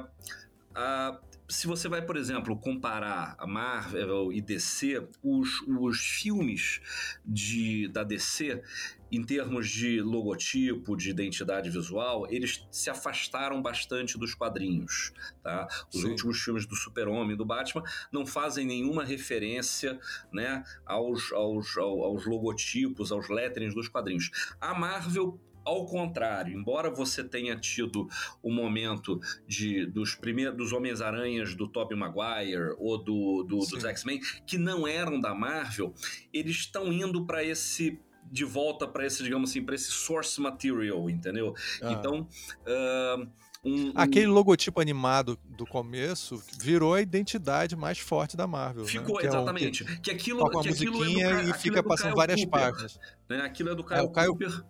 Uh, 0.71 1.30
se 1.51 1.67
você 1.67 1.89
vai, 1.89 2.01
por 2.01 2.17
exemplo, 2.17 2.57
comparar 2.57 3.35
a 3.37 3.47
Marvel 3.47 4.33
e 4.33 4.41
DC, 4.41 5.07
os, 5.23 5.61
os 5.67 5.99
filmes 5.99 6.81
de, 7.27 7.89
da 7.89 8.05
DC, 8.05 8.63
em 9.11 9.25
termos 9.25 9.69
de 9.69 10.01
logotipo, 10.01 10.97
de 10.97 11.11
identidade 11.11 11.69
visual, 11.69 12.27
eles 12.31 12.67
se 12.71 12.89
afastaram 12.89 13.61
bastante 13.61 14.17
dos 14.17 14.33
quadrinhos. 14.33 15.13
Tá? 15.43 15.67
Os 15.93 16.03
Sim. 16.03 16.11
últimos 16.11 16.41
filmes 16.41 16.65
do 16.65 16.77
Super-Homem 16.77 17.35
e 17.35 17.37
do 17.37 17.45
Batman 17.45 17.83
não 18.13 18.25
fazem 18.25 18.65
nenhuma 18.65 19.05
referência 19.05 19.99
né, 20.33 20.63
aos, 20.87 21.33
aos, 21.33 21.77
aos 21.77 22.25
logotipos, 22.27 23.11
aos 23.11 23.29
letterings 23.29 23.75
dos 23.75 23.89
quadrinhos. 23.89 24.31
A 24.61 24.73
Marvel 24.73 25.41
ao 25.71 25.87
contrário, 25.87 26.59
embora 26.59 26.91
você 26.91 27.23
tenha 27.23 27.57
tido 27.57 28.09
o 28.43 28.51
momento 28.51 29.21
de, 29.47 29.87
dos 29.87 30.17
primeiros 30.17 30.57
dos 30.57 30.73
Homens-Aranhas 30.73 31.55
do 31.55 31.69
Tobey 31.69 31.97
Maguire 31.97 32.75
ou 32.77 32.99
do, 32.99 33.45
do 33.45 33.59
dos 33.61 33.85
X-Men, 33.85 34.21
que 34.45 34.59
não 34.59 34.87
eram 34.87 35.21
da 35.21 35.33
Marvel, 35.33 35.95
eles 36.33 36.57
estão 36.57 36.93
indo 36.93 37.25
para 37.25 37.45
esse 37.45 38.01
de 38.33 38.45
volta 38.45 38.87
para 38.87 39.05
esse, 39.07 39.23
digamos 39.25 39.51
assim, 39.51 39.63
para 39.63 39.75
esse 39.75 39.91
source 39.91 40.41
material, 40.41 41.11
entendeu? 41.11 41.53
Ah. 41.83 41.93
Então, 41.93 42.29
uh, 42.67 43.29
um, 43.65 43.89
um... 43.89 43.93
Aquele 43.95 44.27
logotipo 44.27 44.81
animado 44.81 45.37
do 45.45 45.67
começo 45.67 46.41
virou 46.61 46.95
a 46.95 47.01
identidade 47.01 47.75
mais 47.75 47.99
forte 47.99 48.37
da 48.37 48.47
Marvel. 48.47 48.85
Né? 48.85 48.89
Ficou, 48.89 49.21
né? 49.21 49.27
exatamente. 49.27 49.85
Que, 49.85 49.91
é 49.91 49.95
um, 49.95 50.01
que 50.01 50.11
aquilo, 50.11 50.39
toca 50.39 50.57
uma 50.57 50.63
que 50.63 50.69
musiquinha 50.69 51.27
é 51.27 51.43
do, 51.43 51.51
e 51.51 51.55
fica 51.55 51.81
é 51.81 51.83
passando 51.83 52.15
várias 52.15 52.41
Cooper, 52.41 52.61
páginas. 52.61 53.01
Né? 53.29 53.41
Aquilo 53.43 53.71
é 53.71 53.75
do 53.75 53.85
Kyle, 53.85 53.99
é, 53.99 54.09
Kyle 54.09 54.29
Cooper. 54.29 54.65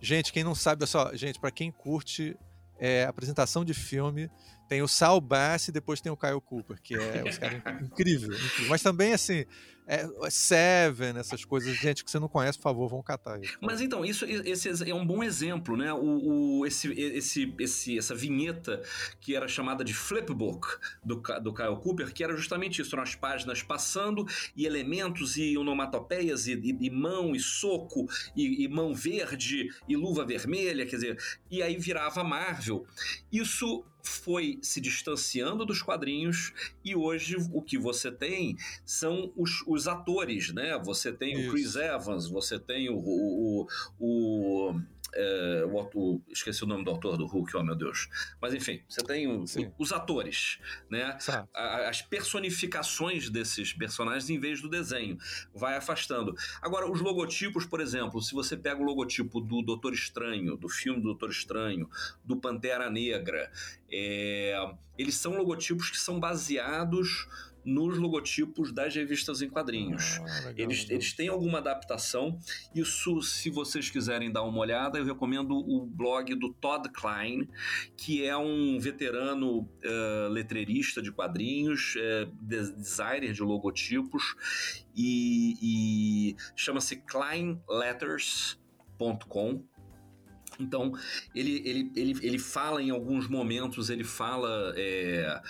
Gente, 0.00 0.32
quem 0.32 0.44
não 0.44 0.54
sabe, 0.54 0.86
só, 0.86 1.14
gente, 1.14 1.38
para 1.38 1.50
quem 1.50 1.70
curte 1.70 2.36
é, 2.78 3.04
apresentação 3.04 3.64
de 3.64 3.74
filme, 3.74 4.30
tem 4.70 4.82
o 4.82 4.86
Sal 4.86 5.20
Bass 5.20 5.66
e 5.66 5.72
depois 5.72 6.00
tem 6.00 6.12
o 6.12 6.16
Kyle 6.16 6.40
Cooper, 6.40 6.80
que 6.80 6.94
é 6.94 7.24
os 7.28 7.38
caras 7.38 7.56
incrível, 7.82 8.32
incrível. 8.32 8.68
Mas 8.68 8.80
também, 8.80 9.12
assim, 9.12 9.44
é, 9.84 10.06
é, 10.22 10.30
Seven, 10.30 11.18
essas 11.18 11.44
coisas. 11.44 11.76
Gente 11.76 12.04
que 12.04 12.10
você 12.12 12.20
não 12.20 12.28
conhece, 12.28 12.56
por 12.56 12.62
favor, 12.62 12.88
vão 12.88 13.02
catar 13.02 13.42
isso. 13.42 13.58
Mas 13.60 13.80
então, 13.80 14.04
isso 14.04 14.24
esse 14.24 14.88
é 14.88 14.94
um 14.94 15.04
bom 15.04 15.24
exemplo, 15.24 15.76
né? 15.76 15.92
O, 15.92 16.60
o, 16.60 16.66
esse, 16.66 16.92
esse, 16.92 17.52
esse, 17.58 17.98
essa 17.98 18.14
vinheta 18.14 18.80
que 19.20 19.34
era 19.34 19.48
chamada 19.48 19.82
de 19.82 19.92
flipbook 19.92 20.68
do, 21.04 21.16
do 21.42 21.52
Kyle 21.52 21.76
Cooper, 21.82 22.12
que 22.12 22.22
era 22.22 22.36
justamente 22.36 22.80
isso, 22.80 22.94
eram 22.94 23.02
as 23.02 23.16
páginas 23.16 23.64
passando 23.64 24.24
e 24.56 24.64
elementos 24.64 25.36
e 25.36 25.58
onomatopeias 25.58 26.46
e, 26.46 26.52
e, 26.52 26.86
e 26.86 26.90
mão 26.90 27.34
e 27.34 27.40
soco 27.40 28.06
e, 28.36 28.62
e 28.62 28.68
mão 28.68 28.94
verde 28.94 29.68
e 29.88 29.96
luva 29.96 30.24
vermelha, 30.24 30.86
quer 30.86 30.94
dizer, 30.94 31.18
e 31.50 31.60
aí 31.60 31.76
virava 31.76 32.22
Marvel. 32.22 32.86
Isso 33.32 33.84
foi 34.02 34.58
se 34.62 34.80
distanciando 34.80 35.64
dos 35.64 35.82
quadrinhos 35.82 36.52
e 36.84 36.94
hoje 36.94 37.36
o 37.52 37.62
que 37.62 37.78
você 37.78 38.10
tem 38.10 38.56
são 38.84 39.32
os, 39.36 39.62
os 39.66 39.88
atores, 39.88 40.52
né? 40.52 40.78
Você 40.84 41.12
tem 41.12 41.34
Isso. 41.34 41.48
o 41.48 41.52
Chris 41.52 41.76
Evans, 41.76 42.28
você 42.28 42.58
tem 42.58 42.88
o, 42.88 42.96
o, 42.96 43.68
o, 43.98 44.70
o 44.70 44.80
é, 45.14 45.64
o, 45.66 45.90
o, 45.94 46.22
esqueci 46.28 46.62
o 46.64 46.66
nome 46.66 46.84
do 46.84 46.90
autor 46.90 47.16
do 47.16 47.26
Hulk, 47.26 47.56
oh 47.56 47.62
meu 47.62 47.74
Deus. 47.74 48.08
Mas 48.40 48.54
enfim, 48.54 48.82
você 48.88 49.02
tem 49.02 49.26
o, 49.26 49.44
os 49.78 49.92
atores, 49.92 50.58
né? 50.88 51.18
A, 51.54 51.88
as 51.88 52.02
personificações 52.02 53.28
desses 53.28 53.72
personagens 53.72 54.30
em 54.30 54.38
vez 54.38 54.60
do 54.60 54.68
desenho. 54.68 55.18
Vai 55.54 55.76
afastando. 55.76 56.34
Agora, 56.60 56.90
os 56.90 57.00
logotipos, 57.00 57.64
por 57.66 57.80
exemplo, 57.80 58.20
se 58.20 58.34
você 58.34 58.56
pega 58.56 58.80
o 58.80 58.84
logotipo 58.84 59.40
do 59.40 59.62
Doutor 59.62 59.92
Estranho, 59.92 60.56
do 60.56 60.68
filme 60.68 61.00
do 61.00 61.06
Doutor 61.06 61.30
Estranho, 61.30 61.88
do 62.24 62.36
Pantera 62.36 62.90
Negra, 62.90 63.50
é, 63.92 64.54
eles 64.96 65.14
são 65.14 65.36
logotipos 65.36 65.90
que 65.90 65.98
são 65.98 66.20
baseados 66.20 67.26
nos 67.64 67.96
logotipos 67.98 68.72
das 68.72 68.94
revistas 68.94 69.42
em 69.42 69.48
quadrinhos. 69.48 70.18
Ah, 70.18 70.22
legal, 70.46 70.54
eles, 70.56 70.82
legal. 70.82 70.96
eles 70.96 71.12
têm 71.12 71.28
alguma 71.28 71.58
adaptação. 71.58 72.38
Isso, 72.74 73.20
se 73.22 73.50
vocês 73.50 73.88
quiserem 73.90 74.32
dar 74.32 74.42
uma 74.42 74.58
olhada, 74.58 74.98
eu 74.98 75.04
recomendo 75.04 75.54
o 75.56 75.86
blog 75.86 76.34
do 76.34 76.52
Todd 76.54 76.88
Klein, 76.90 77.46
que 77.96 78.24
é 78.24 78.36
um 78.36 78.76
veterano 78.78 79.60
uh, 79.60 80.28
letreirista 80.30 81.00
de 81.02 81.12
quadrinhos, 81.12 81.94
uh, 81.96 82.26
designer 82.40 83.32
de 83.32 83.42
logotipos, 83.42 84.34
e, 84.96 85.56
e 85.62 86.34
chama-se 86.56 86.96
kleinletters.com. 86.96 89.62
Então, 90.58 90.92
ele, 91.34 91.62
ele, 91.64 91.92
ele, 91.96 92.18
ele 92.22 92.38
fala 92.38 92.82
em 92.82 92.90
alguns 92.90 93.26
momentos, 93.28 93.88
ele 93.88 94.04
fala 94.04 94.74
é, 94.76 95.40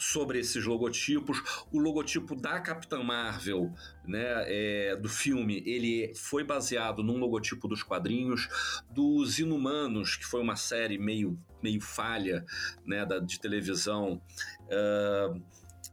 sobre 0.00 0.40
esses 0.40 0.64
logotipos. 0.64 1.42
O 1.70 1.78
logotipo 1.78 2.34
da 2.34 2.58
Capitã 2.58 3.02
Marvel, 3.02 3.72
né, 4.04 4.44
é, 4.46 4.96
do 4.96 5.08
filme, 5.08 5.62
ele 5.66 6.12
foi 6.14 6.42
baseado 6.42 7.02
num 7.02 7.18
logotipo 7.18 7.68
dos 7.68 7.82
quadrinhos. 7.82 8.48
Dos 8.90 9.38
Inumanos, 9.38 10.16
que 10.16 10.24
foi 10.24 10.40
uma 10.40 10.56
série 10.56 10.98
meio, 10.98 11.38
meio 11.62 11.80
falha 11.80 12.44
né, 12.84 13.04
da, 13.04 13.18
de 13.18 13.38
televisão. 13.38 14.20
Uh, 14.64 15.42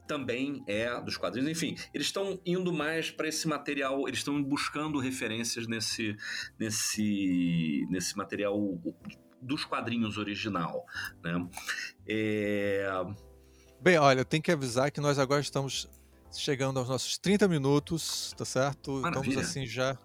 também 0.08 0.64
é 0.66 1.00
dos 1.02 1.18
quadrinhos. 1.18 1.50
Enfim, 1.50 1.76
eles 1.94 2.08
estão 2.08 2.40
indo 2.46 2.72
mais 2.72 3.12
para 3.12 3.28
esse 3.28 3.48
material, 3.48 4.08
eles 4.08 4.20
estão 4.20 4.42
buscando 4.42 5.00
referências 5.00 5.68
nesse, 5.68 6.16
nesse, 6.58 7.86
nesse 7.90 8.16
material 8.16 8.58
dos 9.42 9.66
quadrinhos 9.66 10.18
original. 10.18 10.86
Né? 11.22 11.48
É, 12.08 12.90
Bem, 13.88 13.98
olha, 13.98 14.20
eu 14.20 14.26
tenho 14.26 14.44
que 14.44 14.52
avisar 14.52 14.92
que 14.92 15.00
nós 15.00 15.18
agora 15.18 15.40
estamos 15.40 15.88
chegando 16.34 16.78
aos 16.78 16.90
nossos 16.90 17.18
30 17.18 17.48
minutos, 17.48 18.34
tá 18.36 18.44
certo? 18.44 18.92
Maravilha. 18.96 19.30
Estamos 19.30 19.50
assim 19.50 19.66
já. 19.66 19.98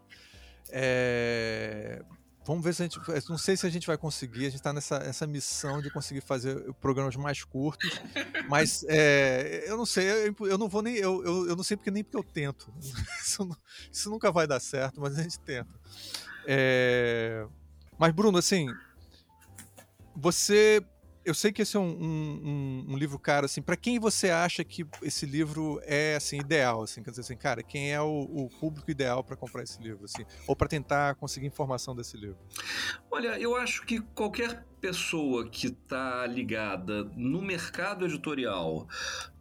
É... 0.70 2.00
Vamos 2.46 2.62
ver 2.62 2.76
se 2.76 2.82
a 2.82 2.84
gente. 2.84 3.00
Não 3.28 3.36
sei 3.36 3.56
se 3.56 3.66
a 3.66 3.70
gente 3.70 3.88
vai 3.88 3.98
conseguir. 3.98 4.42
A 4.42 4.50
gente 4.50 4.54
está 4.54 4.72
nessa 4.72 4.98
essa 4.98 5.26
missão 5.26 5.82
de 5.82 5.90
conseguir 5.90 6.20
fazer 6.20 6.72
programas 6.74 7.16
mais 7.16 7.42
curtos. 7.42 8.00
Mas 8.48 8.84
é, 8.86 9.64
eu 9.66 9.76
não 9.76 9.84
sei, 9.84 10.28
eu, 10.28 10.46
eu 10.46 10.56
não 10.56 10.68
vou 10.68 10.80
nem. 10.80 10.94
Eu, 10.94 11.24
eu, 11.24 11.48
eu, 11.48 11.56
não 11.56 11.64
sei 11.64 11.76
porque 11.76 11.90
nem 11.90 12.04
porque 12.04 12.16
eu 12.16 12.22
tento. 12.22 12.72
Isso, 13.20 13.50
isso 13.90 14.08
nunca 14.08 14.30
vai 14.30 14.46
dar 14.46 14.60
certo, 14.60 15.00
mas 15.00 15.18
a 15.18 15.24
gente 15.24 15.40
tenta. 15.40 15.74
É... 16.46 17.44
Mas, 17.98 18.12
Bruno, 18.12 18.38
assim. 18.38 18.68
Você 20.14 20.86
eu 21.24 21.34
sei 21.34 21.52
que 21.52 21.62
esse 21.62 21.76
é 21.76 21.80
um, 21.80 21.90
um, 21.90 22.86
um 22.90 22.96
livro 22.96 23.18
caro, 23.18 23.46
assim, 23.46 23.62
para 23.62 23.76
quem 23.76 23.98
você 23.98 24.30
acha 24.30 24.64
que 24.64 24.86
esse 25.02 25.24
livro 25.26 25.80
é, 25.84 26.16
assim, 26.16 26.38
ideal, 26.38 26.82
assim, 26.82 27.02
quer 27.02 27.10
dizer 27.10 27.22
assim, 27.22 27.36
cara, 27.36 27.62
quem 27.62 27.92
é 27.92 28.00
o, 28.00 28.22
o 28.22 28.48
público 28.60 28.90
ideal 28.90 29.22
para 29.22 29.36
comprar 29.36 29.62
esse 29.62 29.80
livro, 29.82 30.04
assim, 30.04 30.24
ou 30.46 30.56
para 30.56 30.68
tentar 30.68 31.14
conseguir 31.16 31.46
informação 31.46 31.94
desse 31.94 32.16
livro? 32.16 32.38
Olha, 33.10 33.38
eu 33.38 33.56
acho 33.56 33.84
que 33.84 34.00
qualquer 34.14 34.64
pessoa 34.80 35.48
que 35.48 35.68
está 35.68 36.26
ligada 36.26 37.04
no 37.16 37.40
mercado 37.40 38.04
editorial, 38.04 38.88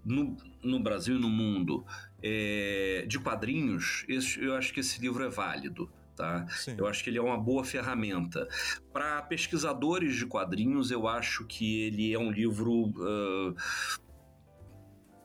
no, 0.05 0.37
no 0.63 0.79
Brasil 0.79 1.15
e 1.15 1.19
no 1.19 1.29
mundo, 1.29 1.85
é, 2.21 3.05
de 3.07 3.19
quadrinhos, 3.19 4.05
esse, 4.07 4.39
eu 4.39 4.55
acho 4.55 4.73
que 4.73 4.79
esse 4.79 5.01
livro 5.01 5.23
é 5.23 5.29
válido. 5.29 5.91
Tá? 6.21 6.45
Eu 6.77 6.85
acho 6.85 7.03
que 7.03 7.09
ele 7.09 7.17
é 7.17 7.21
uma 7.21 7.35
boa 7.35 7.63
ferramenta. 7.63 8.47
Para 8.93 9.23
pesquisadores 9.23 10.15
de 10.15 10.27
quadrinhos, 10.27 10.91
eu 10.91 11.07
acho 11.07 11.47
que 11.47 11.81
ele 11.81 12.13
é 12.13 12.19
um 12.19 12.29
livro 12.29 12.89
uh, 12.89 13.55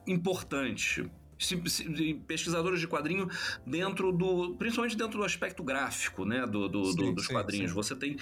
importante 0.07 1.05
pesquisadores 2.27 2.81
de 2.81 2.89
quadrinho 2.89 3.29
dentro 3.67 4.11
do 4.11 4.57
principalmente 4.57 4.97
dentro 4.97 5.19
do 5.19 5.25
aspecto 5.25 5.63
gráfico 5.63 6.25
né 6.25 6.47
do, 6.47 6.67
do, 6.67 6.87
sim, 6.87 6.97
do 6.97 7.13
dos 7.13 7.27
sim, 7.27 7.33
quadrinhos 7.35 7.73
sim. 7.73 7.75
você 7.75 7.95
tem 7.95 8.17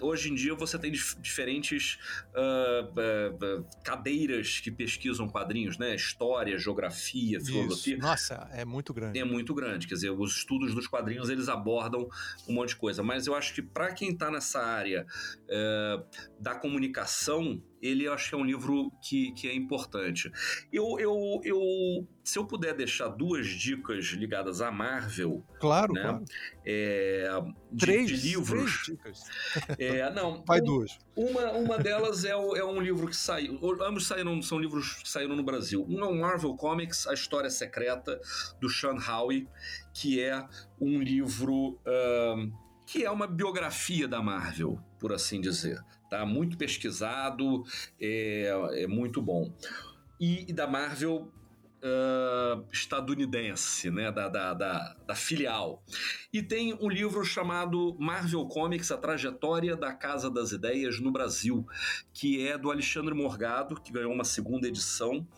hoje 0.00 0.30
em 0.30 0.34
dia 0.34 0.54
você 0.54 0.78
tem 0.78 0.92
diferentes 0.92 1.98
uh, 2.34 2.84
uh, 2.84 3.60
uh, 3.60 3.66
cadeiras 3.82 4.60
que 4.60 4.70
pesquisam 4.70 5.28
quadrinhos, 5.28 5.78
né? 5.78 5.94
História, 5.94 6.56
geografia, 6.58 7.40
filosofia. 7.40 7.96
Isso. 7.96 8.02
Nossa, 8.02 8.48
é 8.52 8.64
muito 8.64 8.92
grande. 8.92 9.18
É 9.18 9.24
muito 9.24 9.54
grande. 9.54 9.86
Quer 9.86 9.94
dizer, 9.94 10.10
os 10.10 10.36
estudos 10.36 10.74
dos 10.74 10.86
quadrinhos 10.86 11.28
eles 11.28 11.48
abordam 11.48 12.08
um 12.48 12.54
monte 12.54 12.70
de 12.70 12.76
coisa. 12.76 13.02
Mas 13.02 13.26
eu 13.26 13.34
acho 13.34 13.54
que 13.54 13.62
para 13.62 13.92
quem 13.92 14.10
está 14.10 14.30
nessa 14.30 14.60
área 14.60 15.06
eh, 15.48 16.02
da 16.38 16.54
comunicação, 16.54 17.62
ele 17.84 18.08
acho 18.08 18.30
que 18.30 18.34
é 18.34 18.38
um 18.38 18.44
livro 18.44 18.90
que, 19.02 19.30
que 19.32 19.46
é 19.46 19.54
importante. 19.54 20.32
Eu, 20.72 20.98
eu, 20.98 21.40
eu, 21.44 21.60
se 22.24 22.38
eu 22.38 22.46
puder 22.46 22.74
deixar 22.74 23.08
duas 23.08 23.46
dicas 23.46 24.06
ligadas 24.06 24.62
à 24.62 24.70
Marvel. 24.70 25.44
Claro, 25.60 25.92
né? 25.92 26.00
claro. 26.00 26.24
É, 26.64 27.28
de, 27.70 27.84
três, 27.84 28.08
de 28.08 28.28
livros. 28.28 28.84
Três 28.84 28.86
dicas. 28.86 29.24
É, 29.78 30.10
não. 30.10 30.42
Vai 30.46 30.60
um, 30.60 30.64
duas. 30.64 30.98
Uma, 31.14 31.52
uma 31.52 31.78
delas 31.78 32.24
é, 32.24 32.34
o, 32.34 32.56
é 32.56 32.64
um 32.64 32.80
livro 32.80 33.06
que 33.06 33.16
saiu. 33.16 33.58
Ambos 33.82 34.06
saíram, 34.06 34.40
são 34.40 34.58
livros 34.58 34.94
que 34.94 35.08
saíram 35.08 35.36
no 35.36 35.42
Brasil. 35.42 35.84
Um 35.86 36.00
é 36.00 36.06
o 36.06 36.14
Marvel 36.14 36.54
Comics, 36.54 37.06
A 37.06 37.12
História 37.12 37.50
Secreta, 37.50 38.18
do 38.60 38.70
Sean 38.70 38.96
Howe, 38.96 39.46
que 39.92 40.22
é 40.22 40.42
um 40.80 41.02
livro. 41.02 41.78
Uh, 41.84 42.64
que 42.86 43.04
é 43.04 43.10
uma 43.10 43.26
biografia 43.26 44.06
da 44.06 44.22
Marvel, 44.22 44.78
por 44.98 45.12
assim 45.12 45.40
dizer 45.40 45.82
tá? 46.08 46.24
Muito 46.24 46.56
pesquisado, 46.56 47.64
é, 48.00 48.50
é 48.74 48.86
muito 48.86 49.20
bom. 49.20 49.52
E, 50.20 50.50
e 50.50 50.52
da 50.52 50.66
Marvel 50.66 51.32
Uh, 51.86 52.64
estadunidense, 52.72 53.90
né, 53.90 54.10
da, 54.10 54.26
da, 54.26 54.54
da, 54.54 54.96
da, 55.06 55.14
filial. 55.14 55.84
E 56.32 56.42
tem 56.42 56.72
um 56.72 56.88
livro 56.88 57.22
chamado 57.26 57.94
Marvel 58.00 58.46
Comics, 58.46 58.90
A 58.90 58.96
Trajetória 58.96 59.76
da 59.76 59.92
Casa 59.92 60.30
das 60.30 60.50
Ideias 60.50 60.98
no 60.98 61.12
Brasil, 61.12 61.66
que 62.14 62.48
é 62.48 62.56
do 62.56 62.70
Alexandre 62.70 63.12
Morgado, 63.12 63.78
que 63.78 63.92
ganhou 63.92 64.14
uma 64.14 64.24
segunda 64.24 64.66
edição. 64.66 65.28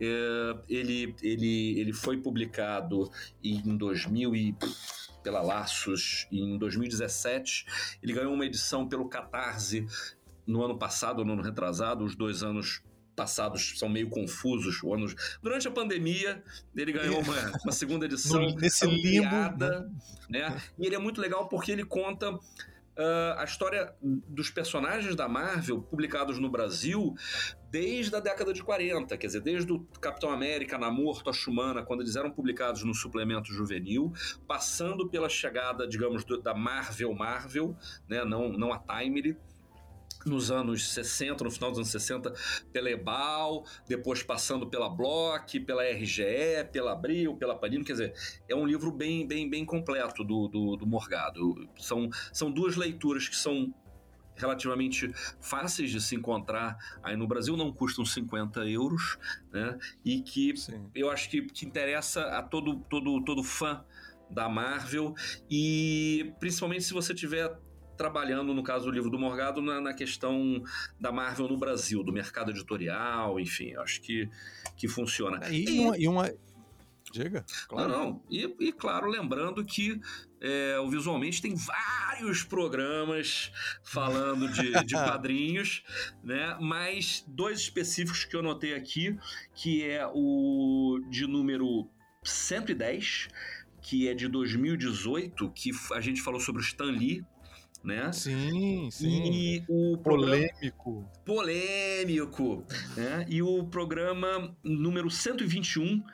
É, 0.00 0.56
ele, 0.66 1.14
ele, 1.22 1.78
ele 1.78 1.92
foi 1.92 2.16
publicado 2.16 3.10
em 3.44 3.76
2000 3.76 4.34
e 4.34 4.56
pela 5.22 5.40
Laços 5.40 6.26
em 6.30 6.58
2017. 6.58 7.66
Ele 8.02 8.12
ganhou 8.12 8.32
uma 8.32 8.46
edição 8.46 8.88
pelo 8.88 9.08
Catarse 9.08 9.86
no 10.46 10.62
ano 10.64 10.76
passado 10.76 11.20
ou 11.20 11.24
no 11.24 11.34
ano 11.34 11.42
retrasado, 11.42 12.04
os 12.04 12.16
dois 12.16 12.42
anos 12.42 12.82
passados 13.14 13.78
são 13.78 13.88
meio 13.88 14.08
confusos. 14.08 14.82
Anos... 14.84 15.14
Durante 15.42 15.68
a 15.68 15.70
pandemia, 15.70 16.42
ele 16.74 16.92
ganhou 16.92 17.20
uma, 17.20 17.52
uma 17.62 17.72
segunda 17.72 18.06
edição 18.06 18.40
nesse 18.56 18.84
ampliada, 18.84 19.80
limbo. 19.80 20.00
né? 20.28 20.60
E 20.78 20.86
ele 20.86 20.94
é 20.94 20.98
muito 20.98 21.20
legal 21.20 21.48
porque 21.48 21.70
ele 21.72 21.84
conta 21.84 22.38
Uh, 22.96 23.38
a 23.38 23.44
história 23.44 23.94
dos 24.02 24.50
personagens 24.50 25.16
da 25.16 25.26
Marvel 25.26 25.80
publicados 25.80 26.38
no 26.38 26.50
Brasil 26.50 27.14
desde 27.70 28.14
a 28.14 28.20
década 28.20 28.52
de 28.52 28.62
40, 28.62 29.16
quer 29.16 29.26
dizer, 29.26 29.40
desde 29.40 29.72
o 29.72 29.80
Capitão 29.98 30.30
América, 30.30 30.76
Namor, 30.76 31.22
Toshumana, 31.22 31.82
quando 31.82 32.02
eles 32.02 32.16
eram 32.16 32.30
publicados 32.30 32.84
no 32.84 32.92
suplemento 32.92 33.50
juvenil, 33.50 34.12
passando 34.46 35.08
pela 35.08 35.26
chegada, 35.26 35.88
digamos, 35.88 36.22
do, 36.22 36.38
da 36.38 36.54
Marvel 36.54 37.14
Marvel, 37.14 37.74
né, 38.06 38.26
não, 38.26 38.52
não 38.52 38.74
a 38.74 38.78
Timely, 38.78 39.38
nos 40.26 40.50
anos 40.50 40.92
60, 40.92 41.44
no 41.44 41.50
final 41.50 41.70
dos 41.70 41.78
anos 41.78 41.90
60, 41.90 42.32
pela 42.72 42.90
Ebal, 42.90 43.64
depois 43.88 44.22
passando 44.22 44.66
pela 44.66 44.88
Block, 44.88 45.58
pela 45.60 45.82
RGE, 45.84 46.24
pela 46.72 46.92
Abril, 46.92 47.36
pela 47.36 47.56
Panini, 47.56 47.84
quer 47.84 47.92
dizer, 47.92 48.14
é 48.48 48.54
um 48.54 48.66
livro 48.66 48.90
bem, 48.90 49.26
bem, 49.26 49.48
bem 49.48 49.64
completo 49.64 50.24
do, 50.24 50.48
do, 50.48 50.76
do 50.76 50.86
Morgado. 50.86 51.68
São, 51.78 52.08
são 52.32 52.50
duas 52.50 52.76
leituras 52.76 53.28
que 53.28 53.36
são 53.36 53.72
relativamente 54.34 55.12
fáceis 55.40 55.90
de 55.90 56.00
se 56.00 56.16
encontrar 56.16 56.76
aí 57.02 57.16
no 57.16 57.26
Brasil, 57.26 57.56
não 57.56 57.72
custam 57.72 58.04
50 58.04 58.64
euros, 58.66 59.18
né? 59.52 59.78
E 60.04 60.20
que 60.20 60.56
Sim. 60.56 60.90
eu 60.94 61.10
acho 61.10 61.28
que, 61.28 61.42
que 61.42 61.66
interessa 61.66 62.22
a 62.22 62.42
todo, 62.42 62.76
todo, 62.88 63.22
todo 63.24 63.42
fã 63.42 63.84
da 64.30 64.48
Marvel 64.48 65.14
e 65.50 66.32
principalmente 66.40 66.84
se 66.84 66.94
você 66.94 67.14
tiver 67.14 67.54
trabalhando, 68.02 68.52
no 68.52 68.64
caso 68.64 68.86
do 68.86 68.90
livro 68.90 69.08
do 69.08 69.16
Morgado, 69.16 69.62
na, 69.62 69.80
na, 69.80 69.94
questão 69.94 70.60
da 70.98 71.12
Marvel 71.12 71.46
no 71.46 71.56
Brasil, 71.56 72.02
do 72.02 72.12
mercado 72.12 72.50
editorial, 72.50 73.38
enfim, 73.38 73.76
acho 73.76 74.02
que, 74.02 74.28
que 74.76 74.88
funciona. 74.88 75.48
E, 75.48 75.64
e, 75.64 75.78
uma, 75.78 75.98
e 75.98 76.08
uma... 76.08 76.34
Diga. 77.12 77.44
Claro. 77.68 77.88
Não, 77.88 78.04
não. 78.04 78.22
E, 78.28 78.56
e 78.58 78.72
claro, 78.72 79.08
lembrando 79.08 79.64
que 79.64 80.00
é, 80.40 80.80
o 80.80 80.90
Visualmente 80.90 81.40
tem 81.40 81.54
vários 81.54 82.42
programas 82.42 83.52
falando 83.84 84.48
de, 84.48 84.72
de 84.84 84.94
quadrinhos, 84.98 85.84
né? 86.24 86.56
Mas 86.60 87.24
dois 87.28 87.60
específicos 87.60 88.24
que 88.24 88.34
eu 88.34 88.42
notei 88.42 88.74
aqui, 88.74 89.16
que 89.54 89.84
é 89.88 90.04
o 90.12 90.98
de 91.08 91.24
número 91.28 91.88
110, 92.24 93.28
que 93.80 94.08
é 94.08 94.14
de 94.14 94.26
2018, 94.26 95.50
que 95.50 95.70
a 95.92 96.00
gente 96.00 96.20
falou 96.20 96.40
sobre 96.40 96.62
o 96.62 96.64
Stan 96.64 96.90
Lee, 96.90 97.24
né? 97.82 98.12
Sim, 98.12 98.88
sim. 98.90 99.32
E 99.32 99.64
o 99.68 99.98
polêmico. 99.98 101.10
Polêmico, 101.24 102.64
né? 102.96 103.26
E 103.28 103.42
o 103.42 103.64
programa 103.64 104.54
número 104.62 105.10
121 105.10 105.98
uh, 105.98 106.04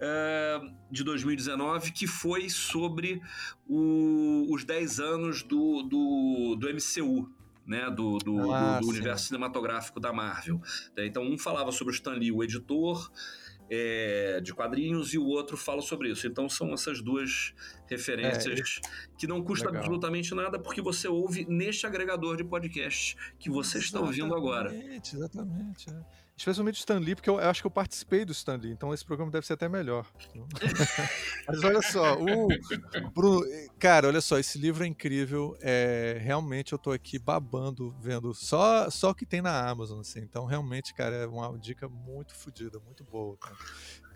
eh, 0.00 0.60
de 0.90 1.02
2019, 1.02 1.92
que 1.92 2.06
foi 2.06 2.48
sobre 2.48 3.20
o, 3.68 4.46
os 4.50 4.64
10 4.64 5.00
anos 5.00 5.42
do, 5.42 5.82
do, 5.82 6.56
do 6.56 6.68
MCU, 6.68 7.28
né, 7.66 7.90
do, 7.90 8.18
do, 8.18 8.52
ah, 8.52 8.78
do, 8.78 8.86
do 8.86 8.90
universo 8.90 9.26
cinematográfico 9.26 9.98
da 9.98 10.12
Marvel. 10.12 10.60
Então, 10.96 11.24
um 11.24 11.36
falava 11.36 11.72
sobre 11.72 11.92
o 11.92 11.96
Stan 11.96 12.12
Lee, 12.12 12.30
o 12.30 12.44
editor, 12.44 13.10
é, 13.70 14.40
de 14.40 14.54
quadrinhos 14.54 15.12
e 15.14 15.18
o 15.18 15.26
outro 15.26 15.56
fala 15.56 15.82
sobre 15.82 16.10
isso. 16.10 16.26
Então 16.26 16.48
são 16.48 16.72
essas 16.72 17.00
duas 17.00 17.54
referências 17.86 18.80
é, 18.84 19.16
que 19.18 19.26
não 19.26 19.42
custa 19.42 19.66
legal. 19.66 19.80
absolutamente 19.80 20.34
nada 20.34 20.58
porque 20.58 20.80
você 20.80 21.08
ouve 21.08 21.46
neste 21.48 21.86
agregador 21.86 22.36
de 22.36 22.44
podcast 22.44 23.16
que 23.38 23.50
você 23.50 23.78
exatamente, 23.78 23.84
está 23.84 24.00
ouvindo 24.00 24.34
agora. 24.34 24.74
Exatamente, 24.74 25.16
exatamente. 25.16 25.90
É. 25.90 26.25
Especialmente 26.36 26.74
o 26.74 26.80
Stan 26.80 26.98
Lee, 26.98 27.14
porque 27.14 27.30
eu, 27.30 27.40
eu, 27.40 27.48
acho 27.48 27.62
que 27.62 27.66
eu 27.66 27.70
participei 27.70 28.22
do 28.22 28.32
Stan 28.32 28.56
Lee, 28.56 28.70
então 28.70 28.92
esse 28.92 29.02
programa 29.02 29.32
deve 29.32 29.46
ser 29.46 29.54
até 29.54 29.70
melhor. 29.70 30.06
Mas 31.48 31.64
olha 31.64 31.80
só, 31.80 32.14
o 32.20 32.48
Bruno, 33.14 33.40
cara, 33.78 34.08
olha 34.08 34.20
só, 34.20 34.38
esse 34.38 34.58
livro 34.58 34.84
é 34.84 34.86
incrível. 34.86 35.56
É, 35.62 36.18
realmente 36.20 36.74
eu 36.74 36.78
tô 36.78 36.92
aqui 36.92 37.18
babando, 37.18 37.96
vendo 38.02 38.34
só 38.34 38.90
só 38.90 39.10
o 39.10 39.14
que 39.14 39.24
tem 39.24 39.40
na 39.40 39.66
Amazon, 39.66 40.00
assim. 40.00 40.20
Então, 40.20 40.44
realmente, 40.44 40.92
cara, 40.92 41.16
é 41.16 41.26
uma 41.26 41.58
dica 41.58 41.88
muito 41.88 42.34
fodida, 42.34 42.78
muito 42.80 43.02
boa. 43.02 43.34
Cara. 43.38 43.56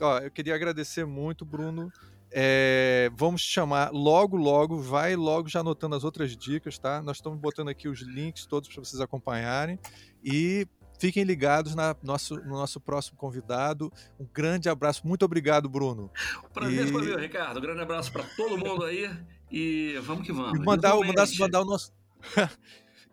Ó, 0.02 0.18
eu 0.18 0.30
queria 0.30 0.54
agradecer 0.54 1.06
muito, 1.06 1.42
Bruno. 1.44 1.90
É, 2.32 3.10
vamos 3.16 3.40
chamar 3.40 3.90
logo, 3.92 4.36
logo, 4.36 4.80
vai 4.80 5.16
logo 5.16 5.48
já 5.48 5.60
anotando 5.60 5.96
as 5.96 6.04
outras 6.04 6.36
dicas, 6.36 6.78
tá? 6.78 7.02
Nós 7.02 7.16
estamos 7.16 7.40
botando 7.40 7.68
aqui 7.68 7.88
os 7.88 8.00
links 8.02 8.44
todos 8.44 8.68
para 8.68 8.84
vocês 8.84 9.00
acompanharem. 9.00 9.78
E 10.22 10.68
Fiquem 11.00 11.24
ligados 11.24 11.74
na 11.74 11.96
nosso, 12.02 12.36
no 12.36 12.50
nosso 12.50 12.78
próximo 12.78 13.16
convidado. 13.16 13.90
Um 14.18 14.26
grande 14.30 14.68
abraço. 14.68 15.06
Muito 15.06 15.24
obrigado, 15.24 15.66
Bruno. 15.66 16.10
Prazer 16.52 16.86
e... 16.86 16.92
foi 16.92 17.02
meu, 17.06 17.18
Ricardo. 17.18 17.56
Um 17.56 17.62
grande 17.62 17.80
abraço 17.80 18.12
para 18.12 18.22
todo 18.36 18.58
mundo 18.58 18.84
aí. 18.84 19.10
E 19.50 19.98
vamos 20.02 20.26
que 20.26 20.32
vamos. 20.32 20.60
E 20.60 20.62
mandar, 20.62 20.94
mandar, 20.96 21.26
mandar 21.38 21.62
o 21.62 21.64
nosso. 21.64 21.90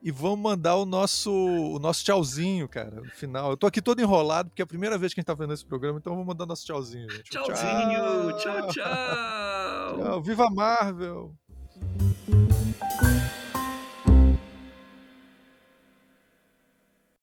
e 0.03 0.11
vamos 0.11 0.39
mandar 0.39 0.75
o 0.75 0.85
nosso, 0.85 1.31
o 1.31 1.79
nosso 1.79 2.03
tchauzinho, 2.03 2.67
cara, 2.67 2.99
no 3.01 3.09
final. 3.11 3.51
Eu 3.51 3.57
tô 3.57 3.65
aqui 3.65 3.81
todo 3.81 4.01
enrolado, 4.01 4.49
porque 4.49 4.61
é 4.61 4.65
a 4.65 4.67
primeira 4.67 4.97
vez 4.97 5.13
que 5.13 5.19
a 5.19 5.21
gente 5.21 5.27
tá 5.27 5.33
vendo 5.33 5.53
esse 5.53 5.65
programa, 5.65 5.97
então 5.97 6.11
vamos 6.11 6.27
mandar 6.27 6.45
nosso 6.45 6.65
tchauzinho, 6.65 7.09
gente. 7.09 7.31
Tchauzinho, 7.31 8.37
tchau, 8.37 8.37
tchau. 8.37 8.67
tchau. 8.67 9.97
tchau. 10.03 10.21
Viva 10.21 10.49
Marvel! 10.49 11.33